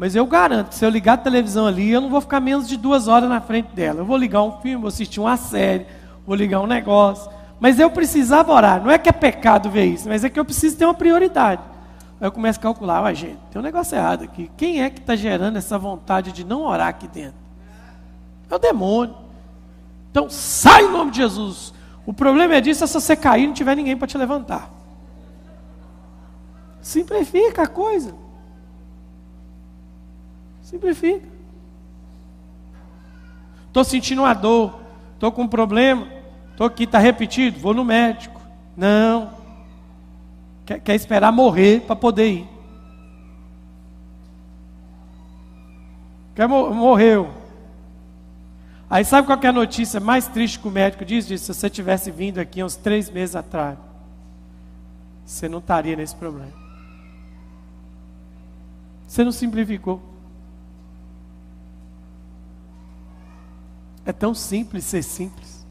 Mas 0.00 0.16
eu 0.16 0.24
garanto, 0.24 0.72
se 0.72 0.82
eu 0.82 0.88
ligar 0.88 1.12
a 1.12 1.16
televisão 1.18 1.66
ali, 1.66 1.90
eu 1.90 2.00
não 2.00 2.08
vou 2.08 2.22
ficar 2.22 2.40
menos 2.40 2.66
de 2.66 2.78
duas 2.78 3.06
horas 3.06 3.28
na 3.28 3.38
frente 3.38 3.74
dela. 3.74 4.00
Eu 4.00 4.06
vou 4.06 4.16
ligar 4.16 4.42
um 4.42 4.52
filme, 4.62 4.80
vou 4.80 4.88
assistir 4.88 5.20
uma 5.20 5.36
série, 5.36 5.86
vou 6.26 6.34
ligar 6.34 6.62
um 6.62 6.66
negócio. 6.66 7.30
Mas 7.60 7.78
eu 7.78 7.90
precisava 7.90 8.50
orar. 8.50 8.82
Não 8.82 8.90
é 8.90 8.96
que 8.96 9.10
é 9.10 9.12
pecado 9.12 9.68
ver 9.68 9.84
isso, 9.84 10.08
mas 10.08 10.24
é 10.24 10.30
que 10.30 10.40
eu 10.40 10.44
preciso 10.46 10.78
ter 10.78 10.86
uma 10.86 10.94
prioridade. 10.94 11.60
Aí 12.18 12.26
eu 12.26 12.32
começo 12.32 12.58
a 12.58 12.62
calcular, 12.62 13.04
ah, 13.04 13.12
gente, 13.12 13.36
tem 13.50 13.60
um 13.60 13.62
negócio 13.62 13.94
errado 13.94 14.24
aqui. 14.24 14.50
Quem 14.56 14.82
é 14.82 14.88
que 14.88 15.00
está 15.00 15.14
gerando 15.14 15.58
essa 15.58 15.78
vontade 15.78 16.32
de 16.32 16.44
não 16.44 16.62
orar 16.62 16.88
aqui 16.88 17.06
dentro? 17.06 17.38
É 18.48 18.54
o 18.54 18.58
demônio. 18.58 19.14
Então 20.10 20.30
sai 20.30 20.84
em 20.84 20.92
nome 20.92 21.10
de 21.10 21.18
Jesus. 21.18 21.74
O 22.06 22.14
problema 22.14 22.54
é 22.54 22.62
disso 22.62 22.82
é 22.84 22.86
se 22.86 22.94
você 22.94 23.14
cair 23.14 23.44
e 23.44 23.46
não 23.48 23.52
tiver 23.52 23.76
ninguém 23.76 23.98
para 23.98 24.08
te 24.08 24.16
levantar. 24.16 24.70
Simplifica 26.80 27.64
a 27.64 27.66
coisa. 27.66 28.29
Simplifica. 30.70 31.26
Estou 33.66 33.82
sentindo 33.82 34.22
uma 34.22 34.32
dor, 34.32 34.78
estou 35.14 35.32
com 35.32 35.42
um 35.42 35.48
problema, 35.48 36.06
estou 36.52 36.64
aqui, 36.64 36.84
está 36.84 37.00
repetido, 37.00 37.58
vou 37.58 37.74
no 37.74 37.84
médico. 37.84 38.40
Não. 38.76 39.32
Quer, 40.64 40.78
quer 40.78 40.94
esperar 40.94 41.32
morrer 41.32 41.80
para 41.80 41.96
poder 41.96 42.30
ir. 42.30 42.48
Quer, 46.36 46.46
morreu. 46.46 47.32
Aí 48.88 49.04
sabe 49.04 49.26
qual 49.26 49.40
é 49.42 49.46
a 49.48 49.52
notícia 49.52 49.98
mais 49.98 50.28
triste 50.28 50.60
que 50.60 50.68
o 50.68 50.70
médico 50.70 51.04
diz? 51.04 51.26
Diz, 51.26 51.40
se 51.40 51.52
você 51.52 51.68
tivesse 51.68 52.12
vindo 52.12 52.38
aqui 52.38 52.62
uns 52.62 52.76
três 52.76 53.10
meses 53.10 53.34
atrás, 53.34 53.76
você 55.26 55.48
não 55.48 55.58
estaria 55.58 55.96
nesse 55.96 56.14
problema. 56.14 56.52
Você 59.08 59.24
não 59.24 59.32
simplificou. 59.32 60.09
É 64.04 64.12
tão 64.12 64.34
simples 64.34 64.84
ser 64.84 65.02
simples. 65.02 65.66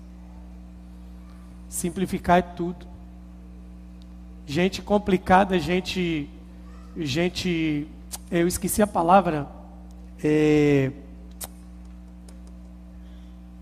Simplificar 1.67 2.39
é 2.39 2.41
tudo. 2.41 2.87
Gente 4.45 4.81
complicada, 4.81 5.59
gente. 5.59 6.29
Gente. 6.97 7.87
Eu 8.31 8.47
esqueci 8.47 8.81
a 8.81 8.87
palavra. 8.87 9.47
É, 10.23 10.91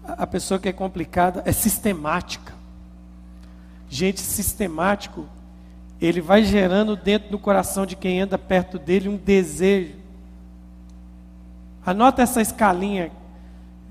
a 0.07 0.26
pessoa 0.26 0.59
que 0.59 0.70
é 0.70 0.74
complicada 0.74 1.43
é 1.45 1.51
sistemática. 1.51 2.53
Gente 3.89 4.22
sistemático, 4.22 5.26
ele 5.99 6.22
vai 6.22 6.43
gerando 6.43 6.95
dentro 6.95 7.30
do 7.30 7.39
coração 7.39 7.86
de 7.86 7.95
quem 7.95 8.22
anda 8.22 8.38
perto 8.38 8.80
dele 8.80 9.09
um 9.09 9.18
desejo. 9.18 9.95
Anota 11.86 12.22
essa 12.22 12.41
escalinha 12.41 13.11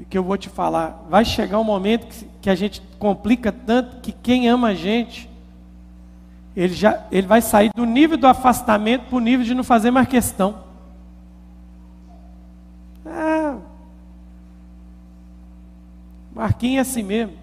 que 0.04 0.18
eu 0.18 0.22
vou 0.22 0.36
te 0.36 0.48
falar. 0.48 1.04
Vai 1.08 1.24
chegar 1.24 1.58
um 1.58 1.64
momento 1.64 2.06
que, 2.06 2.28
que 2.42 2.50
a 2.50 2.54
gente 2.54 2.82
complica 2.98 3.50
tanto 3.50 4.00
que 4.00 4.12
quem 4.12 4.48
ama 4.48 4.68
a 4.68 4.74
gente, 4.74 5.28
ele, 6.54 6.74
já, 6.74 7.06
ele 7.10 7.26
vai 7.26 7.40
sair 7.40 7.70
do 7.74 7.84
nível 7.84 8.16
do 8.16 8.26
afastamento 8.26 9.06
para 9.06 9.16
o 9.16 9.20
nível 9.20 9.44
de 9.44 9.54
não 9.54 9.64
fazer 9.64 9.90
mais 9.90 10.08
questão. 10.08 10.66
Marquinhos 16.36 16.86
é 16.86 16.90
assim 16.90 17.02
mesmo. 17.02 17.34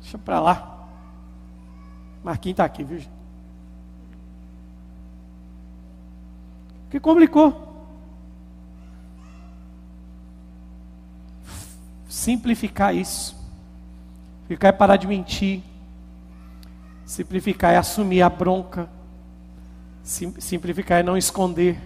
Deixa 0.00 0.18
para 0.18 0.40
lá. 0.40 0.88
Marquinhos 2.24 2.54
está 2.54 2.64
aqui, 2.64 2.82
viu? 2.82 3.00
Que 6.90 6.98
complicou. 6.98 7.67
Simplificar 12.28 12.94
isso. 12.94 13.34
Ficar 14.48 14.68
é 14.68 14.72
parar 14.72 14.96
de 14.98 15.06
mentir. 15.06 15.62
Simplificar 17.06 17.72
é 17.72 17.78
assumir 17.78 18.20
a 18.20 18.28
bronca. 18.28 18.86
Simplificar 20.02 20.98
é 20.98 21.02
não 21.02 21.16
esconder. 21.16 21.80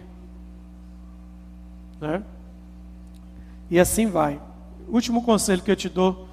Né? 2.00 2.24
E 3.70 3.78
assim 3.78 4.06
vai. 4.06 4.42
Último 4.88 5.22
conselho 5.22 5.62
que 5.62 5.70
eu 5.70 5.76
te 5.76 5.88
dou, 5.88 6.26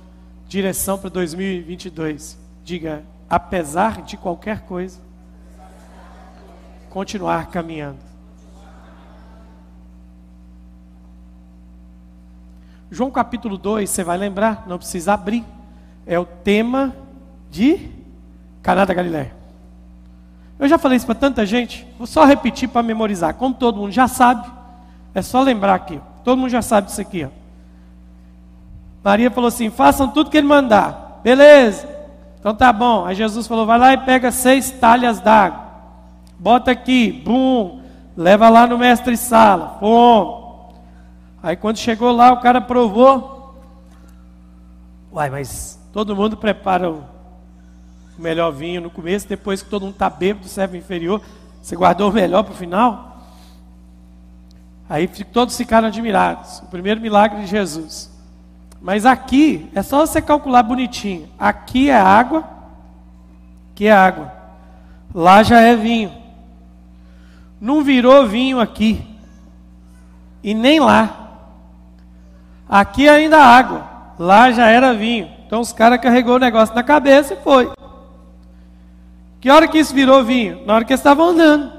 direção 0.48 0.98
para 0.98 1.12
2022. 1.12 2.36
Diga, 2.64 3.04
apesar 3.30 4.02
de 4.02 4.18
qualquer 4.18 4.62
coisa, 4.62 5.00
continuar 6.90 7.52
caminhando. 7.52 8.09
João 12.92 13.12
capítulo 13.12 13.58
2, 13.58 13.90
você 13.90 14.04
vai 14.04 14.18
lembrar, 14.18 14.64
não 14.68 14.78
precisa 14.78 15.14
abrir. 15.14 15.46
É 16.08 16.18
o 16.18 16.26
tema 16.26 16.96
de 17.52 17.90
Caná 18.64 18.86
da 18.86 18.94
Galileia. 18.94 19.34
Eu 20.58 20.68
já 20.68 20.78
falei 20.78 20.98
isso 20.98 21.06
para 21.06 21.16
tanta 21.16 21.46
gente, 21.46 21.88
vou 21.98 22.08
só 22.08 22.26
repetir 22.26 22.68
para 22.68 22.84
memorizar. 22.84 23.36
Como 23.36 23.54
todo 23.54 23.78
mundo 23.78 23.92
já 23.92 24.08
sabe, 24.08 24.50
é 25.14 25.22
só 25.22 25.42
lembrar 25.42 25.76
aqui. 25.76 26.02
Todo 26.24 26.38
mundo 26.38 26.50
já 26.50 26.62
sabe 26.62 26.88
disso 26.88 27.00
aqui. 27.00 27.26
Ó. 27.26 27.30
Maria 29.04 29.32
falou 29.32 29.48
assim: 29.48 29.70
façam 29.70 30.10
tudo 30.10 30.30
que 30.30 30.38
ele 30.38 30.48
mandar. 30.48 31.22
Beleza. 31.24 31.88
Então 32.40 32.54
tá 32.54 32.74
bom. 32.74 33.06
Aí 33.06 33.16
Jesus 33.16 33.48
falou: 33.48 33.66
vai 33.66 33.80
lá 33.80 33.94
e 33.94 33.98
pega 33.98 34.32
seis 34.32 34.72
talhas 34.72 35.20
d'água. 35.20 35.60
Bota 36.38 36.72
aqui, 36.72 37.12
bum. 37.12 37.82
Leva 38.18 38.50
lá 38.50 38.68
no 38.68 38.78
mestre 38.78 39.16
sala. 39.16 39.78
Fomos. 39.80 40.49
Aí 41.42 41.56
quando 41.56 41.78
chegou 41.78 42.12
lá, 42.12 42.32
o 42.34 42.42
cara 42.42 42.60
provou. 42.60 43.56
Uai, 45.12 45.30
mas 45.30 45.80
todo 45.94 46.16
mundo 46.16 46.38
prepara 46.38 46.92
o 46.92 47.04
melhor 48.18 48.52
vinho 48.52 48.82
no 48.82 48.90
começo, 48.90 49.28
depois 49.28 49.64
que 49.64 49.70
todo 49.70 49.84
mundo 49.84 49.94
está 49.94 50.10
bêbado, 50.10 50.48
serve 50.48 50.78
inferior. 50.78 51.22
Você 51.62 51.76
guardou 51.76 52.10
o 52.10 52.14
melhor 52.14 52.44
para 52.44 52.54
o 52.54 52.58
final? 52.58 53.10
Aí 54.90 55.08
todos 55.08 55.56
ficaram 55.56 55.88
admirados. 55.88 56.60
O 56.60 56.66
primeiro 56.66 57.00
milagre 57.00 57.42
de 57.42 57.48
Jesus. 57.48 58.10
Mas 58.82 59.06
aqui 59.06 59.70
é 59.76 59.82
só 59.82 60.06
você 60.06 60.22
calcular 60.22 60.64
bonitinho. 60.64 61.30
Aqui 61.38 61.90
é 61.90 62.00
água, 62.00 62.44
aqui 63.72 63.88
é 63.88 63.92
água. 63.92 64.34
Lá 65.14 65.44
já 65.44 65.60
é 65.60 65.76
vinho. 65.76 66.12
Não 67.60 67.84
virou 67.84 68.28
vinho 68.28 68.60
aqui. 68.60 69.06
E 70.44 70.54
nem 70.54 70.80
lá. 70.80 71.19
Aqui 72.70 73.10
ainda 73.10 73.40
água. 73.40 73.90
Lá 74.20 74.52
já 74.52 74.68
era 74.68 74.94
vinho. 74.94 75.30
Então 75.48 75.60
os 75.60 75.74
caras 75.74 76.00
carregou 76.00 76.36
o 76.36 76.40
negócio 76.40 76.76
na 76.76 76.84
cabeça 76.84 77.34
e 77.34 77.38
foi. 77.38 77.72
Que 79.42 79.50
hora 79.50 79.68
que 79.68 79.80
isso 79.80 79.94
virou 79.94 80.24
vinho? 80.24 80.64
Na 80.66 80.76
hora 80.76 80.86
que 80.86 80.94
eles 80.94 81.00
estavam 81.00 81.30
andando. 81.30 81.72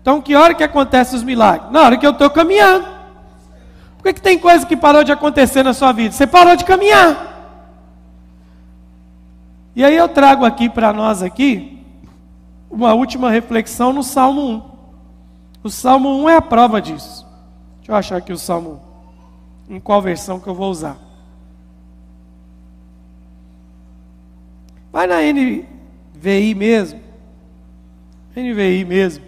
Então 0.00 0.20
que 0.20 0.36
hora 0.36 0.54
que 0.54 0.62
acontece 0.62 1.16
os 1.16 1.24
milagres? 1.24 1.72
Na 1.72 1.82
hora 1.82 1.96
que 1.96 2.06
eu 2.06 2.12
estou 2.12 2.30
caminhando. 2.30 2.86
Por 3.96 4.04
que, 4.04 4.14
que 4.14 4.22
tem 4.22 4.38
coisa 4.38 4.64
que 4.64 4.76
parou 4.76 5.02
de 5.02 5.12
acontecer 5.12 5.62
na 5.62 5.74
sua 5.74 5.92
vida? 5.92 6.14
Você 6.14 6.26
parou 6.26 6.54
de 6.54 6.64
caminhar. 6.64 7.28
E 9.74 9.84
aí 9.84 9.96
eu 9.96 10.08
trago 10.08 10.44
aqui 10.44 10.68
para 10.68 10.92
nós 10.92 11.22
aqui 11.22 11.84
uma 12.70 12.94
última 12.94 13.30
reflexão 13.30 13.92
no 13.92 14.02
Salmo 14.02 14.42
1. 14.42 14.62
O 15.64 15.70
Salmo 15.70 16.22
1 16.22 16.28
é 16.30 16.36
a 16.36 16.42
prova 16.42 16.80
disso. 16.80 17.26
Deixa 17.78 17.92
eu 17.92 17.96
achar 17.96 18.16
aqui 18.16 18.32
o 18.32 18.38
Salmo 18.38 18.80
1. 18.86 18.89
Em 19.70 19.78
qual 19.78 20.02
versão 20.02 20.40
que 20.40 20.48
eu 20.48 20.54
vou 20.54 20.68
usar? 20.68 20.98
Vai 24.92 25.06
na 25.06 25.18
NVI 25.22 26.54
mesmo. 26.56 27.00
NVI 28.34 28.84
mesmo. 28.84 29.24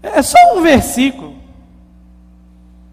É 0.00 0.22
só 0.22 0.38
um 0.56 0.62
versículo. 0.62 1.34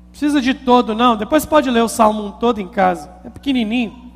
Precisa 0.10 0.42
de 0.42 0.56
todo, 0.56 0.96
não. 0.96 1.16
Depois 1.16 1.46
pode 1.46 1.70
ler 1.70 1.84
o 1.84 1.88
Salmo 1.88 2.32
todo 2.40 2.60
em 2.60 2.68
casa. 2.68 3.12
É 3.24 3.30
pequenininho. 3.30 4.12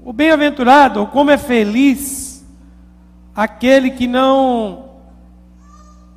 O 0.00 0.12
bem-aventurado, 0.12 1.00
ou 1.00 1.08
como 1.08 1.32
é 1.32 1.36
feliz 1.36 2.46
aquele 3.34 3.90
que 3.90 4.06
não 4.06 4.89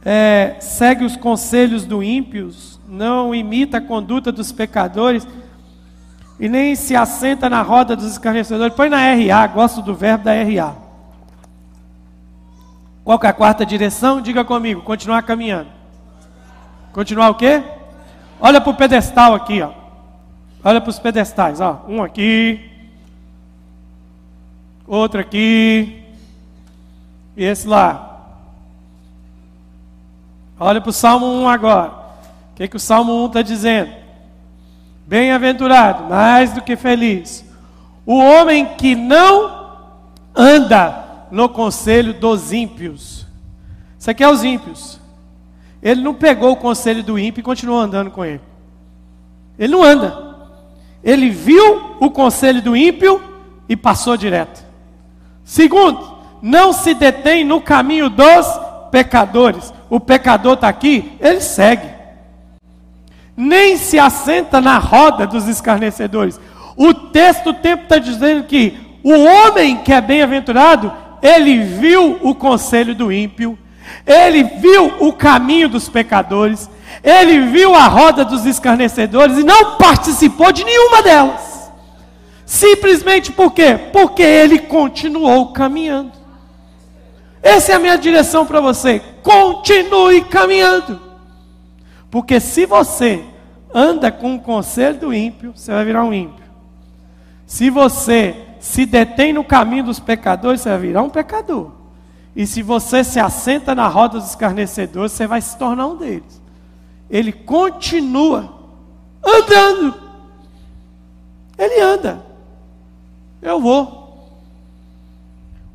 é, 0.06 0.58
segue 0.60 1.06
os 1.06 1.16
conselhos 1.16 1.86
do 1.86 2.04
ímpios, 2.04 2.80
não 2.88 3.34
imita 3.34 3.78
a 3.78 3.82
conduta 3.82 4.32
dos 4.32 4.52
pecadores 4.52 5.28
e 6.40 6.50
nem 6.50 6.76
se 6.76 6.96
assenta 6.96 7.50
na 7.50 7.62
roda 7.62 7.96
dos 7.96 8.12
escarnecedores. 8.12 8.76
Põe 8.76 8.90
na 8.90 8.98
RA, 8.98 9.48
gosto 9.48 9.82
do 9.82 9.96
verbo 9.96 10.26
da 10.26 10.34
RA. 10.34 10.76
Qual 13.04 13.20
é 13.22 13.28
a 13.28 13.34
quarta 13.34 13.66
direção? 13.66 14.22
Diga 14.22 14.44
comigo, 14.44 14.82
continuar 14.82 15.24
caminhando. 15.24 15.70
Continuar 16.92 17.30
o 17.30 17.36
quê? 17.36 17.64
Olha 18.40 18.62
para 18.62 18.70
o 18.70 18.76
pedestal 18.76 19.34
aqui, 19.34 19.62
ó. 19.62 19.72
Olha 20.64 20.80
para 20.80 20.90
os 20.90 21.00
pedestais, 21.00 21.60
ó. 21.60 21.84
Um 21.88 22.02
aqui, 22.02 22.70
outro 24.88 25.20
aqui, 25.20 26.04
e 27.36 27.44
esse 27.44 27.68
lá. 27.68 28.13
Olha 30.60 30.80
para 30.80 30.90
o 30.90 30.94
Salmo 30.94 31.26
1 31.26 31.50
agora. 31.50 31.92
O 32.52 32.56
que, 32.56 32.68
que 32.68 32.76
o 32.76 32.80
Salmo 32.80 33.24
1 33.24 33.26
está 33.28 33.42
dizendo? 33.42 33.92
Bem-aventurado, 35.08 36.04
mais 36.06 36.54
do 36.54 36.62
que 36.62 36.76
feliz, 36.76 37.46
o 38.06 38.18
homem 38.18 38.66
que 38.78 38.96
não 38.96 39.64
anda 40.36 41.04
no 41.32 41.50
conselho 41.50 42.14
dos 42.14 42.52
ímpios. 42.52 43.26
Isso 43.98 44.10
aqui 44.10 44.24
é 44.24 44.30
os 44.30 44.44
ímpios. 44.44 45.00
Ele 45.82 46.02
não 46.02 46.14
pegou 46.14 46.52
o 46.52 46.58
conselho 46.58 47.04
do 47.04 47.20
ímpio 47.20 47.42
e 47.42 47.44
continuou 47.44 47.80
andando 47.80 48.12
com 48.12 48.24
ele. 48.24 48.42
Ele 49.58 49.74
não 49.74 49.84
anda. 49.84 50.36
Ele 51.04 51.30
viu 51.30 51.98
o 52.00 52.10
conselho 52.10 52.62
do 52.62 52.76
ímpio 52.76 53.22
e 53.68 53.76
passou 53.76 54.16
direto. 54.16 54.64
Segundo, 55.44 56.18
não 56.42 56.72
se 56.72 56.94
detém 56.94 57.44
no 57.44 57.60
caminho 57.60 58.10
dos 58.10 58.46
pecadores. 58.92 59.74
O 59.94 60.00
pecador 60.00 60.54
está 60.54 60.68
aqui, 60.68 61.14
ele 61.20 61.40
segue. 61.40 61.88
Nem 63.38 63.78
se 63.78 64.00
assenta 64.00 64.60
na 64.60 64.80
roda 64.80 65.28
dos 65.28 65.48
escarnecedores. 65.48 66.40
O 66.76 66.96
texto 66.96 67.52
o 67.52 67.54
tempo 67.54 67.84
está 67.84 68.00
dizendo 68.00 68.46
que 68.46 68.76
o 69.04 69.12
homem 69.12 69.84
que 69.84 69.94
é 69.94 70.02
bem-aventurado, 70.02 70.92
ele 71.22 71.60
viu 71.60 72.18
o 72.24 72.34
conselho 72.34 72.96
do 72.96 73.12
ímpio, 73.12 73.56
ele 74.04 74.44
viu 74.44 74.96
o 75.00 75.14
caminho 75.14 75.70
dos 75.70 75.88
pecadores, 75.88 76.68
ele 77.04 77.42
viu 77.52 77.76
a 77.76 77.86
roda 77.86 78.26
dos 78.26 78.48
escarnecedores 78.48 79.38
e 79.38 79.44
não 79.44 79.76
participou 79.78 80.52
de 80.52 80.64
nenhuma 80.64 81.04
delas. 81.04 81.72
Simplesmente 82.48 83.32
por 83.32 83.52
quê? 83.52 83.80
Porque 83.92 84.24
ele 84.24 84.58
continuou 84.58 85.54
caminhando. 85.54 86.23
Essa 87.44 87.74
é 87.74 87.76
a 87.76 87.80
minha 87.80 87.98
direção 87.98 88.46
para 88.46 88.62
você. 88.62 89.02
Continue 89.22 90.24
caminhando. 90.24 91.00
Porque 92.10 92.40
se 92.40 92.66
você 92.66 93.22
anda 93.74 94.10
com 94.10 94.36
o 94.36 94.40
conselho 94.40 94.98
do 94.98 95.14
ímpio, 95.14 95.52
você 95.54 95.74
vai 95.74 95.84
virar 95.84 96.06
um 96.06 96.14
ímpio. 96.14 96.46
Se 97.46 97.70
você 97.70 98.34
se 98.62 98.86
detém 98.86 99.34
no 99.34 99.44
caminho 99.44 99.84
dos 99.84 100.00
pecadores, 100.00 100.62
você 100.62 100.70
vai 100.70 100.80
virar 100.80 101.04
um 101.04 101.10
pecador. 101.10 101.72
E 102.34 102.48
se 102.48 102.62
você 102.62 103.04
se 103.04 103.20
assenta 103.20 103.76
na 103.76 103.88
roda 103.88 104.20
dos 104.20 104.30
escarnecedores, 104.30 105.12
você 105.12 105.28
vai 105.28 105.42
se 105.42 105.58
tornar 105.58 105.88
um 105.88 105.98
deles. 105.98 106.42
Ele 107.10 107.34
continua 107.34 108.54
andando. 109.22 109.94
Ele 111.58 111.82
anda. 111.82 112.26
Eu 113.42 113.60
vou. 113.60 114.32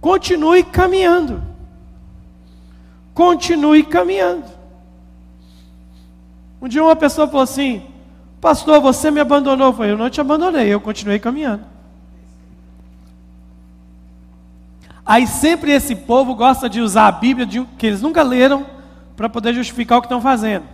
Continue 0.00 0.62
caminhando. 0.62 1.47
Continue 3.18 3.82
caminhando. 3.82 4.44
Um 6.62 6.68
dia 6.68 6.84
uma 6.84 6.94
pessoa 6.94 7.26
falou 7.26 7.42
assim: 7.42 7.82
Pastor, 8.40 8.80
você 8.80 9.10
me 9.10 9.18
abandonou. 9.18 9.66
Eu 9.66 9.72
falei: 9.72 9.90
Eu 9.90 9.98
não 9.98 10.08
te 10.08 10.20
abandonei, 10.20 10.68
eu 10.68 10.80
continuei 10.80 11.18
caminhando. 11.18 11.64
Aí 15.04 15.26
sempre 15.26 15.72
esse 15.72 15.96
povo 15.96 16.32
gosta 16.36 16.68
de 16.68 16.80
usar 16.80 17.08
a 17.08 17.12
Bíblia 17.12 17.44
de, 17.44 17.64
que 17.76 17.88
eles 17.88 18.00
nunca 18.00 18.22
leram 18.22 18.64
para 19.16 19.28
poder 19.28 19.52
justificar 19.52 19.98
o 19.98 20.00
que 20.00 20.06
estão 20.06 20.20
fazendo. 20.20 20.66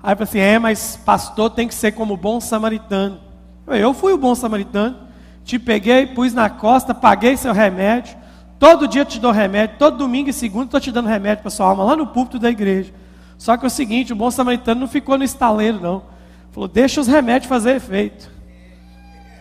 Aí 0.00 0.14
eu 0.16 0.22
assim: 0.22 0.38
é, 0.38 0.60
mas 0.60 0.94
pastor 1.04 1.50
tem 1.50 1.66
que 1.66 1.74
ser 1.74 1.90
como 1.90 2.16
bom 2.16 2.40
samaritano. 2.40 3.18
Eu 3.66 3.92
fui 3.92 4.12
o 4.12 4.18
bom 4.18 4.36
samaritano, 4.36 4.96
te 5.44 5.58
peguei, 5.58 6.06
pus 6.06 6.32
na 6.32 6.48
costa, 6.48 6.94
paguei 6.94 7.36
seu 7.36 7.52
remédio. 7.52 8.21
Todo 8.62 8.86
dia 8.86 9.04
te 9.04 9.18
dou 9.18 9.32
remédio, 9.32 9.76
todo 9.76 9.96
domingo 9.96 10.30
e 10.30 10.32
segunda 10.32 10.66
estou 10.66 10.78
te 10.78 10.92
dando 10.92 11.08
remédio 11.08 11.42
para 11.42 11.50
sua 11.50 11.66
alma 11.66 11.82
lá 11.82 11.96
no 11.96 12.06
púlpito 12.06 12.38
da 12.38 12.48
igreja. 12.48 12.94
Só 13.36 13.56
que 13.56 13.64
é 13.64 13.66
o 13.66 13.70
seguinte: 13.70 14.12
o 14.12 14.16
bom 14.16 14.30
samaritano 14.30 14.82
não 14.82 14.86
ficou 14.86 15.18
no 15.18 15.24
estaleiro, 15.24 15.80
não. 15.80 16.04
Falou: 16.52 16.68
deixa 16.68 17.00
os 17.00 17.08
remédios 17.08 17.48
fazer 17.48 17.74
efeito. 17.74 18.30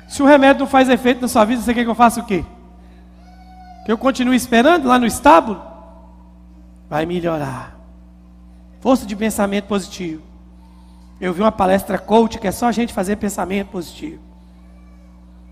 Se 0.10 0.24
o 0.24 0.26
remédio 0.26 0.62
não 0.62 0.68
faz 0.68 0.90
efeito 0.90 1.22
na 1.22 1.28
sua 1.28 1.46
vida, 1.46 1.62
você 1.62 1.72
quer 1.72 1.84
que 1.84 1.90
eu 1.92 1.94
faça 1.94 2.20
o 2.20 2.26
quê? 2.26 2.44
Que 3.86 3.92
eu 3.92 3.98
continue 4.00 4.36
esperando 4.36 4.88
lá 4.88 4.98
no 4.98 5.06
estábulo? 5.06 5.62
Vai 6.90 7.06
melhorar. 7.06 7.80
Força 8.80 9.06
de 9.06 9.16
pensamento 9.16 9.66
positivo. 9.66 10.24
Eu 11.20 11.32
vi 11.32 11.42
uma 11.42 11.52
palestra 11.52 12.00
coach 12.00 12.40
que 12.40 12.48
é 12.48 12.52
só 12.52 12.66
a 12.66 12.72
gente 12.72 12.92
fazer 12.92 13.18
pensamento 13.18 13.68
positivo. 13.68 14.20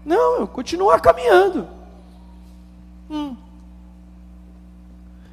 Não, 0.04 0.40
eu 0.40 0.48
continuo 0.48 0.90
caminhando. 1.00 1.68
Hum. 3.08 3.36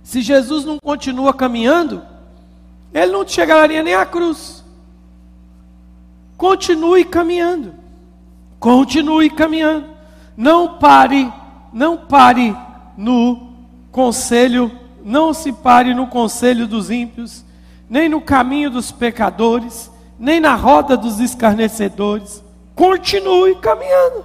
Se 0.07 0.22
Jesus 0.22 0.64
não 0.64 0.78
continua 0.78 1.34
caminhando, 1.34 2.00
ele 2.94 3.11
não 3.11 3.26
chegaria 3.26 3.82
nem 3.82 3.96
à 3.96 4.07
cruz. 4.07 4.64
Continue 6.36 7.04
caminhando. 7.04 7.74
Continue 8.61 9.28
caminhando. 9.28 9.88
Não 10.36 10.78
pare, 10.78 11.28
não 11.72 11.96
pare 11.96 12.57
no 12.96 13.48
conselho, 13.90 14.70
não 15.04 15.34
se 15.34 15.50
pare 15.50 15.92
no 15.92 16.07
conselho 16.07 16.68
dos 16.68 16.88
ímpios, 16.88 17.44
nem 17.90 18.09
no 18.09 18.20
caminho 18.20 18.70
dos 18.70 18.92
pecadores, 18.92 19.90
nem 20.16 20.38
na 20.38 20.54
roda 20.54 20.96
dos 20.96 21.18
escarnecedores. 21.18 22.44
Continue 22.76 23.57
caminhando. 23.57 24.24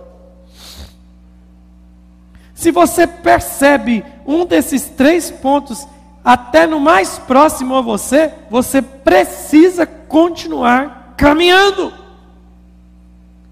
Se 2.53 2.69
você 2.69 3.07
percebe 3.07 4.05
um 4.31 4.45
desses 4.45 4.85
três 4.85 5.29
pontos, 5.29 5.87
até 6.23 6.65
no 6.65 6.79
mais 6.79 7.19
próximo 7.19 7.75
a 7.75 7.81
você, 7.81 8.33
você 8.49 8.81
precisa 8.81 9.85
continuar 9.85 11.13
caminhando. 11.17 11.93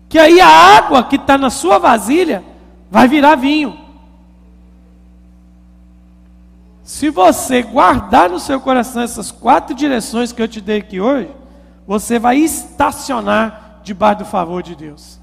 Que 0.07 0.17
aí 0.17 0.39
a 0.41 0.47
água 0.47 1.03
que 1.03 1.15
está 1.15 1.37
na 1.37 1.49
sua 1.49 1.77
vasilha 1.77 2.43
vai 2.89 3.07
virar 3.07 3.35
vinho. 3.35 3.77
Se 6.83 7.11
você 7.11 7.61
guardar 7.61 8.29
no 8.29 8.39
seu 8.39 8.59
coração 8.59 9.03
essas 9.03 9.31
quatro 9.31 9.75
direções 9.75 10.31
que 10.31 10.41
eu 10.41 10.47
te 10.47 10.59
dei 10.59 10.79
aqui 10.79 10.99
hoje, 10.99 11.29
você 11.85 12.17
vai 12.17 12.37
estacionar 12.37 13.81
debaixo 13.83 14.19
do 14.19 14.25
favor 14.25 14.63
de 14.63 14.75
Deus. 14.75 15.18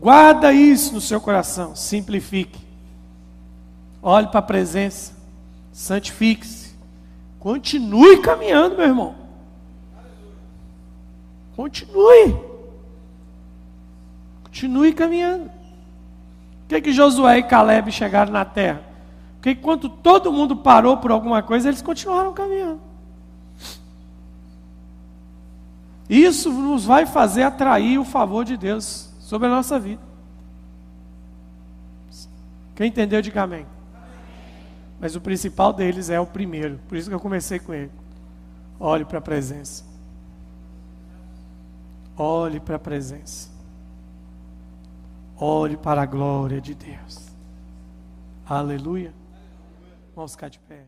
Guarda 0.00 0.52
isso 0.52 0.94
no 0.94 1.00
seu 1.00 1.20
coração, 1.20 1.74
simplifique. 1.74 2.60
Olhe 4.00 4.28
para 4.28 4.38
a 4.38 4.42
presença, 4.42 5.12
santifique-se. 5.72 6.76
Continue 7.40 8.20
caminhando, 8.20 8.76
meu 8.76 8.86
irmão. 8.86 9.14
Continue. 11.56 12.36
Continue 14.44 14.92
caminhando. 14.92 15.46
Por 15.46 16.68
que, 16.68 16.80
que 16.82 16.92
Josué 16.92 17.38
e 17.38 17.42
Caleb 17.42 17.90
chegaram 17.90 18.32
na 18.32 18.44
terra? 18.44 18.82
Porque 19.34 19.50
enquanto 19.50 19.88
todo 19.88 20.32
mundo 20.32 20.56
parou 20.56 20.96
por 20.98 21.10
alguma 21.10 21.42
coisa, 21.42 21.68
eles 21.68 21.82
continuaram 21.82 22.32
caminhando. 22.32 22.80
Isso 26.08 26.50
nos 26.52 26.84
vai 26.84 27.04
fazer 27.04 27.42
atrair 27.42 27.98
o 27.98 28.04
favor 28.04 28.44
de 28.44 28.56
Deus 28.56 29.07
sobre 29.28 29.46
a 29.46 29.50
nossa 29.50 29.78
vida. 29.78 30.00
Quem 32.74 32.88
entendeu, 32.88 33.20
diga 33.20 33.42
amém. 33.42 33.66
Mas 34.98 35.14
o 35.16 35.20
principal 35.20 35.70
deles 35.70 36.08
é 36.08 36.18
o 36.18 36.24
primeiro. 36.26 36.80
Por 36.88 36.96
isso 36.96 37.10
que 37.10 37.14
eu 37.14 37.20
comecei 37.20 37.58
com 37.58 37.74
ele. 37.74 37.92
Olhe 38.80 39.04
para 39.04 39.18
a 39.18 39.20
presença. 39.20 39.84
Olhe 42.16 42.58
para 42.58 42.76
a 42.76 42.78
presença. 42.78 43.50
Olhe 45.36 45.76
para 45.76 46.00
a 46.00 46.06
glória 46.06 46.58
de 46.58 46.74
Deus. 46.74 47.28
Aleluia. 48.46 49.12
Vamos 50.16 50.32
ficar 50.32 50.48
de 50.48 50.58
pé. 50.60 50.86